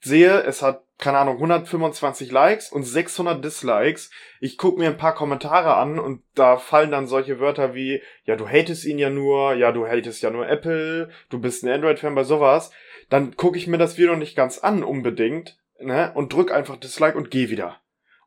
sehe, 0.00 0.42
es 0.42 0.62
hat, 0.62 0.84
keine 0.98 1.18
Ahnung, 1.18 1.36
125 1.36 2.30
Likes 2.30 2.72
und 2.72 2.84
600 2.84 3.44
Dislikes. 3.44 4.10
Ich 4.40 4.58
gucke 4.58 4.78
mir 4.78 4.88
ein 4.88 4.96
paar 4.96 5.14
Kommentare 5.14 5.74
an 5.76 5.98
und 5.98 6.22
da 6.34 6.56
fallen 6.56 6.90
dann 6.90 7.06
solche 7.06 7.40
Wörter 7.40 7.74
wie, 7.74 8.02
ja, 8.24 8.36
du 8.36 8.48
hatest 8.48 8.84
ihn 8.84 8.98
ja 8.98 9.10
nur, 9.10 9.54
ja, 9.54 9.72
du 9.72 9.86
hatest 9.86 10.22
ja 10.22 10.30
nur 10.30 10.48
Apple, 10.48 11.10
du 11.28 11.40
bist 11.40 11.64
ein 11.64 11.70
Android-Fan 11.70 12.14
bei 12.14 12.24
sowas. 12.24 12.72
Dann 13.08 13.36
gucke 13.36 13.58
ich 13.58 13.66
mir 13.66 13.78
das 13.78 13.98
Video 13.98 14.16
nicht 14.16 14.36
ganz 14.36 14.58
an 14.58 14.82
unbedingt, 14.82 15.58
ne, 15.78 16.12
und 16.14 16.32
drück 16.32 16.52
einfach 16.52 16.76
Dislike 16.76 17.16
und 17.16 17.30
geh 17.30 17.50
wieder. 17.50 17.80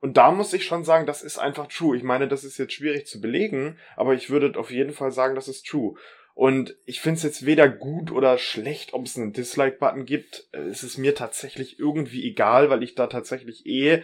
Und 0.06 0.18
da 0.18 0.30
muss 0.30 0.54
ich 0.54 0.66
schon 0.66 0.84
sagen, 0.84 1.08
das 1.08 1.24
ist 1.24 1.40
einfach 1.40 1.66
true. 1.66 1.98
Ich 1.98 2.04
meine, 2.04 2.28
das 2.28 2.44
ist 2.44 2.60
jetzt 2.60 2.74
schwierig 2.74 3.08
zu 3.08 3.20
belegen, 3.20 3.80
aber 3.96 4.14
ich 4.14 4.30
würde 4.30 4.54
auf 4.60 4.70
jeden 4.70 4.94
Fall 4.94 5.12
sagen, 5.12 5.34
das 5.34 5.48
ist 5.48 5.66
true. 5.66 5.96
Und 6.36 6.76
ich 6.86 7.02
finde 7.02 7.18
es 7.18 7.24
jetzt 7.24 7.48
weder 7.48 7.68
gut 7.68 8.12
oder 8.12 8.38
schlecht, 8.38 8.94
ob 8.94 9.08
es 9.08 9.18
einen 9.18 9.34
Dislike-Button 9.34 10.06
gibt. 10.06 10.48
Es 10.52 10.84
ist 10.84 11.00
mir 11.00 11.16
tatsächlich 11.16 11.80
irgendwie 11.80 12.24
egal, 12.24 12.70
weil 12.70 12.84
ich 12.84 12.94
da 12.94 13.08
tatsächlich 13.08 13.66
eh 13.66 14.04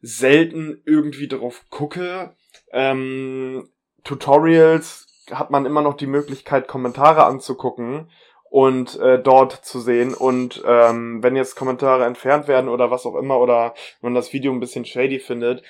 selten 0.00 0.82
irgendwie 0.84 1.28
drauf 1.28 1.66
gucke. 1.70 2.34
Ähm, 2.72 3.68
Tutorials 4.02 5.06
hat 5.30 5.52
man 5.52 5.66
immer 5.66 5.82
noch 5.82 5.96
die 5.96 6.08
Möglichkeit, 6.08 6.66
Kommentare 6.66 7.26
anzugucken 7.26 8.10
und 8.50 8.98
äh, 9.00 9.20
dort 9.22 9.52
zu 9.52 9.80
sehen. 9.80 10.14
Und 10.14 10.62
ähm, 10.66 11.22
wenn 11.22 11.36
jetzt 11.36 11.56
Kommentare 11.56 12.04
entfernt 12.04 12.48
werden 12.48 12.68
oder 12.68 12.90
was 12.90 13.06
auch 13.06 13.16
immer, 13.16 13.38
oder 13.38 13.74
man 14.00 14.14
das 14.14 14.32
Video 14.32 14.52
ein 14.52 14.60
bisschen 14.60 14.84
shady 14.84 15.18
findet, 15.18 15.62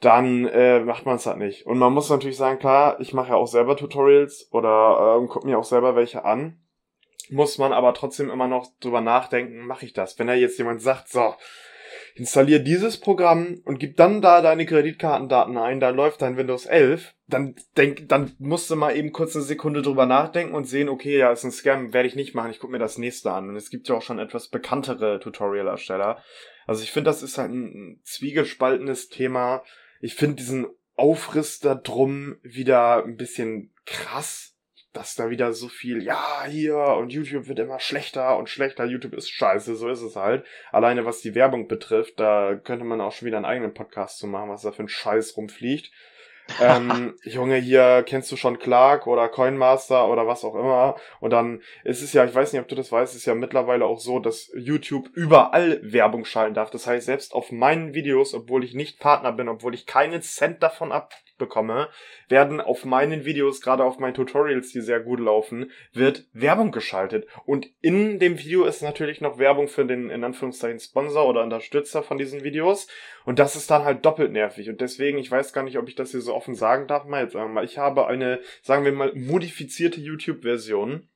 dann 0.00 0.46
äh, 0.46 0.80
macht 0.80 1.06
man 1.06 1.16
es 1.16 1.26
halt 1.26 1.38
nicht. 1.38 1.66
Und 1.66 1.78
man 1.78 1.92
muss 1.92 2.10
natürlich 2.10 2.36
sagen, 2.36 2.58
klar, 2.58 3.00
ich 3.00 3.12
mache 3.12 3.30
ja 3.30 3.36
auch 3.36 3.48
selber 3.48 3.76
Tutorials 3.76 4.48
oder 4.52 5.20
äh, 5.20 5.26
gucke 5.26 5.46
mir 5.46 5.58
auch 5.58 5.64
selber 5.64 5.96
welche 5.96 6.24
an. 6.24 6.60
Muss 7.30 7.58
man 7.58 7.72
aber 7.72 7.92
trotzdem 7.94 8.30
immer 8.30 8.48
noch 8.48 8.68
drüber 8.80 9.00
nachdenken, 9.00 9.66
mache 9.66 9.84
ich 9.84 9.92
das? 9.92 10.18
Wenn 10.18 10.28
da 10.28 10.34
jetzt 10.34 10.56
jemand 10.58 10.80
sagt, 10.80 11.08
so, 11.08 11.34
installier 12.18 12.58
dieses 12.58 12.98
Programm 12.98 13.60
und 13.64 13.78
gib 13.78 13.96
dann 13.96 14.20
da 14.20 14.40
deine 14.40 14.66
Kreditkartendaten 14.66 15.56
ein, 15.56 15.80
da 15.80 15.90
läuft 15.90 16.22
dein 16.22 16.36
Windows 16.36 16.66
11, 16.66 17.14
dann 17.26 17.54
denk, 17.76 18.08
dann 18.08 18.32
musst 18.38 18.70
du 18.70 18.76
mal 18.76 18.96
eben 18.96 19.12
kurz 19.12 19.34
eine 19.36 19.44
Sekunde 19.44 19.82
drüber 19.82 20.06
nachdenken 20.06 20.54
und 20.54 20.64
sehen, 20.64 20.88
okay, 20.88 21.18
ja, 21.18 21.30
ist 21.30 21.44
ein 21.44 21.52
Scam, 21.52 21.92
werde 21.92 22.08
ich 22.08 22.16
nicht 22.16 22.34
machen, 22.34 22.50
ich 22.50 22.58
gucke 22.58 22.72
mir 22.72 22.78
das 22.78 22.98
nächste 22.98 23.32
an. 23.32 23.48
Und 23.48 23.56
es 23.56 23.70
gibt 23.70 23.88
ja 23.88 23.94
auch 23.94 24.02
schon 24.02 24.18
etwas 24.18 24.48
bekanntere 24.48 25.20
Tutorial-Ersteller. 25.20 26.22
Also 26.66 26.82
ich 26.82 26.92
finde, 26.92 27.10
das 27.10 27.22
ist 27.22 27.38
halt 27.38 27.50
ein 27.50 28.00
zwiegespaltenes 28.04 29.08
Thema 29.08 29.62
ich 30.00 30.14
finde 30.14 30.36
diesen 30.36 30.66
Aufriss 30.94 31.60
da 31.60 31.74
drum 31.74 32.38
wieder 32.42 33.04
ein 33.04 33.16
bisschen 33.16 33.72
krass, 33.84 34.56
dass 34.92 35.14
da 35.14 35.30
wieder 35.30 35.52
so 35.52 35.68
viel, 35.68 36.02
ja, 36.02 36.44
hier 36.46 36.76
und 36.76 37.12
YouTube 37.12 37.48
wird 37.48 37.58
immer 37.58 37.80
schlechter 37.80 38.36
und 38.38 38.48
schlechter, 38.48 38.84
YouTube 38.84 39.14
ist 39.14 39.30
scheiße, 39.30 39.76
so 39.76 39.88
ist 39.88 40.02
es 40.02 40.16
halt. 40.16 40.44
Alleine 40.72 41.04
was 41.04 41.20
die 41.20 41.34
Werbung 41.34 41.68
betrifft, 41.68 42.18
da 42.18 42.54
könnte 42.54 42.84
man 42.84 43.00
auch 43.00 43.12
schon 43.12 43.26
wieder 43.26 43.36
einen 43.36 43.46
eigenen 43.46 43.74
Podcast 43.74 44.18
zu 44.18 44.26
machen, 44.26 44.50
was 44.50 44.62
da 44.62 44.72
für 44.72 44.82
ein 44.82 44.88
Scheiß 44.88 45.36
rumfliegt 45.36 45.90
ähm, 46.60 47.14
Junge, 47.24 47.56
hier 47.56 48.02
kennst 48.06 48.32
du 48.32 48.36
schon 48.36 48.58
Clark 48.58 49.06
oder 49.06 49.28
Coinmaster 49.28 50.08
oder 50.08 50.26
was 50.26 50.44
auch 50.44 50.54
immer. 50.54 50.96
Und 51.20 51.30
dann 51.30 51.60
ist 51.84 52.02
es 52.02 52.12
ja, 52.12 52.24
ich 52.24 52.34
weiß 52.34 52.52
nicht, 52.52 52.62
ob 52.62 52.68
du 52.68 52.74
das 52.74 52.90
weißt, 52.90 53.14
ist 53.14 53.26
ja 53.26 53.34
mittlerweile 53.34 53.84
auch 53.84 54.00
so, 54.00 54.18
dass 54.18 54.50
YouTube 54.56 55.08
überall 55.14 55.80
Werbung 55.82 56.24
schalten 56.24 56.54
darf. 56.54 56.70
Das 56.70 56.86
heißt, 56.86 57.06
selbst 57.06 57.34
auf 57.34 57.52
meinen 57.52 57.92
Videos, 57.92 58.34
obwohl 58.34 58.64
ich 58.64 58.74
nicht 58.74 58.98
Partner 58.98 59.32
bin, 59.32 59.48
obwohl 59.48 59.74
ich 59.74 59.86
keinen 59.86 60.22
Cent 60.22 60.62
davon 60.62 60.90
ab 60.90 61.12
bekomme, 61.38 61.88
werden 62.28 62.60
auf 62.60 62.84
meinen 62.84 63.24
Videos, 63.24 63.60
gerade 63.60 63.84
auf 63.84 63.98
meinen 63.98 64.14
Tutorials, 64.14 64.70
die 64.72 64.80
sehr 64.80 65.00
gut 65.00 65.20
laufen, 65.20 65.70
wird 65.92 66.26
Werbung 66.32 66.72
geschaltet. 66.72 67.26
Und 67.46 67.68
in 67.80 68.18
dem 68.18 68.38
Video 68.38 68.64
ist 68.64 68.82
natürlich 68.82 69.20
noch 69.20 69.38
Werbung 69.38 69.68
für 69.68 69.86
den, 69.86 70.10
in 70.10 70.24
Anführungszeichen, 70.24 70.80
Sponsor 70.80 71.26
oder 71.26 71.42
Unterstützer 71.42 72.02
von 72.02 72.18
diesen 72.18 72.44
Videos. 72.44 72.88
Und 73.24 73.38
das 73.38 73.56
ist 73.56 73.70
dann 73.70 73.84
halt 73.84 74.04
doppelt 74.04 74.32
nervig. 74.32 74.68
Und 74.68 74.80
deswegen, 74.80 75.18
ich 75.18 75.30
weiß 75.30 75.52
gar 75.52 75.62
nicht, 75.62 75.78
ob 75.78 75.88
ich 75.88 75.94
das 75.94 76.10
hier 76.10 76.20
so 76.20 76.34
offen 76.34 76.54
sagen 76.54 76.86
darf, 76.86 77.04
mal 77.04 77.22
jetzt 77.22 77.32
sagen 77.32 77.50
wir 77.50 77.54
mal, 77.54 77.64
ich 77.64 77.78
habe 77.78 78.06
eine, 78.06 78.40
sagen 78.62 78.84
wir 78.84 78.92
mal, 78.92 79.12
modifizierte 79.14 80.00
YouTube-Version 80.00 81.08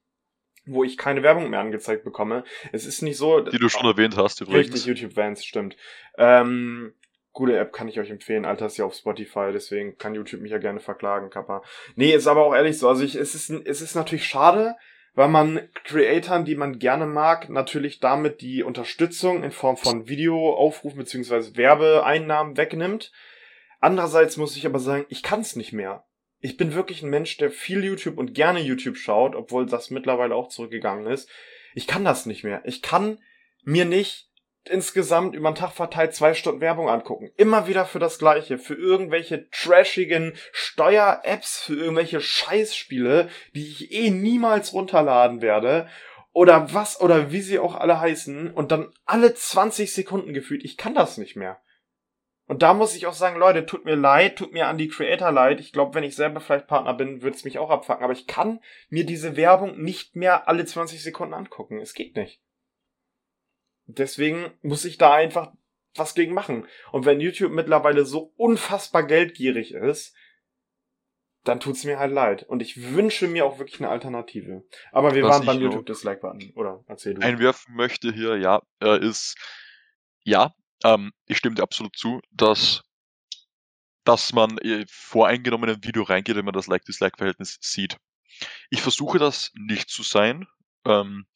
wo 0.64 0.84
ich 0.84 0.96
keine 0.96 1.22
Werbung 1.22 1.50
mehr 1.50 1.60
angezeigt 1.60 2.04
bekomme. 2.04 2.44
Es 2.70 2.86
ist 2.86 3.02
nicht 3.02 3.16
so. 3.16 3.40
Die 3.40 3.58
du 3.58 3.68
schon 3.68 3.84
erwähnt 3.84 4.16
hast, 4.16 4.40
übrigens. 4.40 4.74
Richtig, 4.74 4.86
YouTube 4.86 5.16
Vans, 5.16 5.44
stimmt. 5.44 5.76
Ähm, 6.16 6.94
Gute 7.32 7.56
App 7.56 7.72
kann 7.72 7.88
ich 7.88 7.98
euch 7.98 8.10
empfehlen. 8.10 8.44
Alter 8.44 8.66
ist 8.66 8.76
ja 8.76 8.84
auf 8.84 8.94
Spotify, 8.94 9.50
deswegen 9.52 9.96
kann 9.96 10.14
YouTube 10.14 10.42
mich 10.42 10.52
ja 10.52 10.58
gerne 10.58 10.80
verklagen, 10.80 11.30
Kappa. 11.30 11.62
Nee, 11.96 12.12
ist 12.12 12.26
aber 12.26 12.44
auch 12.44 12.54
ehrlich 12.54 12.78
so. 12.78 12.88
Also 12.88 13.04
ich, 13.04 13.14
es 13.14 13.34
ist, 13.34 13.50
es 13.50 13.80
ist 13.80 13.94
natürlich 13.94 14.26
schade, 14.26 14.76
weil 15.14 15.28
man 15.28 15.68
Creatoren, 15.84 16.44
die 16.44 16.54
man 16.54 16.78
gerne 16.78 17.06
mag, 17.06 17.48
natürlich 17.48 18.00
damit 18.00 18.40
die 18.40 18.62
Unterstützung 18.62 19.42
in 19.42 19.50
Form 19.50 19.76
von 19.76 20.08
Videoaufrufen 20.08 20.98
beziehungsweise 20.98 21.56
Werbeeinnahmen 21.56 22.56
wegnimmt. 22.56 23.12
Andererseits 23.80 24.36
muss 24.36 24.56
ich 24.56 24.66
aber 24.66 24.78
sagen, 24.78 25.06
ich 25.08 25.22
kann 25.22 25.40
es 25.40 25.56
nicht 25.56 25.72
mehr. 25.72 26.04
Ich 26.40 26.56
bin 26.56 26.74
wirklich 26.74 27.02
ein 27.02 27.10
Mensch, 27.10 27.36
der 27.36 27.50
viel 27.50 27.84
YouTube 27.84 28.18
und 28.18 28.34
gerne 28.34 28.60
YouTube 28.60 28.96
schaut, 28.96 29.34
obwohl 29.34 29.66
das 29.66 29.90
mittlerweile 29.90 30.34
auch 30.34 30.48
zurückgegangen 30.48 31.06
ist. 31.06 31.30
Ich 31.74 31.86
kann 31.86 32.04
das 32.04 32.26
nicht 32.26 32.44
mehr. 32.44 32.62
Ich 32.64 32.82
kann 32.82 33.18
mir 33.64 33.84
nicht 33.84 34.31
insgesamt 34.68 35.34
über 35.34 35.50
den 35.50 35.56
Tag 35.56 35.72
verteilt 35.72 36.14
zwei 36.14 36.34
Stunden 36.34 36.60
Werbung 36.60 36.88
angucken. 36.88 37.30
Immer 37.36 37.66
wieder 37.66 37.84
für 37.84 37.98
das 37.98 38.18
Gleiche. 38.18 38.58
Für 38.58 38.74
irgendwelche 38.74 39.48
trashigen 39.50 40.34
Steuer-Apps, 40.52 41.60
für 41.60 41.74
irgendwelche 41.74 42.20
Scheißspiele, 42.20 43.28
die 43.54 43.66
ich 43.66 43.92
eh 43.92 44.10
niemals 44.10 44.72
runterladen 44.72 45.42
werde. 45.42 45.88
Oder 46.32 46.72
was, 46.72 47.00
oder 47.00 47.30
wie 47.32 47.40
sie 47.40 47.58
auch 47.58 47.74
alle 47.74 48.00
heißen. 48.00 48.52
Und 48.52 48.72
dann 48.72 48.92
alle 49.04 49.34
20 49.34 49.92
Sekunden 49.92 50.32
gefühlt. 50.32 50.64
Ich 50.64 50.76
kann 50.76 50.94
das 50.94 51.18
nicht 51.18 51.36
mehr. 51.36 51.60
Und 52.46 52.62
da 52.62 52.74
muss 52.74 52.96
ich 52.96 53.06
auch 53.06 53.14
sagen, 53.14 53.38
Leute, 53.38 53.64
tut 53.66 53.84
mir 53.84 53.94
leid, 53.94 54.36
tut 54.36 54.52
mir 54.52 54.66
an 54.66 54.76
die 54.76 54.88
Creator 54.88 55.30
leid. 55.32 55.60
Ich 55.60 55.72
glaube, 55.72 55.94
wenn 55.94 56.04
ich 56.04 56.16
selber 56.16 56.40
vielleicht 56.40 56.66
Partner 56.66 56.92
bin, 56.92 57.22
würde 57.22 57.36
es 57.36 57.44
mich 57.44 57.58
auch 57.58 57.70
abfacken. 57.70 58.04
Aber 58.04 58.12
ich 58.12 58.26
kann 58.26 58.60
mir 58.88 59.06
diese 59.06 59.36
Werbung 59.36 59.80
nicht 59.80 60.16
mehr 60.16 60.48
alle 60.48 60.64
20 60.64 61.02
Sekunden 61.02 61.34
angucken. 61.34 61.80
Es 61.80 61.94
geht 61.94 62.16
nicht. 62.16 62.40
Deswegen 63.98 64.52
muss 64.62 64.84
ich 64.84 64.98
da 64.98 65.14
einfach 65.14 65.52
was 65.94 66.14
gegen 66.14 66.34
machen. 66.34 66.66
Und 66.90 67.04
wenn 67.04 67.20
YouTube 67.20 67.52
mittlerweile 67.52 68.04
so 68.04 68.32
unfassbar 68.36 69.04
geldgierig 69.04 69.72
ist, 69.72 70.14
dann 71.44 71.60
tut's 71.60 71.84
mir 71.84 71.98
halt 71.98 72.12
leid. 72.12 72.44
Und 72.44 72.62
ich 72.62 72.94
wünsche 72.94 73.26
mir 73.26 73.44
auch 73.44 73.58
wirklich 73.58 73.80
eine 73.80 73.88
Alternative. 73.88 74.64
Aber 74.92 75.14
wir 75.14 75.24
was 75.24 75.38
waren 75.38 75.46
beim 75.46 75.60
YouTube-Dislike-Button, 75.60 76.52
oder? 76.54 76.84
Erzähl 76.86 77.14
du. 77.14 77.22
Einwerfen 77.22 77.74
möchte 77.74 78.12
hier, 78.12 78.36
ja, 78.38 78.62
äh, 78.80 79.04
ist, 79.04 79.36
ja, 80.22 80.54
ähm, 80.84 81.12
ich 81.26 81.38
stimme 81.38 81.56
dir 81.56 81.62
absolut 81.62 81.96
zu, 81.96 82.20
dass, 82.30 82.82
dass 84.04 84.32
man 84.32 84.56
äh, 84.58 84.84
voreingenommen 84.88 85.68
in 85.68 85.76
ein 85.76 85.84
Video 85.84 86.04
reingeht, 86.04 86.36
wenn 86.36 86.44
man 86.44 86.54
das 86.54 86.68
Like-Dislike-Verhältnis 86.68 87.58
sieht. 87.60 87.96
Ich 88.70 88.80
versuche 88.80 89.18
das 89.18 89.50
nicht 89.54 89.90
zu 89.90 90.02
sein. 90.02 90.46
Ähm, 90.84 91.26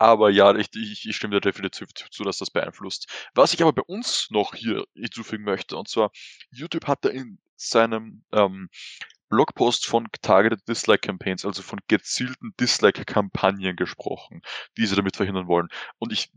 aber 0.00 0.30
ja, 0.30 0.56
ich, 0.56 0.68
ich, 0.74 1.06
ich 1.06 1.16
stimme 1.16 1.34
dir 1.36 1.42
definitiv 1.42 1.88
zu, 1.92 2.24
dass 2.24 2.38
das 2.38 2.50
beeinflusst. 2.50 3.06
Was 3.34 3.52
ich 3.52 3.60
aber 3.60 3.74
bei 3.74 3.82
uns 3.82 4.28
noch 4.30 4.54
hier 4.54 4.86
hinzufügen 4.94 5.44
möchte, 5.44 5.76
und 5.76 5.88
zwar, 5.88 6.10
YouTube 6.50 6.86
hat 6.86 7.04
da 7.04 7.10
in 7.10 7.38
seinem 7.56 8.24
ähm, 8.32 8.70
Blogpost 9.28 9.86
von 9.86 10.08
Targeted 10.22 10.66
Dislike 10.66 11.06
Campaigns, 11.06 11.44
also 11.44 11.62
von 11.62 11.80
gezielten 11.86 12.54
Dislike-Kampagnen 12.58 13.76
gesprochen, 13.76 14.40
die 14.78 14.86
sie 14.86 14.96
damit 14.96 15.16
verhindern 15.16 15.48
wollen. 15.48 15.68
Und 15.98 16.12
ich 16.12 16.32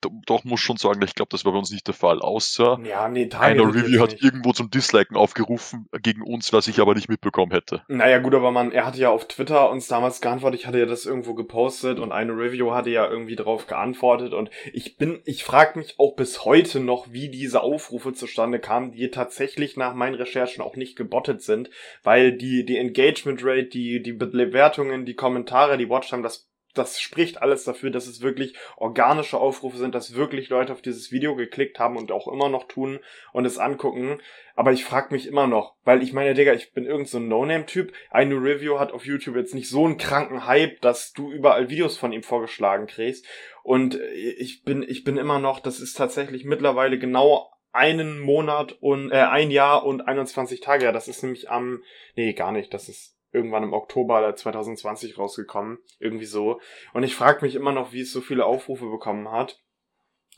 doch 0.00 0.44
muss 0.44 0.60
schon 0.60 0.76
sagen, 0.76 1.02
ich 1.02 1.14
glaube, 1.14 1.28
das 1.30 1.44
war 1.44 1.52
bei 1.52 1.58
uns 1.58 1.70
nicht 1.70 1.86
der 1.86 1.94
Fall, 1.94 2.20
außer 2.20 2.78
ja, 2.84 3.08
nee, 3.08 3.28
einer 3.32 3.74
Review 3.74 4.00
hat 4.00 4.12
nicht. 4.12 4.22
irgendwo 4.22 4.52
zum 4.52 4.70
Disliken 4.70 5.16
aufgerufen 5.16 5.88
gegen 6.02 6.22
uns, 6.22 6.52
was 6.52 6.68
ich 6.68 6.80
aber 6.80 6.94
nicht 6.94 7.08
mitbekommen 7.08 7.52
hätte. 7.52 7.82
Naja 7.88 8.18
gut, 8.18 8.34
aber 8.34 8.50
man, 8.50 8.72
er 8.72 8.86
hatte 8.86 8.98
ja 8.98 9.10
auf 9.10 9.28
Twitter 9.28 9.70
uns 9.70 9.88
damals 9.88 10.20
geantwortet, 10.20 10.60
ich 10.60 10.66
hatte 10.66 10.78
ja 10.78 10.86
das 10.86 11.06
irgendwo 11.06 11.34
gepostet 11.34 11.98
und 11.98 12.12
eine 12.12 12.32
Review 12.32 12.72
hatte 12.72 12.90
ja 12.90 13.08
irgendwie 13.08 13.36
drauf 13.36 13.66
geantwortet 13.66 14.32
und 14.32 14.50
ich 14.72 14.96
bin, 14.96 15.20
ich 15.24 15.44
frage 15.44 15.78
mich 15.78 15.94
auch 15.98 16.16
bis 16.16 16.44
heute 16.44 16.80
noch, 16.80 17.12
wie 17.12 17.28
diese 17.28 17.62
Aufrufe 17.62 18.12
zustande 18.12 18.58
kamen, 18.58 18.92
die 18.92 19.10
tatsächlich 19.10 19.76
nach 19.76 19.94
meinen 19.94 20.14
Recherchen 20.14 20.62
auch 20.62 20.76
nicht 20.76 20.96
gebottet 20.96 21.42
sind, 21.42 21.70
weil 22.02 22.32
die, 22.32 22.64
die 22.64 22.78
Engagement 22.78 23.42
Rate, 23.44 23.66
die, 23.66 24.02
die 24.02 24.12
Bewertungen, 24.12 25.04
die 25.04 25.14
Kommentare, 25.14 25.76
die 25.76 25.88
Watchtime, 25.88 26.22
das 26.22 26.48
das 26.78 27.00
spricht 27.00 27.42
alles 27.42 27.64
dafür, 27.64 27.90
dass 27.90 28.06
es 28.06 28.20
wirklich 28.20 28.54
organische 28.76 29.38
Aufrufe 29.38 29.76
sind, 29.76 29.94
dass 29.94 30.14
wirklich 30.14 30.48
Leute 30.48 30.72
auf 30.72 30.82
dieses 30.82 31.12
Video 31.12 31.36
geklickt 31.36 31.78
haben 31.78 31.96
und 31.96 32.12
auch 32.12 32.28
immer 32.28 32.48
noch 32.48 32.68
tun 32.68 33.00
und 33.32 33.44
es 33.44 33.58
angucken. 33.58 34.18
Aber 34.54 34.72
ich 34.72 34.84
frage 34.84 35.12
mich 35.12 35.26
immer 35.26 35.46
noch, 35.46 35.74
weil 35.84 36.02
ich 36.02 36.12
meine, 36.12 36.34
Digga, 36.34 36.54
ich 36.54 36.72
bin 36.72 36.86
irgend 36.86 37.08
so 37.08 37.18
ein 37.18 37.28
No-Name-Typ. 37.28 37.92
Eine 38.10 38.36
Review 38.36 38.78
hat 38.78 38.92
auf 38.92 39.04
YouTube 39.04 39.36
jetzt 39.36 39.54
nicht 39.54 39.68
so 39.68 39.84
einen 39.84 39.98
kranken 39.98 40.46
Hype, 40.46 40.80
dass 40.80 41.12
du 41.12 41.30
überall 41.30 41.68
Videos 41.68 41.98
von 41.98 42.12
ihm 42.12 42.22
vorgeschlagen 42.22 42.86
kriegst. 42.86 43.26
Und 43.62 43.98
ich 44.14 44.62
bin, 44.64 44.84
ich 44.86 45.04
bin 45.04 45.16
immer 45.16 45.38
noch, 45.38 45.60
das 45.60 45.80
ist 45.80 45.94
tatsächlich 45.94 46.44
mittlerweile 46.44 46.98
genau 46.98 47.50
einen 47.72 48.20
Monat 48.20 48.72
und 48.80 49.10
äh, 49.10 49.16
ein 49.16 49.50
Jahr 49.50 49.84
und 49.84 50.08
21 50.08 50.60
Tage. 50.60 50.84
Ja, 50.84 50.92
das 50.92 51.08
ist 51.08 51.22
nämlich 51.22 51.50
am, 51.50 51.82
nee, 52.14 52.32
gar 52.32 52.52
nicht, 52.52 52.72
das 52.72 52.88
ist 52.88 53.15
irgendwann 53.32 53.62
im 53.62 53.72
Oktober 53.72 54.34
2020 54.34 55.18
rausgekommen. 55.18 55.78
Irgendwie 55.98 56.24
so. 56.24 56.60
Und 56.92 57.02
ich 57.02 57.14
frage 57.14 57.44
mich 57.44 57.54
immer 57.54 57.72
noch, 57.72 57.92
wie 57.92 58.00
es 58.00 58.12
so 58.12 58.20
viele 58.20 58.44
Aufrufe 58.44 58.88
bekommen 58.88 59.30
hat. 59.30 59.60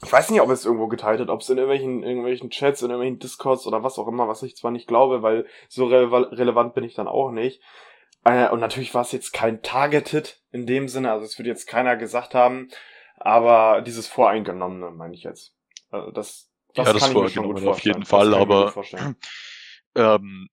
ich 0.05 0.13
weiß 0.13 0.31
nicht, 0.31 0.41
ob 0.41 0.51
es 0.51 0.65
irgendwo 0.65 0.89
geteilt 0.89 1.21
hat, 1.21 1.29
ob 1.29 1.41
es 1.41 1.51
in 1.51 1.59
irgendwelchen, 1.59 2.03
irgendwelchen 2.03 2.51
Chats, 2.51 2.83
in 2.83 2.91
irgendwelchen 2.91 3.19
Discords 3.19 3.67
oder 3.67 3.83
was 3.83 3.99
auch 3.99 4.09
immer, 4.09 4.29
was 4.29 4.43
ich 4.43 4.57
zwar 4.57 4.71
nicht 4.71 4.87
glaube, 4.87 5.23
weil 5.23 5.47
so 5.69 5.87
rele 5.87 6.31
relevant 6.33 6.75
bin 6.75 6.85
ich 6.85 6.95
dann 6.95 7.09
auch 7.09 7.31
nicht. 7.31 7.61
Äh, 8.25 8.49
und 8.51 8.61
natürlich 8.61 8.95
war 8.95 9.03
es 9.03 9.13
jetzt 9.13 9.33
kein 9.33 9.63
Targeted 9.63 10.41
in 10.51 10.67
dem 10.67 10.89
Sinne, 10.89 11.13
also 11.13 11.25
es 11.25 11.39
wird 11.39 11.49
jetzt 11.49 11.67
keiner 11.67 11.97
gesagt 11.97 12.35
haben, 12.35 12.69
aber 13.17 13.83
dieses 13.83 14.07
Voreingenommene 14.07 14.91
meine 14.91 15.15
ich 15.15 15.25
jetzt. 15.25 15.55
Also 15.91 16.11
das, 16.11 16.51
das 16.75 16.87
ja, 16.87 16.93
das 16.93 17.03
kann 17.03 17.13
ich 17.13 17.23
mir 17.23 17.31
schon 17.31 17.47
gut 17.47 17.61
vorstellen. 17.61 17.97
Auf 17.97 18.03
jeden 18.03 18.07
Fall, 18.07 18.35
aber 18.35 18.73
ähm, 19.95 20.49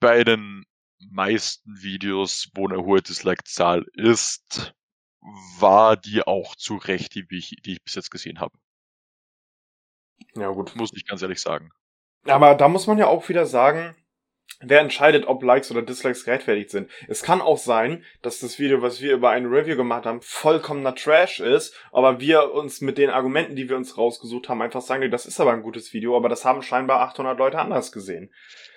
bei 0.00 0.24
den 0.24 0.64
meisten 1.10 1.82
Videos, 1.82 2.50
wo 2.54 2.68
eine 2.68 2.82
hohe 2.84 3.02
Dislike-Zahl 3.02 3.84
ist, 3.94 4.74
war 5.58 5.96
die 5.96 6.22
auch 6.22 6.56
zu 6.56 6.76
Recht, 6.76 7.14
die 7.14 7.26
ich, 7.30 7.56
die 7.64 7.72
ich 7.72 7.82
bis 7.82 7.94
jetzt 7.94 8.10
gesehen 8.10 8.40
habe. 8.40 8.56
Ja, 10.34 10.48
gut. 10.48 10.74
Muss 10.76 10.92
ich 10.94 11.06
ganz 11.06 11.22
ehrlich 11.22 11.40
sagen. 11.40 11.70
Aber 12.24 12.54
da 12.54 12.68
muss 12.68 12.86
man 12.86 12.98
ja 12.98 13.06
auch 13.06 13.28
wieder 13.28 13.46
sagen, 13.46 13.96
wer 14.60 14.80
entscheidet, 14.80 15.26
ob 15.26 15.42
Likes 15.42 15.70
oder 15.70 15.82
Dislikes 15.82 16.24
gerechtfertigt 16.24 16.70
sind. 16.70 16.90
Es 17.08 17.22
kann 17.22 17.40
auch 17.40 17.58
sein, 17.58 18.04
dass 18.22 18.40
das 18.40 18.58
Video, 18.58 18.82
was 18.82 19.00
wir 19.00 19.12
über 19.12 19.30
ein 19.30 19.46
Review 19.46 19.76
gemacht 19.76 20.06
haben, 20.06 20.20
vollkommener 20.22 20.94
Trash 20.94 21.40
ist, 21.40 21.74
aber 21.92 22.20
wir 22.20 22.52
uns 22.52 22.80
mit 22.80 22.98
den 22.98 23.10
Argumenten, 23.10 23.56
die 23.56 23.68
wir 23.68 23.76
uns 23.76 23.98
rausgesucht 23.98 24.48
haben, 24.48 24.62
einfach 24.62 24.82
sagen, 24.82 25.10
das 25.10 25.26
ist 25.26 25.40
aber 25.40 25.52
ein 25.52 25.62
gutes 25.62 25.92
Video, 25.92 26.16
aber 26.16 26.28
das 26.28 26.44
haben 26.44 26.62
scheinbar 26.62 27.00
800 27.00 27.38
Leute 27.38 27.58
anders 27.58 27.92
gesehen. 27.92 28.30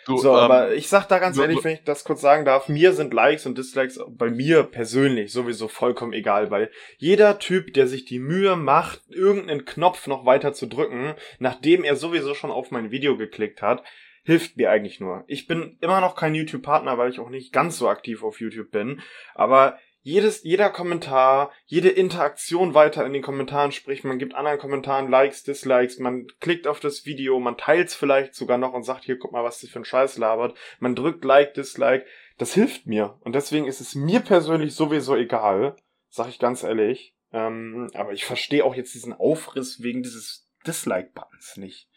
Du, 0.06 0.18
so, 0.18 0.30
ähm, 0.30 0.36
aber 0.36 0.74
ich 0.76 0.88
sag 0.88 1.08
da 1.08 1.18
ganz 1.18 1.38
ehrlich, 1.38 1.64
wenn 1.64 1.74
ich 1.74 1.84
das 1.84 2.04
kurz 2.04 2.22
sagen 2.22 2.46
darf, 2.46 2.70
mir 2.70 2.94
sind 2.94 3.14
Likes 3.14 3.48
und 3.48 3.58
Dislikes 3.58 4.00
bei 4.08 4.30
mir 4.30 4.64
persönlich 4.64 5.32
sowieso 5.32 5.68
vollkommen 5.68 6.14
egal, 6.14 6.52
weil 6.52 6.70
jeder 6.98 7.40
Typ, 7.40 7.74
der 7.74 7.88
sich 7.88 8.06
die 8.06 8.20
Mühe 8.20 8.56
macht, 8.56 9.02
irgendeinen 9.10 9.66
Knopf 9.66 10.06
noch 10.06 10.26
weiter 10.26 10.54
zu 10.54 10.68
drücken, 10.68 11.16
nachdem 11.40 11.84
er 11.84 11.96
sowieso 11.96 12.36
schon 12.36 12.52
auf 12.52 12.70
mein 12.70 12.92
Video 12.92 13.18
geklickt 13.18 13.64
hat, 13.64 13.84
hilft 14.26 14.58
mir 14.58 14.72
eigentlich 14.72 15.00
nur. 15.00 15.24
Ich 15.28 15.48
bin 15.48 15.78
immer 15.80 16.02
noch 16.02 16.16
kein 16.16 16.36
YouTube-Partner, 16.36 16.98
weil 16.98 17.10
ich 17.10 17.20
auch 17.20 17.30
nicht 17.30 17.54
ganz 17.54 17.78
so 17.78 17.88
aktiv 17.88 18.24
auf 18.24 18.42
YouTube 18.42 18.72
bin, 18.72 19.02
aber 19.36 19.78
jedes, 20.02 20.44
jeder 20.44 20.70
Kommentar, 20.70 21.52
jede 21.66 21.90
Interaktion 21.90 22.76
weiter 22.76 23.04
in 23.08 23.14
den 23.14 23.24
Kommentaren, 23.24 23.72
sprich, 23.72 24.04
man 24.04 24.20
gibt 24.20 24.36
anderen 24.36 24.60
Kommentaren 24.60 25.10
Likes, 25.10 25.42
Dislikes, 25.42 25.98
man 25.98 26.28
klickt 26.40 26.68
auf 26.68 26.80
das 26.80 27.08
Video, 27.08 27.40
man 27.40 27.58
teilt 27.58 27.88
es 27.88 27.96
vielleicht 27.96 28.36
sogar 28.36 28.60
noch 28.60 28.74
und 28.74 28.84
sagt, 28.84 29.04
hier, 29.04 29.18
guck 29.18 29.32
mal, 29.32 29.44
was 29.44 29.62
das 29.62 29.72
für 29.72 29.80
ein 29.80 29.86
Scheiß 29.86 30.20
labert. 30.20 30.56
Man 30.80 30.94
drückt 30.96 31.26
Like, 31.26 31.56
Dislike. 31.56 32.06
Das 32.38 32.54
hilft 32.54 32.86
mir. 32.86 33.18
Und 33.22 33.34
deswegen 33.34 33.66
ist 33.66 33.82
es 33.82 33.96
mir 33.96 34.20
persönlich 34.20 34.76
sowieso 34.76 35.16
egal, 35.16 35.76
sag 36.10 36.30
ich 36.30 36.38
ganz 36.38 36.62
ehrlich. 36.62 37.16
Ähm, 37.34 37.90
aber 37.96 38.14
ich 38.14 38.26
verstehe 38.26 38.64
auch 38.64 38.76
jetzt 38.76 38.94
diesen 38.94 39.14
Aufriss 39.14 39.82
wegen 39.82 40.04
dieses 40.04 40.48
Dislike-Buttons 40.68 41.58
nicht. 41.58 41.90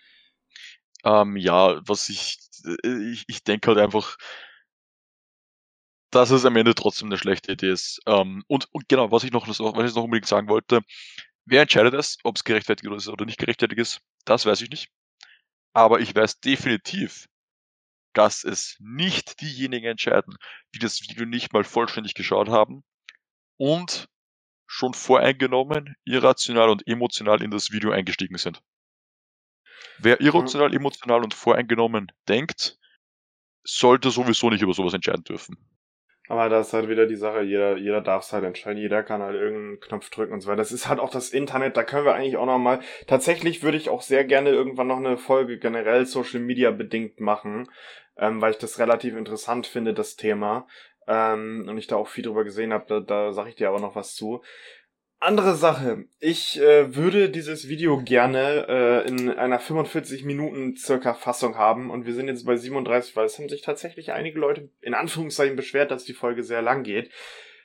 Ähm, 1.09 1.37
ja, 1.37 1.81
was 1.89 2.11
ich, 2.11 2.39
äh, 2.85 3.11
ich, 3.13 3.25
ich 3.29 3.43
denke 3.43 3.69
halt 3.69 3.79
einfach, 3.79 4.17
dass 6.11 6.31
es 6.31 6.45
am 6.45 6.57
Ende 6.57 6.75
trotzdem 6.75 7.09
eine 7.09 7.17
schlechte 7.19 7.53
Idee 7.53 7.71
ist. 7.73 8.01
Ähm, 8.07 8.45
und, 8.47 8.69
und 8.73 8.89
genau, 8.89 9.11
was 9.11 9.25
ich 9.25 9.33
noch, 9.33 9.49
was 9.49 9.59
ich 9.91 9.97
noch 9.97 10.05
unbedingt 10.05 10.27
sagen 10.27 10.49
wollte, 10.49 10.81
wer 11.47 11.63
entscheidet 11.63 11.95
es, 11.95 12.19
ob 12.25 12.37
es 12.37 12.45
gerechtfertigt 12.45 12.93
ist 12.93 13.09
oder 13.09 13.25
nicht 13.25 13.39
gerechtfertigt 13.39 13.81
ist, 13.81 14.01
das 14.27 14.45
weiß 14.47 14.61
ich 14.63 14.71
nicht. 14.71 14.91
Aber 15.73 16.01
ich 16.01 16.15
weiß 16.15 16.41
definitiv, 16.41 17.27
dass 18.15 18.45
es 18.45 18.77
nicht 18.81 19.41
diejenigen 19.41 19.87
entscheiden, 19.87 20.37
die 20.75 20.79
das 20.79 21.01
Video 21.03 21.25
nicht 21.25 21.53
mal 21.53 21.65
vollständig 21.65 22.15
geschaut 22.15 22.49
haben 22.49 22.85
und 23.59 24.09
schon 24.67 24.93
voreingenommen, 24.93 25.95
irrational 26.05 26.69
und 26.69 26.87
emotional 26.87 27.43
in 27.43 27.51
das 27.51 27.71
Video 27.71 27.93
eingestiegen 27.93 28.37
sind. 28.37 28.61
Wer 29.99 30.21
irrational, 30.21 30.75
emotional 30.75 31.23
und 31.25 31.35
voreingenommen 31.35 32.13
denkt, 32.29 32.79
sollte 33.65 34.11
sowieso 34.11 34.51
nicht 34.51 34.63
über 34.63 34.75
sowas 34.75 34.95
entscheiden 34.95 35.25
dürfen. 35.25 35.57
Aber 36.29 36.51
das 36.51 36.69
ist 36.69 36.73
halt 36.75 36.89
wieder 36.91 37.07
die 37.07 37.17
Sache, 37.17 37.41
jeder, 37.41 37.79
jeder 37.79 38.03
darf 38.03 38.23
es 38.23 38.33
halt 38.35 38.45
entscheiden, 38.45 38.79
jeder 38.79 39.03
kann 39.03 39.23
halt 39.23 39.35
irgendeinen 39.35 39.81
Knopf 39.81 40.11
drücken 40.11 40.35
und 40.35 40.41
so 40.43 40.49
weiter. 40.49 40.59
Das 40.59 40.73
ist 40.73 40.87
halt 40.87 41.01
auch 41.01 41.11
das 41.11 41.31
Internet, 41.31 41.77
da 41.77 41.85
können 41.85 42.05
wir 42.05 42.15
eigentlich 42.15 42.37
auch 42.37 42.47
nochmal, 42.47 42.81
tatsächlich 43.07 43.63
würde 43.63 43.79
ich 43.79 43.89
auch 43.89 44.03
sehr 44.03 44.25
gerne 44.25 44.51
irgendwann 44.51 44.89
noch 44.89 44.99
eine 44.99 45.17
Folge 45.17 45.59
generell 45.59 46.05
Social 46.05 46.41
Media 46.41 46.71
bedingt 46.71 47.19
machen, 47.19 47.71
ähm, 48.19 48.43
weil 48.43 48.51
ich 48.51 48.59
das 48.59 48.79
relativ 48.79 49.17
interessant 49.17 49.67
finde, 49.67 49.95
das 49.95 50.17
Thema. 50.17 50.67
Ähm, 51.07 51.65
und 51.67 51.79
ich 51.79 51.87
da 51.87 51.97
auch 51.97 52.09
viel 52.09 52.25
drüber 52.25 52.45
gesehen 52.45 52.75
habe, 52.75 52.85
da, 52.87 53.01
da 53.01 53.33
sage 53.33 53.49
ich 53.49 53.57
dir 53.57 53.71
aber 53.71 53.81
noch 53.81 53.97
was 53.97 54.15
zu. 54.15 54.43
Andere 55.21 55.57
Sache. 55.57 56.05
Ich 56.21 56.61
äh, 56.61 56.95
würde 56.95 57.29
dieses 57.29 57.69
Video 57.69 58.01
gerne 58.01 58.67
äh, 58.69 59.09
in 59.09 59.31
einer 59.31 59.59
45 59.59 60.25
Minuten 60.25 60.77
circa 60.77 61.13
Fassung 61.13 61.57
haben 61.57 61.91
und 61.91 62.07
wir 62.07 62.15
sind 62.15 62.29
jetzt 62.29 62.47
bei 62.47 62.57
37, 62.57 63.17
weil 63.17 63.27
es 63.27 63.37
haben 63.37 63.49
sich 63.49 63.63
tatsächlich 63.63 64.13
einige 64.13 64.39
Leute 64.39 64.71
in 64.81 64.95
Anführungszeichen 64.95 65.57
beschwert, 65.57 65.91
dass 65.91 66.05
die 66.05 66.13
Folge 66.13 66.45
sehr 66.45 66.63
lang 66.63 66.85
geht. 66.85 67.11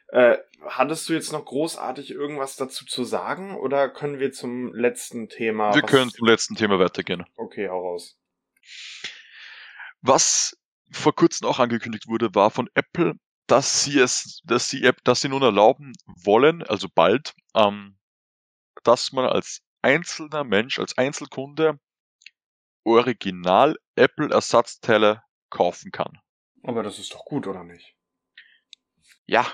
Äh, 0.07 0.37
hattest 0.65 1.07
du 1.07 1.13
jetzt 1.13 1.31
noch 1.31 1.45
großartig 1.45 2.09
irgendwas 2.11 2.55
dazu 2.55 2.85
zu 2.85 3.03
sagen 3.03 3.55
oder 3.55 3.87
können 3.87 4.19
wir 4.19 4.31
zum 4.31 4.73
letzten 4.73 5.29
Thema? 5.29 5.75
Wir 5.75 5.83
können 5.83 6.09
zum 6.09 6.27
letzten 6.27 6.55
Thema 6.55 6.79
weitergehen. 6.79 7.23
Okay, 7.35 7.69
hau 7.69 7.81
raus. 7.81 8.17
Was 10.01 10.57
vor 10.91 11.13
kurzem 11.13 11.47
auch 11.47 11.59
angekündigt 11.59 12.07
wurde, 12.07 12.33
war 12.33 12.49
von 12.49 12.67
Apple 12.73 13.13
dass 13.47 13.83
sie 13.83 13.99
es, 13.99 14.41
dass 14.45 14.69
sie, 14.69 14.89
dass 15.03 15.21
sie 15.21 15.29
nun 15.29 15.41
erlauben 15.41 15.93
wollen, 16.05 16.63
also 16.63 16.87
bald, 16.93 17.33
ähm, 17.55 17.97
dass 18.83 19.11
man 19.11 19.25
als 19.25 19.61
einzelner 19.81 20.43
Mensch, 20.43 20.79
als 20.79 20.97
Einzelkunde 20.97 21.79
Original 22.85 23.77
Apple 23.95 24.29
Ersatzteile 24.29 25.23
kaufen 25.49 25.91
kann. 25.91 26.19
Aber 26.63 26.83
das 26.83 26.99
ist 26.99 27.13
doch 27.13 27.25
gut, 27.25 27.47
oder 27.47 27.63
nicht? 27.63 27.95
Ja, 29.25 29.45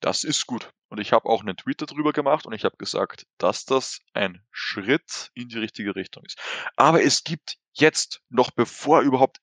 das 0.00 0.24
ist 0.24 0.46
gut. 0.46 0.72
Und 0.88 0.98
ich 0.98 1.12
habe 1.12 1.28
auch 1.28 1.40
einen 1.40 1.56
Tweet 1.56 1.80
darüber 1.80 2.12
gemacht 2.12 2.44
und 2.44 2.52
ich 2.52 2.64
habe 2.64 2.76
gesagt, 2.76 3.26
dass 3.38 3.64
das 3.64 4.00
ein 4.12 4.44
Schritt 4.50 5.30
in 5.34 5.48
die 5.48 5.58
richtige 5.58 5.96
Richtung 5.96 6.24
ist. 6.24 6.38
Aber 6.76 7.02
es 7.02 7.24
gibt 7.24 7.56
jetzt, 7.72 8.20
noch 8.28 8.50
bevor 8.50 9.00
überhaupt 9.00 9.38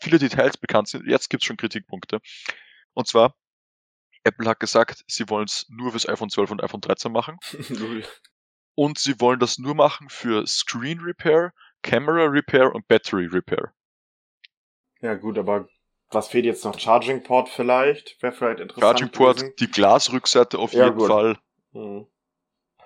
viele 0.00 0.18
Details 0.18 0.56
bekannt 0.56 0.88
sind, 0.88 1.06
jetzt 1.06 1.28
gibt 1.28 1.42
es 1.42 1.46
schon 1.46 1.56
Kritikpunkte, 1.56 2.20
und 3.00 3.06
zwar, 3.06 3.34
Apple 4.24 4.48
hat 4.48 4.60
gesagt, 4.60 5.04
sie 5.06 5.28
wollen 5.28 5.46
es 5.46 5.66
nur 5.68 5.90
fürs 5.90 6.08
iPhone 6.08 6.30
12 6.30 6.50
und 6.52 6.62
iPhone 6.62 6.80
13 6.80 7.10
machen. 7.10 7.38
und 8.74 8.98
sie 8.98 9.20
wollen 9.20 9.40
das 9.40 9.58
nur 9.58 9.74
machen 9.74 10.08
für 10.08 10.46
Screen 10.46 11.00
Repair, 11.00 11.52
Camera 11.82 12.26
Repair 12.26 12.74
und 12.74 12.86
Battery 12.88 13.26
Repair. 13.26 13.72
Ja 15.00 15.14
gut, 15.14 15.38
aber 15.38 15.68
was 16.10 16.28
fehlt 16.28 16.44
jetzt 16.44 16.64
noch? 16.64 16.78
Charging 16.78 17.22
Port 17.22 17.48
vielleicht? 17.48 18.20
Wäre 18.22 18.32
vielleicht 18.32 18.60
interessant. 18.60 18.98
Charging 18.98 19.10
Port, 19.10 19.38
gewesen. 19.38 19.54
die 19.58 19.70
Glasrückseite 19.70 20.58
auf 20.58 20.72
ja, 20.72 20.86
jeden 20.86 20.98
gut. 20.98 21.08
Fall. 21.08 21.38
Mhm. 21.72 22.06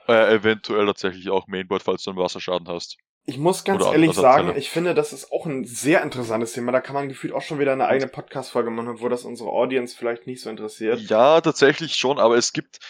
Äh, 0.07 0.35
eventuell 0.35 0.87
tatsächlich 0.87 1.31
auch 1.31 1.47
Mainboard, 1.47 1.83
falls 1.83 2.03
du 2.03 2.11
einen 2.11 2.19
Wasserschaden 2.19 2.69
hast. 2.69 2.99
Ich 3.27 3.39
muss 3.39 3.65
ganz 3.65 3.83
ehrlich 3.85 4.13
sagen, 4.13 4.55
ich 4.57 4.69
finde, 4.69 4.95
das 4.95 5.15
ist 5.15 5.33
auch 5.33 5.47
ein 5.47 5.65
sehr 5.65 6.03
interessantes 6.03 6.53
Thema. 6.53 6.73
Da 6.73 6.81
kann 6.81 6.95
man 6.95 7.09
gefühlt 7.09 7.33
auch 7.33 7.41
schon 7.41 7.59
wieder 7.59 7.73
eine 7.73 7.87
eigene 7.87 8.11
Podcast-Folge 8.11 8.71
machen, 8.71 9.01
wo 9.01 9.09
das 9.09 9.25
unsere 9.25 9.49
Audience 9.49 9.97
vielleicht 9.97 10.27
nicht 10.27 10.43
so 10.43 10.51
interessiert. 10.51 11.01
Ja, 11.01 11.41
tatsächlich 11.41 11.97
schon, 11.97 12.19
aber 12.19 12.37
es 12.37 12.53
gibt 12.53 12.81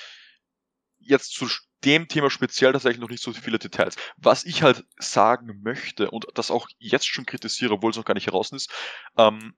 jetzt 0.98 1.34
zu 1.34 1.46
dem 1.84 2.08
Thema 2.08 2.30
speziell 2.30 2.72
tatsächlich 2.72 3.00
noch 3.00 3.10
nicht 3.10 3.22
so 3.22 3.32
viele 3.32 3.58
Details. 3.58 3.94
Was 4.16 4.44
ich 4.44 4.62
halt 4.62 4.84
sagen 4.98 5.60
möchte 5.62 6.10
und 6.10 6.26
das 6.34 6.50
auch 6.50 6.66
jetzt 6.78 7.06
schon 7.06 7.26
kritisiere, 7.26 7.74
obwohl 7.74 7.90
es 7.90 7.96
noch 7.96 8.04
gar 8.04 8.14
nicht 8.14 8.26
heraus 8.26 8.50
ist, 8.52 8.72
ähm, 9.16 9.54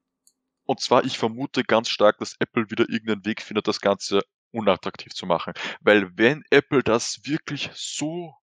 und 0.64 0.80
zwar, 0.80 1.04
ich 1.04 1.16
vermute 1.16 1.62
ganz 1.62 1.88
stark, 1.88 2.18
dass 2.18 2.34
Apple 2.40 2.70
wieder 2.70 2.88
irgendeinen 2.88 3.24
Weg 3.24 3.40
findet, 3.40 3.68
das 3.68 3.80
Ganze 3.80 4.22
unattraktiv 4.50 5.14
zu 5.14 5.24
machen. 5.24 5.54
Weil 5.80 6.10
wenn 6.18 6.42
Apple 6.50 6.82
das 6.82 7.20
wirklich 7.24 7.70
so 7.72 8.34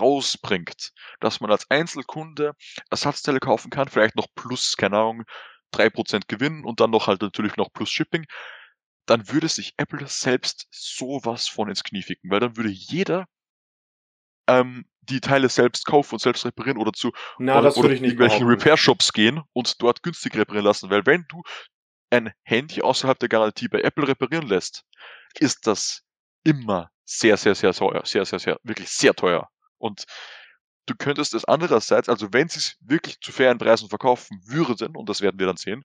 rausbringt, 0.00 0.92
dass 1.20 1.40
man 1.40 1.50
als 1.50 1.70
Einzelkunde 1.70 2.54
Ersatzteile 2.90 3.40
kaufen 3.40 3.70
kann, 3.70 3.88
vielleicht 3.88 4.16
noch 4.16 4.28
plus, 4.34 4.76
keine 4.76 4.98
Ahnung, 4.98 5.24
3% 5.72 6.28
Gewinn 6.28 6.64
und 6.64 6.80
dann 6.80 6.90
noch 6.90 7.06
halt 7.06 7.22
natürlich 7.22 7.56
noch 7.56 7.72
plus 7.72 7.90
Shipping, 7.90 8.26
dann 9.06 9.28
würde 9.28 9.48
sich 9.48 9.74
Apple 9.78 10.06
selbst 10.06 10.66
sowas 10.70 11.48
von 11.48 11.68
ins 11.68 11.82
Knie 11.82 12.02
ficken, 12.02 12.30
weil 12.30 12.40
dann 12.40 12.56
würde 12.56 12.70
jeder 12.70 13.26
ähm, 14.48 14.86
die 15.02 15.20
Teile 15.20 15.48
selbst 15.48 15.84
kaufen 15.84 16.14
und 16.14 16.20
selbst 16.20 16.44
reparieren 16.44 16.78
oder 16.78 16.92
zu 16.92 17.12
Na, 17.38 17.58
oder, 17.58 17.76
oder 17.76 17.90
irgendwelchen 17.90 18.46
Repair-Shops 18.46 19.12
gehen 19.12 19.42
und 19.52 19.82
dort 19.82 20.02
günstig 20.02 20.36
reparieren 20.36 20.66
lassen, 20.66 20.90
weil 20.90 21.04
wenn 21.06 21.24
du 21.28 21.42
ein 22.10 22.32
Handy 22.44 22.82
außerhalb 22.82 23.18
der 23.18 23.28
Garantie 23.28 23.68
bei 23.68 23.80
Apple 23.80 24.06
reparieren 24.06 24.46
lässt, 24.46 24.84
ist 25.38 25.66
das 25.66 26.02
immer 26.44 26.90
sehr, 27.04 27.36
sehr, 27.36 27.54
sehr 27.54 27.72
teuer, 27.72 28.02
sehr, 28.04 28.24
sehr, 28.24 28.38
sehr, 28.38 28.58
wirklich 28.62 28.90
sehr 28.90 29.14
teuer. 29.14 29.48
Und 29.82 30.04
du 30.86 30.94
könntest 30.96 31.34
es 31.34 31.44
andererseits, 31.44 32.08
also 32.08 32.32
wenn 32.32 32.48
sie 32.48 32.60
es 32.60 32.76
wirklich 32.80 33.20
zu 33.20 33.32
fairen 33.32 33.58
Preisen 33.58 33.88
verkaufen 33.88 34.40
würden, 34.46 34.96
und 34.96 35.08
das 35.08 35.20
werden 35.20 35.38
wir 35.38 35.46
dann 35.46 35.56
sehen, 35.56 35.84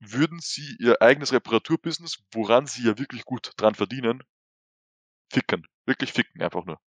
würden 0.00 0.40
sie 0.40 0.76
ihr 0.80 1.00
eigenes 1.00 1.32
Reparaturbusiness, 1.32 2.18
woran 2.32 2.66
sie 2.66 2.86
ja 2.86 2.98
wirklich 2.98 3.24
gut 3.24 3.52
dran 3.56 3.74
verdienen, 3.74 4.22
ficken. 5.32 5.66
Wirklich 5.86 6.12
ficken 6.12 6.42
einfach 6.42 6.64
nur. 6.64 6.80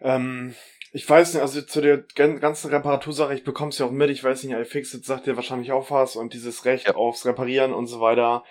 Ähm, 0.00 0.54
ich 0.92 1.08
weiß 1.08 1.34
nicht, 1.34 1.42
also 1.42 1.62
zu 1.62 1.80
der 1.80 1.98
ganzen 1.98 2.70
Reparatursache, 2.70 3.34
ich 3.34 3.44
bekomme 3.44 3.70
es 3.70 3.78
ja 3.78 3.86
auch 3.86 3.90
mit, 3.90 4.10
ich 4.10 4.22
weiß 4.22 4.44
nicht, 4.44 4.54
iFixit 4.54 5.04
sagt 5.04 5.26
dir 5.26 5.36
wahrscheinlich 5.36 5.72
auch 5.72 5.90
was 5.90 6.16
und 6.16 6.34
dieses 6.34 6.64
Recht 6.64 6.86
ja. 6.86 6.94
aufs 6.94 7.24
Reparieren 7.24 7.72
und 7.72 7.86
so 7.86 8.00
weiter. 8.00 8.44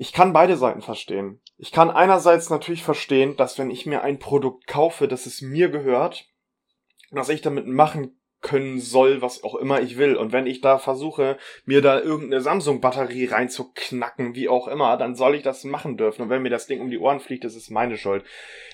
Ich 0.00 0.12
kann 0.12 0.32
beide 0.32 0.56
Seiten 0.56 0.80
verstehen. 0.80 1.40
Ich 1.56 1.72
kann 1.72 1.90
einerseits 1.90 2.50
natürlich 2.50 2.84
verstehen, 2.84 3.36
dass 3.36 3.58
wenn 3.58 3.68
ich 3.68 3.84
mir 3.84 4.02
ein 4.02 4.20
Produkt 4.20 4.68
kaufe, 4.68 5.08
dass 5.08 5.26
es 5.26 5.42
mir 5.42 5.70
gehört, 5.70 6.24
dass 7.10 7.28
ich 7.30 7.42
damit 7.42 7.66
machen 7.66 8.16
können 8.40 8.78
soll, 8.78 9.22
was 9.22 9.42
auch 9.42 9.56
immer 9.56 9.80
ich 9.80 9.98
will. 9.98 10.14
Und 10.14 10.30
wenn 10.30 10.46
ich 10.46 10.60
da 10.60 10.78
versuche, 10.78 11.36
mir 11.64 11.82
da 11.82 12.00
irgendeine 12.00 12.40
Samsung-Batterie 12.40 13.24
reinzuknacken, 13.24 14.36
wie 14.36 14.48
auch 14.48 14.68
immer, 14.68 14.96
dann 14.98 15.16
soll 15.16 15.34
ich 15.34 15.42
das 15.42 15.64
machen 15.64 15.96
dürfen. 15.96 16.22
Und 16.22 16.30
wenn 16.30 16.42
mir 16.42 16.50
das 16.50 16.68
Ding 16.68 16.80
um 16.80 16.90
die 16.90 17.00
Ohren 17.00 17.18
fliegt, 17.18 17.42
das 17.42 17.56
ist 17.56 17.68
meine 17.68 17.96
Schuld. 17.96 18.24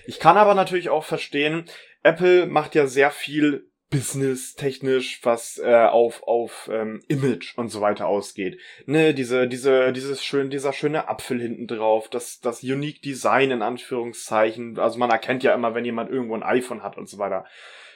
Ich 0.04 0.20
kann 0.20 0.36
aber 0.36 0.54
natürlich 0.54 0.90
auch 0.90 1.04
verstehen, 1.04 1.64
Apple 2.02 2.44
macht 2.44 2.74
ja 2.74 2.86
sehr 2.86 3.10
viel 3.10 3.70
Business 3.94 4.56
technisch, 4.56 5.20
was 5.22 5.58
äh, 5.58 5.72
auf 5.72 6.24
auf 6.24 6.68
ähm, 6.72 7.00
Image 7.06 7.56
und 7.56 7.68
so 7.68 7.80
weiter 7.80 8.08
ausgeht. 8.08 8.58
Ne, 8.86 9.14
diese 9.14 9.46
diese 9.46 9.92
dieses 9.92 10.24
schön 10.24 10.50
dieser 10.50 10.72
schöne 10.72 11.08
Apfel 11.08 11.40
hinten 11.40 11.68
drauf, 11.68 12.08
das 12.08 12.40
das 12.40 12.64
unique 12.64 13.02
Design 13.02 13.52
in 13.52 13.62
Anführungszeichen. 13.62 14.80
Also 14.80 14.98
man 14.98 15.10
erkennt 15.10 15.44
ja 15.44 15.54
immer, 15.54 15.76
wenn 15.76 15.84
jemand 15.84 16.10
irgendwo 16.10 16.34
ein 16.34 16.42
iPhone 16.42 16.82
hat 16.82 16.98
und 16.98 17.08
so 17.08 17.18
weiter. 17.18 17.44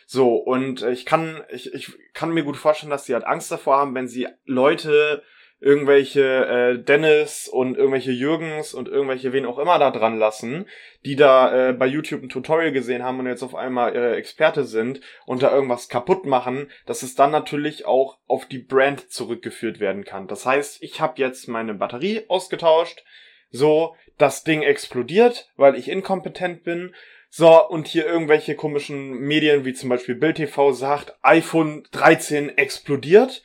So, 0.07 0.37
und 0.37 0.83
ich 0.85 1.05
kann, 1.05 1.43
ich, 1.51 1.75
ich 1.75 1.93
kann 2.15 2.31
mir 2.31 2.43
gut 2.43 2.57
vorstellen, 2.57 2.89
dass 2.89 3.05
sie 3.05 3.13
halt 3.13 3.27
Angst 3.27 3.51
davor 3.51 3.77
haben, 3.77 3.95
wenn 3.95 4.09
sie 4.09 4.27
Leute, 4.47 5.23
irgendwelche 5.61 6.23
äh, 6.23 6.79
Dennis 6.79 7.49
und 7.49 7.77
irgendwelche 7.77 8.13
Jürgens 8.13 8.75
und 8.75 8.89
irgendwelche 8.89 9.33
wen 9.33 9.45
auch 9.45 9.59
immer 9.59 9.79
da 9.79 9.91
dran 9.91 10.19
lassen, 10.19 10.67
die 11.05 11.17
da 11.17 11.71
äh, 11.71 11.73
bei 11.73 11.87
YouTube 11.87 12.23
ein 12.23 12.29
Tutorial 12.29 12.71
gesehen 12.71 13.03
haben 13.03 13.19
und 13.19 13.27
jetzt 13.27 13.43
auf 13.43 13.57
einmal 13.57 13.95
äh, 13.97 14.15
Experte 14.15 14.65
sind 14.65 15.01
und 15.27 15.43
da 15.43 15.53
irgendwas 15.53 15.89
kaputt 15.89 16.27
machen, 16.27 16.71
dass 16.87 17.03
es 17.03 17.17
dann 17.17 17.33
natürlich 17.33 17.87
auch 17.87 18.19
auf 18.29 18.47
die 18.47 18.59
Brand 18.59 19.11
zurückgeführt 19.11 19.81
werden 19.81 20.05
kann. 20.05 20.29
Das 20.29 20.47
heißt, 20.47 20.83
ich 20.83 21.01
habe 21.01 21.21
jetzt 21.21 21.49
meine 21.49 21.75
Batterie 21.75 22.23
ausgetauscht, 22.29 23.05
so, 23.51 23.97
das 24.17 24.45
Ding 24.45 24.63
explodiert, 24.63 25.51
weil 25.57 25.75
ich 25.77 25.89
inkompetent 25.89 26.65
bin 26.65 26.95
so, 27.31 27.69
und 27.69 27.89
hier 27.89 28.07
irgendwelche 28.07 28.55
komischen 28.55 29.11
Medien 29.11 29.65
wie 29.65 29.75
zum 29.75 29.89
Beispiel 29.89 30.15
Bild 30.15 30.37
TV 30.37 30.73
sagt, 30.73 31.17
iPhone 31.23 31.87
13 31.93 32.57
explodiert 32.57 33.43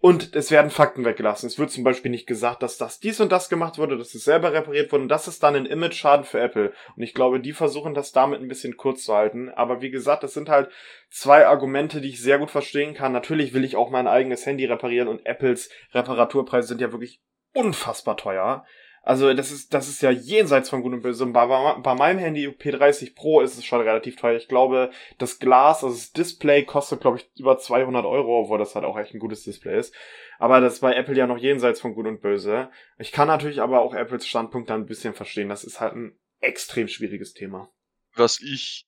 und 0.00 0.34
es 0.34 0.50
werden 0.50 0.70
Fakten 0.70 1.04
weggelassen. 1.04 1.46
Es 1.46 1.58
wird 1.58 1.70
zum 1.70 1.84
Beispiel 1.84 2.10
nicht 2.10 2.26
gesagt, 2.26 2.62
dass 2.62 2.78
das 2.78 3.00
dies 3.00 3.20
und 3.20 3.30
das 3.30 3.50
gemacht 3.50 3.76
wurde, 3.76 3.98
dass 3.98 4.14
es 4.14 4.24
selber 4.24 4.52
repariert 4.52 4.90
wurde 4.90 5.02
und 5.02 5.08
das 5.08 5.28
ist 5.28 5.42
dann 5.42 5.54
ein 5.54 5.66
Image-Schaden 5.66 6.24
für 6.24 6.40
Apple. 6.40 6.72
Und 6.96 7.02
ich 7.02 7.12
glaube, 7.12 7.38
die 7.38 7.52
versuchen 7.52 7.92
das 7.92 8.12
damit 8.12 8.40
ein 8.40 8.48
bisschen 8.48 8.78
kurz 8.78 9.04
zu 9.04 9.14
halten. 9.14 9.50
Aber 9.50 9.82
wie 9.82 9.90
gesagt, 9.90 10.22
das 10.22 10.32
sind 10.32 10.48
halt 10.48 10.70
zwei 11.10 11.46
Argumente, 11.46 12.00
die 12.00 12.08
ich 12.08 12.22
sehr 12.22 12.38
gut 12.38 12.50
verstehen 12.50 12.94
kann. 12.94 13.12
Natürlich 13.12 13.52
will 13.52 13.64
ich 13.64 13.76
auch 13.76 13.90
mein 13.90 14.06
eigenes 14.06 14.46
Handy 14.46 14.64
reparieren 14.64 15.08
und 15.08 15.26
Apples 15.26 15.70
Reparaturpreise 15.92 16.68
sind 16.68 16.80
ja 16.80 16.92
wirklich 16.92 17.20
unfassbar 17.52 18.16
teuer. 18.16 18.64
Also 19.02 19.32
das 19.32 19.50
ist, 19.50 19.72
das 19.72 19.88
ist 19.88 20.02
ja 20.02 20.10
jenseits 20.10 20.68
von 20.68 20.82
Gut 20.82 20.92
und 20.92 21.02
Böse. 21.02 21.24
Bei, 21.26 21.46
bei 21.78 21.94
meinem 21.94 22.18
Handy 22.18 22.46
P30 22.48 23.14
Pro 23.14 23.40
ist 23.40 23.56
es 23.56 23.64
schon 23.64 23.80
relativ 23.80 24.16
teuer. 24.16 24.36
Ich 24.36 24.48
glaube, 24.48 24.90
das 25.18 25.38
Glas, 25.38 25.82
also 25.82 25.96
das 25.96 26.12
Display 26.12 26.64
kostet, 26.64 27.00
glaube 27.00 27.18
ich, 27.18 27.30
über 27.38 27.56
200 27.56 28.04
Euro, 28.04 28.42
obwohl 28.42 28.58
das 28.58 28.74
halt 28.74 28.84
auch 28.84 28.98
echt 28.98 29.14
ein 29.14 29.20
gutes 29.20 29.42
Display 29.44 29.78
ist. 29.78 29.94
Aber 30.38 30.60
das 30.60 30.74
ist 30.74 30.80
bei 30.80 30.94
Apple 30.94 31.16
ja 31.16 31.26
noch 31.26 31.38
jenseits 31.38 31.80
von 31.80 31.94
Gut 31.94 32.06
und 32.06 32.20
Böse. 32.20 32.70
Ich 32.98 33.10
kann 33.10 33.28
natürlich 33.28 33.62
aber 33.62 33.80
auch 33.80 33.94
Apples 33.94 34.26
Standpunkt 34.26 34.68
dann 34.68 34.82
ein 34.82 34.86
bisschen 34.86 35.14
verstehen. 35.14 35.48
Das 35.48 35.64
ist 35.64 35.80
halt 35.80 35.94
ein 35.94 36.18
extrem 36.40 36.88
schwieriges 36.88 37.32
Thema. 37.32 37.70
Was 38.14 38.40
ich 38.40 38.86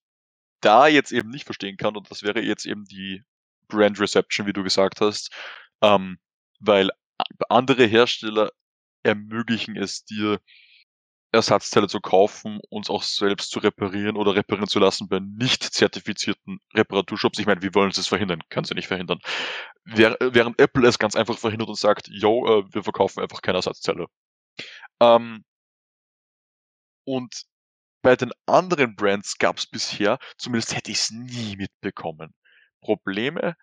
da 0.60 0.88
jetzt 0.88 1.12
eben 1.12 1.30
nicht 1.30 1.44
verstehen 1.44 1.76
kann, 1.76 1.96
und 1.96 2.10
das 2.10 2.22
wäre 2.22 2.40
jetzt 2.40 2.66
eben 2.66 2.84
die 2.84 3.22
Brand 3.68 3.98
Reception, 3.98 4.46
wie 4.46 4.52
du 4.52 4.62
gesagt 4.62 5.00
hast, 5.00 5.30
ähm, 5.80 6.18
weil 6.60 6.90
andere 7.48 7.84
Hersteller 7.84 8.50
ermöglichen 9.02 9.76
es 9.76 10.04
dir, 10.04 10.40
Ersatzteile 11.34 11.88
zu 11.88 12.00
kaufen 12.00 12.60
und 12.68 12.90
auch 12.90 13.02
selbst 13.02 13.50
zu 13.50 13.58
reparieren 13.58 14.16
oder 14.16 14.34
reparieren 14.34 14.68
zu 14.68 14.78
lassen 14.78 15.08
bei 15.08 15.18
nicht 15.18 15.62
zertifizierten 15.62 16.60
Reparaturshops. 16.74 17.38
Ich 17.38 17.46
meine, 17.46 17.62
wie 17.62 17.74
wollen 17.74 17.90
sie 17.90 18.02
es 18.02 18.08
verhindern? 18.08 18.42
Können 18.50 18.66
sie 18.66 18.74
nicht 18.74 18.88
verhindern. 18.88 19.18
Während 19.84 20.60
Apple 20.60 20.86
es 20.86 20.98
ganz 20.98 21.16
einfach 21.16 21.38
verhindert 21.38 21.70
und 21.70 21.78
sagt, 21.78 22.08
yo, 22.08 22.46
äh, 22.46 22.74
wir 22.74 22.84
verkaufen 22.84 23.20
einfach 23.20 23.40
keine 23.40 23.58
Ersatzteile. 23.58 24.08
Ähm, 25.00 25.42
und 27.04 27.44
bei 28.02 28.14
den 28.14 28.32
anderen 28.46 28.94
Brands 28.94 29.38
gab 29.38 29.56
es 29.56 29.66
bisher, 29.66 30.18
zumindest 30.36 30.76
hätte 30.76 30.90
ich 30.90 30.98
es 30.98 31.10
nie 31.10 31.56
mitbekommen, 31.56 32.34
Probleme, 32.82 33.56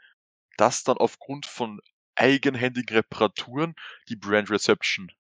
dass 0.57 0.83
dann 0.83 0.97
aufgrund 0.97 1.45
von 1.45 1.79
eigenhändigen 2.15 2.95
Reparaturen 2.95 3.75
die 4.07 4.15
Brand 4.15 4.49
Reception 4.49 5.11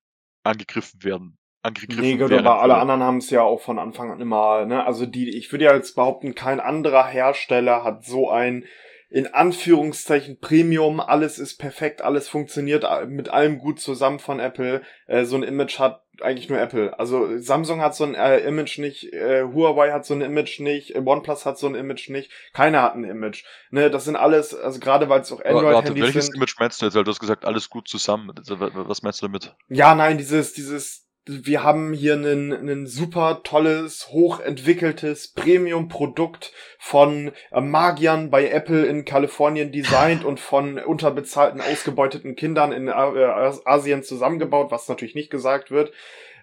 angegriffen 0.43 1.03
werden. 1.03 1.37
Angegriffen 1.61 2.01
nee, 2.01 2.17
gut, 2.17 2.31
aber 2.31 2.61
alle 2.61 2.77
anderen 2.77 3.03
haben 3.03 3.17
es 3.17 3.29
ja 3.29 3.41
auch 3.41 3.61
von 3.61 3.79
Anfang 3.79 4.11
an 4.11 4.21
immer, 4.21 4.65
ne? 4.65 4.85
Also 4.85 5.05
die, 5.05 5.29
ich 5.37 5.51
würde 5.51 5.65
ja 5.65 5.75
jetzt 5.75 5.95
behaupten, 5.95 6.33
kein 6.33 6.59
anderer 6.59 7.05
Hersteller 7.05 7.83
hat 7.83 8.05
so 8.05 8.29
ein 8.29 8.65
in 9.09 9.27
Anführungszeichen 9.27 10.39
Premium, 10.39 10.99
alles 10.99 11.39
ist 11.39 11.57
perfekt, 11.57 12.01
alles 12.01 12.29
funktioniert 12.29 12.85
mit 13.07 13.29
allem 13.29 13.57
gut 13.57 13.79
zusammen 13.79 14.19
von 14.19 14.39
Apple. 14.39 14.83
Äh, 15.07 15.25
so 15.25 15.35
ein 15.35 15.43
Image 15.43 15.79
hat 15.79 16.03
eigentlich 16.21 16.49
nur 16.49 16.59
Apple. 16.59 16.97
Also 16.99 17.37
Samsung 17.39 17.81
hat 17.81 17.95
so 17.95 18.03
ein 18.03 18.13
äh, 18.13 18.39
Image 18.39 18.77
nicht, 18.77 19.11
äh, 19.13 19.43
Huawei 19.43 19.91
hat 19.91 20.05
so 20.05 20.13
ein 20.13 20.21
Image 20.21 20.59
nicht, 20.59 20.95
äh, 20.95 21.01
OnePlus 21.03 21.45
hat 21.45 21.57
so 21.57 21.67
ein 21.67 21.75
Image 21.75 22.09
nicht, 22.09 22.31
keiner 22.53 22.83
hat 22.83 22.95
ein 22.95 23.03
Image. 23.03 23.45
Ne, 23.71 23.89
das 23.89 24.05
sind 24.05 24.15
alles, 24.15 24.53
also 24.53 24.79
gerade 24.79 25.09
weil 25.09 25.21
es 25.21 25.31
auch 25.31 25.43
Android-Handys 25.43 25.87
sind. 25.87 26.03
Welches 26.03 26.35
Image 26.35 26.55
meinst 26.59 26.81
du 26.81 26.85
jetzt? 26.85 26.95
Weil 26.95 27.03
du 27.03 27.11
hast 27.11 27.19
gesagt, 27.19 27.45
alles 27.45 27.69
gut 27.69 27.87
zusammen. 27.87 28.31
Also, 28.37 28.59
was 28.59 29.01
meinst 29.01 29.21
du 29.21 29.27
damit? 29.27 29.55
Ja, 29.69 29.95
nein, 29.95 30.17
dieses, 30.19 30.53
dieses 30.53 31.08
wir 31.29 31.63
haben 31.63 31.93
hier 31.93 32.13
einen 32.15 32.87
super 32.87 33.41
tolles, 33.43 34.09
hochentwickeltes 34.09 35.27
Premium-Produkt 35.29 36.51
von 36.79 37.31
äh, 37.51 37.61
Magiern 37.61 38.31
bei 38.31 38.49
Apple 38.49 38.85
in 38.85 39.05
Kalifornien 39.05 39.71
designt 39.71 40.25
und 40.25 40.39
von 40.39 40.79
unterbezahlten, 40.79 41.61
ausgebeuteten 41.61 42.35
Kindern 42.35 42.71
in 42.71 42.87
äh, 42.87 42.91
Asien 42.91 44.01
zusammengebaut, 44.01 44.71
was 44.71 44.87
natürlich 44.87 45.15
nicht 45.15 45.29
gesagt 45.29 45.69
wird. 45.69 45.91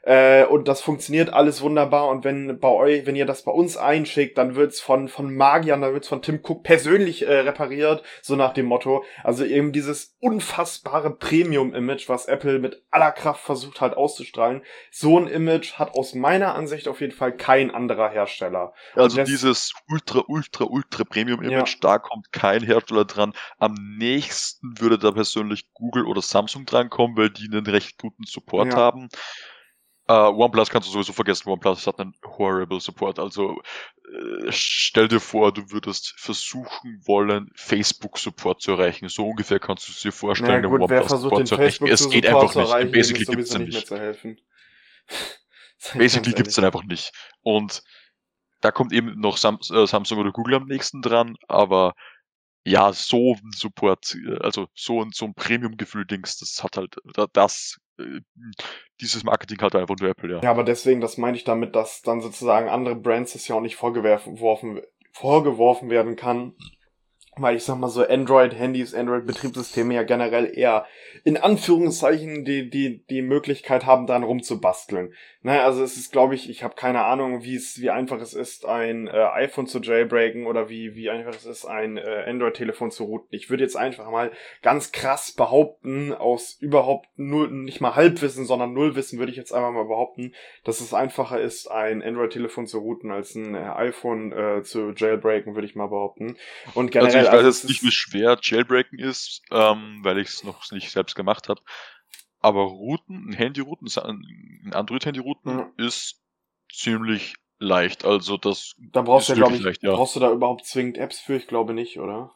Äh, 0.06 0.44
und 0.44 0.68
das 0.68 0.82
funktioniert 0.82 1.32
alles 1.32 1.62
wunderbar. 1.62 2.08
Und 2.08 2.22
wenn 2.22 2.60
bei 2.60 2.68
euch, 2.68 3.06
wenn 3.06 3.16
ihr 3.16 3.26
das 3.26 3.42
bei 3.42 3.50
uns 3.50 3.76
einschickt, 3.76 4.38
dann 4.38 4.54
wird's 4.54 4.80
von, 4.80 5.08
von 5.08 5.34
Magiern, 5.34 5.80
dann 5.80 5.92
wird's 5.92 6.06
von 6.06 6.22
Tim 6.22 6.38
Cook 6.44 6.62
persönlich 6.62 7.26
äh, 7.26 7.40
repariert, 7.40 8.04
so 8.22 8.36
nach 8.36 8.54
dem 8.54 8.66
Motto. 8.66 9.04
Also 9.24 9.44
eben 9.44 9.72
dieses 9.72 10.16
unfassbare 10.20 11.10
Premium-Image, 11.10 12.08
was 12.08 12.26
Apple 12.26 12.60
mit 12.60 12.84
aller 12.92 13.10
Kraft 13.10 13.44
versucht 13.44 13.80
halt 13.80 13.96
auszustrahlen. 13.96 14.62
So 14.92 15.18
ein 15.18 15.26
Image 15.26 15.72
hat 15.72 15.94
aus 15.96 16.14
meiner 16.14 16.54
Ansicht 16.54 16.86
auf 16.86 17.00
jeden 17.00 17.12
Fall 17.12 17.36
kein 17.36 17.72
anderer 17.72 18.08
Hersteller. 18.08 18.74
Also 18.94 19.24
dieses 19.24 19.72
ultra, 19.88 20.22
ultra, 20.28 20.66
ultra 20.66 21.02
Premium-Image, 21.02 21.74
ja. 21.74 21.78
da 21.80 21.98
kommt 21.98 22.30
kein 22.30 22.62
Hersteller 22.62 23.06
dran. 23.06 23.32
Am 23.58 23.74
nächsten 23.98 24.78
würde 24.78 25.00
da 25.00 25.10
persönlich 25.10 25.72
Google 25.74 26.06
oder 26.06 26.22
Samsung 26.22 26.64
drankommen, 26.64 27.16
weil 27.16 27.30
die 27.30 27.48
einen 27.50 27.66
recht 27.66 27.98
guten 27.98 28.22
Support 28.24 28.68
ja. 28.68 28.76
haben. 28.76 29.08
Uh, 30.08 30.30
OnePlus 30.30 30.70
kannst 30.70 30.88
du 30.88 30.92
sowieso 30.92 31.12
vergessen. 31.12 31.48
OnePlus 31.48 31.86
hat 31.86 31.98
einen 31.98 32.14
horrible 32.24 32.80
Support. 32.80 33.18
Also 33.18 33.60
äh, 34.04 34.50
stell 34.50 35.08
dir 35.08 35.18
vor, 35.18 35.52
du 35.52 35.72
würdest 35.72 36.14
versuchen 36.16 37.00
wollen, 37.04 37.50
Facebook-Support 37.56 38.62
zu 38.62 38.72
erreichen. 38.72 39.08
So 39.08 39.26
ungefähr 39.26 39.58
kannst 39.58 39.88
du 39.88 39.92
es 39.92 40.00
dir 40.00 40.12
vorstellen, 40.12 40.62
Na 40.62 40.68
gut, 40.68 40.82
OnePlus-Support 40.82 41.48
zu 41.48 41.56
erreichen. 41.56 41.88
Es 41.88 42.08
geht 42.08 42.26
einfach 42.26 42.54
nicht. 42.54 42.92
Basically 42.92 43.24
gibt's 43.24 43.50
den 43.50 43.64
nicht. 43.64 43.88
Basically 45.94 46.34
gibt's 46.34 46.54
den 46.54 46.64
einfach 46.64 46.84
nicht. 46.84 47.12
Und 47.42 47.82
da 48.60 48.70
kommt 48.70 48.92
eben 48.92 49.18
noch 49.18 49.36
äh, 49.36 49.86
Samsung 49.86 50.18
oder 50.18 50.30
Google 50.30 50.54
am 50.54 50.66
nächsten 50.66 51.02
dran, 51.02 51.36
aber 51.48 51.94
ja, 52.64 52.92
so 52.92 53.34
ein 53.34 53.50
Support, 53.52 54.14
äh, 54.14 54.38
also 54.38 54.68
so 54.74 55.02
ein, 55.02 55.10
so 55.12 55.24
ein 55.24 55.34
Premium-Gefühl-Dings, 55.34 56.38
das 56.38 56.62
hat 56.62 56.76
halt, 56.76 56.96
das 57.32 57.78
dieses 59.00 59.24
Marketing 59.24 59.60
hat 59.60 59.74
einfach 59.74 59.96
nur 60.00 60.10
Apple, 60.10 60.32
ja. 60.32 60.42
Ja, 60.42 60.50
aber 60.50 60.64
deswegen, 60.64 61.00
das 61.00 61.16
meine 61.16 61.36
ich 61.36 61.44
damit, 61.44 61.74
dass 61.74 62.02
dann 62.02 62.20
sozusagen 62.20 62.68
andere 62.68 62.96
Brands 62.96 63.34
es 63.34 63.48
ja 63.48 63.56
auch 63.56 63.60
nicht 63.60 63.76
vorgeworfen, 63.76 64.80
vorgeworfen 65.12 65.90
werden 65.90 66.16
kann, 66.16 66.54
weil 67.38 67.56
ich 67.56 67.64
sag 67.64 67.78
mal 67.78 67.88
so 67.88 68.02
Android-Handys, 68.06 68.94
Android-Betriebssysteme 68.94 69.94
ja 69.94 70.02
generell 70.04 70.50
eher 70.56 70.86
in 71.24 71.36
Anführungszeichen 71.36 72.44
die, 72.44 72.70
die, 72.70 73.04
die 73.10 73.20
Möglichkeit 73.20 73.84
haben, 73.84 74.06
dann 74.06 74.22
rumzubasteln. 74.22 75.12
Naja, 75.42 75.64
also 75.64 75.84
es 75.84 75.96
ist, 75.96 76.12
glaube 76.12 76.34
ich, 76.34 76.50
ich 76.50 76.64
habe 76.64 76.74
keine 76.74 77.04
Ahnung, 77.04 77.44
wie 77.44 77.54
es, 77.54 77.80
wie 77.80 77.90
einfach 77.90 78.20
es 78.20 78.34
ist, 78.34 78.64
ein 78.64 79.06
äh, 79.06 79.28
iPhone 79.34 79.66
zu 79.66 79.80
jailbreaken 79.80 80.46
oder 80.46 80.68
wie, 80.68 80.94
wie 80.94 81.10
einfach 81.10 81.34
es 81.34 81.46
ist, 81.46 81.66
ein 81.66 81.98
äh, 81.98 82.24
Android-Telefon 82.26 82.90
zu 82.90 83.04
routen. 83.04 83.28
Ich 83.30 83.50
würde 83.50 83.62
jetzt 83.62 83.76
einfach 83.76 84.10
mal 84.10 84.32
ganz 84.62 84.92
krass 84.92 85.32
behaupten, 85.32 86.12
aus 86.12 86.56
überhaupt 86.60 87.06
null, 87.16 87.50
nicht 87.50 87.80
mal 87.80 87.94
Halbwissen, 87.94 88.44
sondern 88.44 88.72
Nullwissen 88.72 89.18
würde 89.18 89.30
ich 89.30 89.38
jetzt 89.38 89.52
einfach 89.52 89.72
mal 89.72 89.84
behaupten, 89.84 90.32
dass 90.64 90.80
es 90.80 90.94
einfacher 90.94 91.40
ist, 91.40 91.70
ein 91.70 92.02
Android-Telefon 92.02 92.66
zu 92.66 92.78
routen 92.78 93.10
als 93.10 93.34
ein 93.34 93.54
äh, 93.54 93.58
iPhone 93.58 94.32
äh, 94.32 94.62
zu 94.62 94.92
jailbreaken, 94.96 95.54
würde 95.54 95.66
ich 95.66 95.76
mal 95.76 95.88
behaupten. 95.88 96.36
Und 96.74 96.90
generell 96.90 97.18
also 97.18 97.25
ich 97.26 97.32
weiß 97.32 97.44
jetzt 97.44 97.68
nicht, 97.68 97.82
wie 97.82 97.92
schwer 97.92 98.38
Jailbreaken 98.40 98.98
ist, 98.98 99.42
ähm, 99.50 100.00
weil 100.02 100.18
ich 100.18 100.28
es 100.28 100.44
noch 100.44 100.70
nicht 100.72 100.90
selbst 100.90 101.14
gemacht 101.14 101.48
habe. 101.48 101.60
Aber 102.40 102.62
Routen, 102.62 103.30
ein 103.30 103.32
Handy-Routen, 103.32 103.88
ein 104.02 104.72
Android-Handy-Routen 104.72 105.56
mhm. 105.56 105.72
ist 105.76 106.22
ziemlich 106.72 107.34
leicht. 107.58 108.04
Also 108.04 108.36
das 108.36 108.74
da 108.92 109.02
brauchst 109.02 109.28
du 109.28 109.32
ja, 109.32 109.38
glaube 109.38 109.56
ich, 109.56 109.62
leicht, 109.62 109.82
ja. 109.82 109.94
brauchst 109.94 110.16
du 110.16 110.20
da 110.20 110.30
überhaupt 110.30 110.66
zwingend 110.66 110.98
Apps 110.98 111.18
für? 111.18 111.36
Ich 111.36 111.46
glaube 111.46 111.74
nicht, 111.74 111.98
oder? 111.98 112.32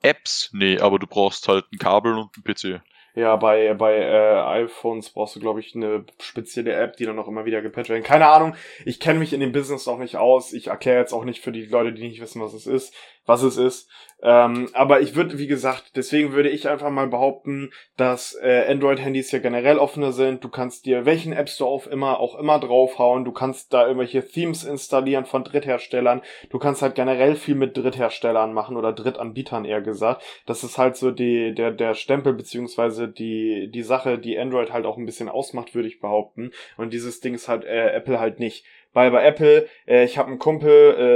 Apps? 0.00 0.50
Nee, 0.52 0.78
aber 0.78 0.98
du 0.98 1.06
brauchst 1.06 1.48
halt 1.48 1.66
ein 1.72 1.78
Kabel 1.78 2.16
und 2.16 2.30
ein 2.36 2.42
PC. 2.42 2.82
Ja, 3.14 3.36
bei, 3.36 3.74
bei 3.74 3.98
äh, 3.98 4.62
iPhones 4.64 5.10
brauchst 5.10 5.36
du, 5.36 5.40
glaube 5.40 5.60
ich, 5.60 5.76
eine 5.76 6.06
spezielle 6.18 6.72
App, 6.72 6.96
die 6.96 7.04
dann 7.04 7.18
auch 7.18 7.28
immer 7.28 7.44
wieder 7.44 7.60
gepatcht 7.60 7.90
werden. 7.90 8.02
Keine 8.02 8.26
Ahnung, 8.26 8.54
ich 8.86 9.00
kenne 9.00 9.18
mich 9.18 9.34
in 9.34 9.40
dem 9.40 9.52
Business 9.52 9.86
auch 9.86 9.98
nicht 9.98 10.16
aus. 10.16 10.54
Ich 10.54 10.68
erkläre 10.68 11.00
jetzt 11.00 11.12
auch 11.12 11.24
nicht 11.24 11.42
für 11.42 11.52
die 11.52 11.66
Leute, 11.66 11.92
die 11.92 12.08
nicht 12.08 12.22
wissen, 12.22 12.40
was 12.40 12.54
es 12.54 12.66
ist 12.66 12.94
was 13.26 13.42
es 13.42 13.56
ist. 13.56 13.88
Ähm, 14.24 14.68
aber 14.72 15.00
ich 15.00 15.16
würde, 15.16 15.38
wie 15.38 15.48
gesagt, 15.48 15.96
deswegen 15.96 16.32
würde 16.32 16.48
ich 16.48 16.68
einfach 16.68 16.90
mal 16.90 17.08
behaupten, 17.08 17.72
dass 17.96 18.38
äh, 18.40 18.66
Android-Handys 18.68 19.32
ja 19.32 19.40
generell 19.40 19.78
offener 19.78 20.12
sind. 20.12 20.44
Du 20.44 20.48
kannst 20.48 20.86
dir 20.86 21.04
welchen 21.04 21.32
App 21.32 21.48
Store 21.48 21.70
auf 21.70 21.90
immer 21.90 22.20
auch 22.20 22.38
immer 22.38 22.60
draufhauen. 22.60 23.24
Du 23.24 23.32
kannst 23.32 23.72
da 23.72 23.84
irgendwelche 23.84 24.24
Themes 24.24 24.62
installieren 24.62 25.24
von 25.24 25.42
Drittherstellern. 25.42 26.22
Du 26.50 26.60
kannst 26.60 26.82
halt 26.82 26.94
generell 26.94 27.34
viel 27.34 27.56
mit 27.56 27.76
Drittherstellern 27.76 28.52
machen 28.52 28.76
oder 28.76 28.92
Drittanbietern 28.92 29.64
eher 29.64 29.82
gesagt. 29.82 30.22
Das 30.46 30.62
ist 30.62 30.78
halt 30.78 30.96
so 30.96 31.10
die 31.10 31.52
der 31.52 31.72
der 31.72 31.94
Stempel 31.94 32.32
beziehungsweise 32.32 33.08
die 33.08 33.70
die 33.72 33.82
Sache, 33.82 34.18
die 34.20 34.38
Android 34.38 34.72
halt 34.72 34.86
auch 34.86 34.98
ein 34.98 35.06
bisschen 35.06 35.28
ausmacht, 35.28 35.74
würde 35.74 35.88
ich 35.88 36.00
behaupten. 36.00 36.52
Und 36.76 36.92
dieses 36.92 37.18
Ding 37.18 37.34
ist 37.34 37.48
halt 37.48 37.64
äh, 37.64 37.88
Apple 37.90 38.20
halt 38.20 38.38
nicht 38.38 38.64
bei, 38.92 39.10
bei 39.10 39.24
Apple, 39.24 39.68
äh, 39.86 40.04
ich 40.04 40.18
habe 40.18 40.28
einen 40.28 40.38
Kumpel, 40.38 40.70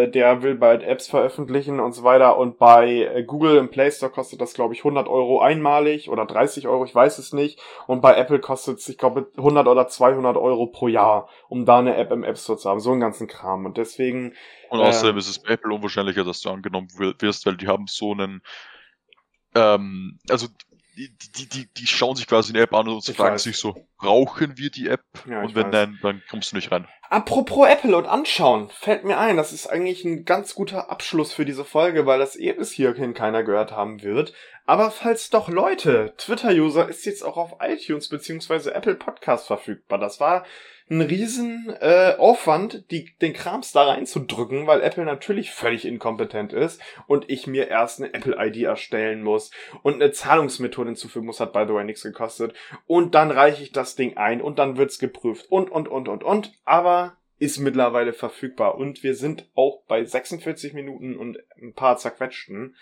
äh, 0.07 0.11
der 0.11 0.43
will 0.43 0.55
bald 0.55 0.83
Apps 0.83 1.09
veröffentlichen 1.09 1.81
und 1.81 1.93
so 1.93 2.03
weiter. 2.05 2.39
Und 2.39 2.59
bei 2.59 3.03
äh, 3.03 3.23
Google 3.23 3.57
im 3.57 3.69
Play 3.69 3.91
Store 3.91 4.11
kostet 4.11 4.41
das, 4.41 4.55
glaube 4.55 4.75
ich, 4.75 4.81
100 4.81 5.09
Euro 5.09 5.41
einmalig 5.41 6.09
oder 6.09 6.25
30 6.25 6.69
Euro, 6.69 6.85
ich 6.85 6.95
weiß 6.95 7.19
es 7.19 7.33
nicht. 7.33 7.61
Und 7.87 8.01
bei 8.01 8.15
Apple 8.17 8.41
kostet 8.41 8.79
es, 8.79 8.89
ich 8.89 8.99
glaube, 8.99 9.31
100 9.37 9.67
oder 9.67 9.89
200 9.89 10.37
Euro 10.37 10.67
pro 10.67 10.89
Jahr, 10.89 11.29
um 11.49 11.67
da 11.67 11.79
eine 11.79 11.97
App 11.97 12.13
im 12.13 12.25
App 12.25 12.39
Store 12.39 12.59
zu 12.59 12.69
haben, 12.71 12.81
so 12.81 12.93
einen 12.93 13.01
ganzen 13.01 13.27
Kram. 13.27 13.67
Und 13.67 13.77
deswegen... 13.77 14.35
Und 14.71 14.81
außerdem 14.81 15.17
äh, 15.17 15.19
ist 15.19 15.29
es 15.29 15.39
bei 15.39 15.51
Apple 15.51 15.75
unwahrscheinlicher, 15.75 16.25
dass 16.25 16.41
du 16.41 16.51
angenommen 16.51 16.89
wirst, 17.19 17.47
weil 17.47 17.57
die 17.57 17.69
haben 17.69 17.87
so 17.87 18.13
einen 18.13 18.43
ähm, 19.57 20.19
also 20.29 20.49
die, 20.97 21.15
die, 21.37 21.49
die, 21.49 21.69
die 21.75 21.87
schauen 21.87 22.17
sich 22.17 22.27
quasi 22.27 22.53
eine 22.53 22.63
App 22.63 22.73
an 22.73 22.89
und 22.89 23.07
ich 23.09 23.17
fragen 23.17 23.35
weiß. 23.35 23.43
sich 23.43 23.59
so, 23.59 23.87
brauchen 23.99 24.57
wir 24.57 24.71
die 24.71 24.89
App? 24.89 25.05
Ja, 25.29 25.43
und 25.43 25.55
wenn 25.55 25.67
weiß. 25.67 25.73
nein, 25.73 25.99
dann 26.03 26.23
kommst 26.31 26.53
du 26.53 26.57
nicht 26.57 26.73
rein. 26.73 26.89
Apropos 27.09 27.69
Apple 27.69 27.97
und 27.97 28.07
anschauen, 28.07 28.71
fällt 28.71 29.05
mir 29.05 29.19
ein, 29.19 29.37
das 29.37 29.53
ist 29.53 29.67
eigentlich 29.67 30.05
ein 30.05 30.25
ganz 30.25 30.55
guter 30.55 30.91
Abschluss 30.91 31.33
für 31.33 31.45
diese 31.45 31.65
Folge, 31.65 32.07
weil 32.07 32.19
das 32.19 32.37
eh 32.37 32.53
bis 32.53 32.73
hierhin 32.73 33.15
keiner 33.15 33.45
gehört 33.45 33.73
haben 33.73 34.03
wird. 34.03 34.33
Aber 34.65 34.91
falls 34.91 35.31
doch 35.31 35.49
Leute, 35.49 36.15
Twitter-User 36.17 36.89
ist 36.89 37.07
jetzt 37.07 37.23
auch 37.23 37.37
auf 37.37 37.57
iTunes 37.61 38.09
bzw. 38.09 38.71
Apple 38.71 38.97
Podcast 38.97 39.47
verfügbar. 39.47 39.99
Das 39.99 40.19
war 40.19 40.45
ein 40.89 41.01
riesen 41.01 41.75
äh, 41.81 42.15
Aufwand, 42.17 42.91
die, 42.91 43.11
den 43.21 43.33
Krams 43.33 43.73
da 43.73 43.85
reinzudrücken, 43.85 44.67
weil 44.67 44.83
Apple 44.83 45.05
natürlich 45.05 45.51
völlig 45.51 45.85
inkompetent 45.85 46.53
ist 46.53 46.81
und 47.09 47.29
ich 47.29 47.47
mir 47.47 47.69
erst 47.69 48.01
eine 48.01 48.15
Apple-ID 48.15 48.63
erstellen 48.63 49.23
muss 49.23 49.51
und 49.83 49.95
eine 49.95 50.13
Zahlungsmethode 50.13 50.91
hinzufügen 50.91 51.27
muss, 51.27 51.41
hat 51.41 51.53
by 51.53 51.65
the 51.67 51.75
way 51.75 51.85
nichts 51.85 52.03
gekostet. 52.03 52.55
Und 52.87 53.15
dann 53.17 53.33
reiche 53.33 53.63
ich 53.63 53.73
das 53.73 53.97
Ding 53.97 54.17
ein 54.17 54.41
und 54.41 54.59
dann 54.59 54.77
wird's 54.77 54.99
geprüft 54.99 55.51
und, 55.51 55.71
und, 55.71 55.89
und, 55.89 56.09
und, 56.09 56.23
und. 56.23 56.53
Aber 56.65 57.17
ist 57.39 57.59
mittlerweile 57.59 58.13
verfügbar 58.13 58.77
und 58.77 59.03
wir 59.03 59.15
sind 59.15 59.49
auch 59.55 59.83
bei 59.89 60.05
46 60.05 60.73
Minuten 60.73 61.17
und 61.17 61.39
ein 61.61 61.75
paar 61.75 61.97
zerquetschten. 61.99 62.77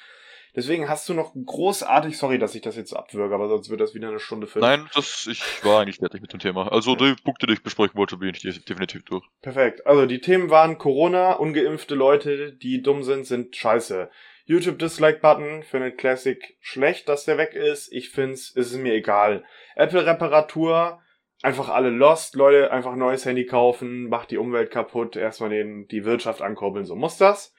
Deswegen 0.57 0.89
hast 0.89 1.09
du 1.09 1.15
noch 1.15 1.35
großartig, 1.35 2.17
sorry, 2.17 2.39
dass 2.39 2.55
ich 2.55 2.63
das 2.63 2.77
jetzt 2.77 2.93
abwürge, 2.93 3.35
aber 3.35 3.49
sonst 3.49 3.71
wird 3.71 3.81
das 3.81 3.95
wieder 3.95 4.09
eine 4.09 4.21
Stunde 4.21 4.47
fünf. 4.47 4.63
Nein, 4.63 4.89
das, 4.95 5.27
ich 5.29 5.43
war 5.65 5.81
eigentlich 5.81 5.99
fertig 5.99 6.21
mit 6.21 6.33
dem 6.33 6.39
Thema. 6.39 6.71
Also 6.71 6.95
die 6.95 7.15
Punkte, 7.25 7.47
die 7.47 7.55
ich 7.55 7.63
besprechen 7.63 7.97
wollte, 7.97 8.17
bin 8.19 8.33
ich 8.35 8.65
definitiv 8.65 9.05
durch. 9.05 9.25
Perfekt. 9.43 9.87
Also 9.87 10.07
die 10.07 10.21
Themen 10.21 10.51
waren 10.51 10.79
Corona, 10.79 11.33
ungeimpfte 11.33 11.97
Leute, 11.97 12.53
die 12.53 12.83
dumm 12.83 13.03
sind, 13.03 13.27
sind 13.27 13.57
scheiße. 13.57 14.11
YouTube 14.47 14.79
Dislike 14.79 15.21
Button 15.21 15.63
findet 15.63 15.99
Classic 15.99 16.57
schlecht, 16.61 17.09
dass 17.09 17.25
der 17.25 17.39
weg 17.39 17.55
ist. 17.55 17.93
Ich 17.93 18.11
find's, 18.11 18.51
ist 18.51 18.73
es 18.73 18.79
mir 18.79 18.93
egal. 18.93 19.45
Apple 19.75 20.07
Reparatur, 20.07 21.01
einfach 21.43 21.69
alle 21.69 21.91
lost, 21.91 22.37
Leute, 22.37 22.71
einfach 22.71 22.95
neues 22.95 23.25
Handy 23.25 23.47
kaufen, 23.47 24.09
macht 24.09 24.31
die 24.31 24.39
Umwelt 24.39 24.71
kaputt, 24.71 25.17
erstmal 25.17 25.51
den, 25.51 25.89
die 25.89 26.05
Wirtschaft 26.05 26.43
ankurbeln, 26.43 26.85
so 26.85 26.95
muss 26.95 27.17
das. 27.17 27.55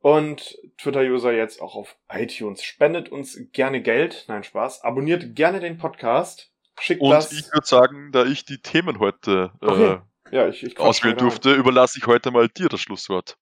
Und 0.00 0.58
Twitter-User 0.78 1.32
jetzt 1.32 1.60
auch 1.60 1.74
auf 1.74 1.96
iTunes. 2.10 2.62
Spendet 2.62 3.10
uns 3.10 3.38
gerne 3.52 3.82
Geld. 3.82 4.24
Nein, 4.28 4.42
Spaß. 4.42 4.82
Abonniert 4.82 5.36
gerne 5.36 5.60
den 5.60 5.76
Podcast. 5.76 6.50
Schickt 6.78 7.02
Und 7.02 7.10
das. 7.10 7.32
ich 7.32 7.52
würde 7.52 7.66
sagen, 7.66 8.10
da 8.10 8.24
ich 8.24 8.46
die 8.46 8.58
Themen 8.58 8.98
heute 8.98 9.52
okay. 9.60 9.98
äh, 10.30 10.36
ja, 10.36 10.48
ich, 10.48 10.62
ich 10.62 10.78
auswählen 10.78 11.18
durfte, 11.18 11.52
überlasse 11.52 11.98
ich 11.98 12.06
heute 12.06 12.30
mal 12.30 12.48
dir 12.48 12.68
das 12.68 12.80
Schlusswort. 12.80 13.36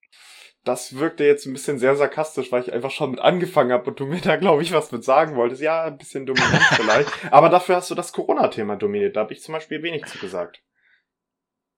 Das 0.64 0.98
wirkte 0.98 1.24
jetzt 1.24 1.46
ein 1.46 1.52
bisschen 1.52 1.78
sehr 1.78 1.94
sarkastisch, 1.94 2.50
weil 2.50 2.62
ich 2.62 2.72
einfach 2.72 2.90
schon 2.90 3.12
mit 3.12 3.20
angefangen 3.20 3.72
habe 3.72 3.90
und 3.90 4.00
du 4.00 4.06
mir 4.06 4.20
da, 4.20 4.36
glaube 4.36 4.62
ich, 4.62 4.72
was 4.72 4.90
mit 4.90 5.04
sagen 5.04 5.36
wolltest. 5.36 5.62
Ja, 5.62 5.84
ein 5.84 5.96
bisschen 5.96 6.26
dominant 6.26 6.62
vielleicht. 6.72 7.08
Aber 7.30 7.48
dafür 7.48 7.76
hast 7.76 7.90
du 7.90 7.94
das 7.94 8.12
Corona-Thema 8.12 8.76
dominiert. 8.76 9.14
Da 9.14 9.20
habe 9.20 9.32
ich 9.32 9.42
zum 9.42 9.52
Beispiel 9.52 9.82
wenig 9.82 10.06
zu 10.06 10.18
gesagt. 10.18 10.60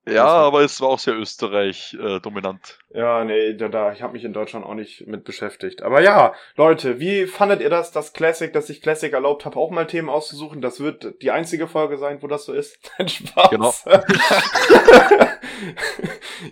Ja, 0.07 0.27
aber 0.27 0.63
es 0.63 0.81
war 0.81 0.89
auch 0.89 0.99
sehr 0.99 1.15
Österreich 1.15 1.95
äh, 2.01 2.21
dominant. 2.21 2.79
Ja, 2.93 3.23
nee, 3.25 3.53
da, 3.55 3.69
da 3.69 3.93
ich 3.93 4.01
habe 4.03 4.15
mich 4.15 4.25
in 4.25 4.33
Deutschland 4.33 4.65
auch 4.65 4.75
nicht 4.75 5.07
mit 5.07 5.25
beschäftigt. 5.25 5.83
Aber 5.83 6.01
ja, 6.01 6.33
Leute, 6.57 6.99
wie 7.01 7.27
fandet 7.27 7.61
ihr 7.61 7.69
das, 7.69 7.93
das 7.93 8.15
Classic, 8.15 8.51
dass 8.53 8.71
ich 8.71 8.81
Classic 8.81 9.13
erlaubt 9.13 9.45
habe, 9.45 9.59
auch 9.59 9.71
mal 9.71 9.87
Themen 9.87 10.09
auszusuchen? 10.09 10.63
Das 10.63 10.81
wird 10.81 11.21
die 11.21 11.31
einzige 11.31 11.69
Folge 11.69 11.99
sein, 11.99 12.23
wo 12.23 12.29
das 12.29 12.47
so 12.47 12.55
ist. 12.55 12.79
Spaß. 13.07 13.51
Genau. 13.51 13.75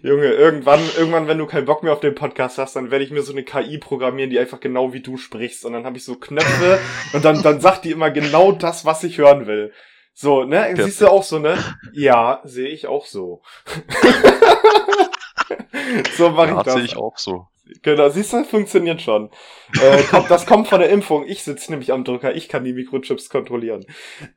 Junge, 0.02 0.26
irgendwann, 0.26 0.80
irgendwann, 0.98 1.26
wenn 1.26 1.38
du 1.38 1.46
keinen 1.46 1.64
Bock 1.64 1.82
mehr 1.82 1.94
auf 1.94 2.00
den 2.00 2.14
Podcast 2.14 2.58
hast, 2.58 2.76
dann 2.76 2.90
werde 2.90 3.04
ich 3.04 3.10
mir 3.10 3.22
so 3.22 3.32
eine 3.32 3.44
KI 3.44 3.78
programmieren, 3.78 4.28
die 4.30 4.38
einfach 4.38 4.60
genau 4.60 4.92
wie 4.92 5.00
du 5.00 5.16
sprichst. 5.16 5.64
Und 5.64 5.72
dann 5.72 5.86
habe 5.86 5.96
ich 5.96 6.04
so 6.04 6.16
Knöpfe 6.16 6.78
und 7.14 7.24
dann, 7.24 7.42
dann 7.42 7.60
sagt 7.60 7.86
die 7.86 7.92
immer 7.92 8.10
genau 8.10 8.52
das, 8.52 8.84
was 8.84 9.02
ich 9.04 9.16
hören 9.16 9.46
will. 9.46 9.72
So, 10.20 10.42
ne? 10.42 10.74
Ja. 10.76 10.84
Siehst 10.84 11.00
du 11.00 11.06
auch 11.06 11.22
so, 11.22 11.38
ne? 11.38 11.56
Ja, 11.92 12.40
sehe 12.42 12.66
ich 12.66 12.88
auch 12.88 13.06
so. 13.06 13.40
so 16.16 16.30
mache 16.30 16.48
ja, 16.48 16.58
ich 16.58 16.64
das. 16.64 16.74
sehe 16.74 16.82
ich 16.82 16.96
auch 16.96 17.16
so. 17.16 17.46
Genau, 17.82 18.08
siehst 18.08 18.32
du, 18.32 18.42
funktioniert 18.42 19.00
schon. 19.00 19.30
Äh, 19.80 20.02
kommt, 20.10 20.28
das 20.28 20.44
kommt 20.44 20.66
von 20.66 20.80
der 20.80 20.90
Impfung. 20.90 21.24
Ich 21.24 21.44
sitze 21.44 21.70
nämlich 21.70 21.92
am 21.92 22.02
Drücker, 22.02 22.34
ich 22.34 22.48
kann 22.48 22.64
die 22.64 22.72
Mikrochips 22.72 23.30
kontrollieren. 23.30 23.86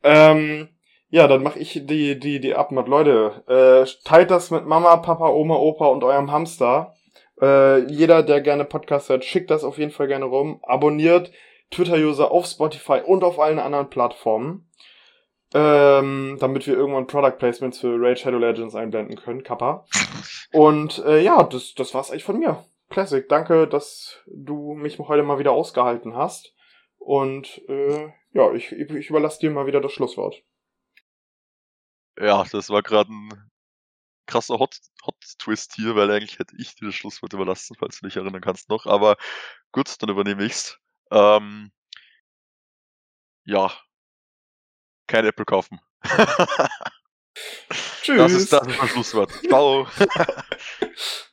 Ähm, 0.04 0.70
ja, 1.10 1.28
dann 1.28 1.42
mache 1.42 1.58
ich 1.58 1.82
die, 1.84 2.20
die, 2.20 2.40
die 2.40 2.54
Abmod. 2.54 2.88
Leute, 2.88 3.44
äh, 3.48 3.90
teilt 4.08 4.30
das 4.30 4.52
mit 4.52 4.68
Mama, 4.68 4.98
Papa, 4.98 5.30
Oma, 5.30 5.56
Opa 5.56 5.88
und 5.88 6.04
eurem 6.04 6.32
Hamster. 6.32 6.94
Äh, 7.42 7.92
jeder, 7.92 8.22
der 8.22 8.42
gerne 8.42 8.66
Podcast 8.66 9.10
hört, 9.10 9.26
schickt 9.26 9.50
das 9.50 9.64
auf 9.64 9.80
jeden 9.80 9.92
Fall 9.92 10.06
gerne 10.06 10.26
rum. 10.26 10.60
Abonniert 10.62 11.32
Twitter-User 11.72 12.30
auf 12.30 12.46
Spotify 12.46 13.02
und 13.04 13.24
auf 13.24 13.40
allen 13.40 13.58
anderen 13.58 13.90
Plattformen 13.90 14.68
ähm, 15.54 16.38
damit 16.39 16.66
wir 16.68 16.76
irgendwann 16.76 17.08
Product 17.08 17.38
Placements 17.38 17.80
für 17.80 17.97
Raid 17.99 18.20
Shadow 18.20 18.38
Legends 18.38 18.76
einblenden 18.76 19.18
können, 19.18 19.43
Kappa. 19.43 19.86
Und 20.52 20.99
äh, 20.99 21.22
ja, 21.22 21.43
das, 21.43 21.74
das 21.76 21.93
war's 21.93 22.12
eigentlich 22.12 22.24
von 22.24 22.39
mir. 22.39 22.66
Classic, 22.89 23.28
danke, 23.28 23.68
dass 23.68 24.22
du 24.28 24.74
mich 24.74 24.99
heute 24.99 25.24
mal 25.24 25.39
wieder 25.39 25.52
ausgehalten 25.52 26.16
hast. 26.16 26.54
Und 26.97 27.62
äh, 27.68 28.12
ja, 28.34 28.54
ich, 28.54 28.72
ich 28.72 29.10
überlasse 29.10 29.39
dir 29.39 29.52
mal 29.52 29.66
wieder 29.66 29.82
das 29.82 29.91
Schlusswort. 29.91 30.43
Ja, 32.20 32.43
das 32.52 32.70
war 32.70 32.84
gerade 32.84 33.12
ein 33.12 33.52
krasser 34.28 34.60
Hot, 34.60 34.78
Hot 35.06 35.16
Twist 35.39 35.74
hier, 35.76 35.95
weil 35.95 36.12
eigentlich 36.12 36.39
hätte 36.39 36.56
ich 36.58 36.76
dir 36.76 36.86
das 36.86 36.95
Schlusswort 36.95 37.34
überlassen, 37.34 37.76
falls 37.78 37.99
du 37.99 38.08
dich 38.08 38.18
erinnern 38.18 38.41
kannst 38.41 38.70
noch. 38.70 38.86
Aber 38.86 39.18
gut, 39.72 40.02
dann 40.02 40.10
übernehme 40.10 40.43
ich's. 40.45 40.80
Ähm, 41.12 41.72
ja, 43.43 43.72
kein 45.12 45.26
Apple 45.26 45.45
kaufen. 45.45 45.80
Tschüss. 48.01 48.18
Das 48.18 48.32
ist 48.34 48.51
das, 48.51 48.68
ist 48.68 48.82
das 48.82 48.89
Schlusswort. 48.89 49.32
Ciao. 49.47 49.88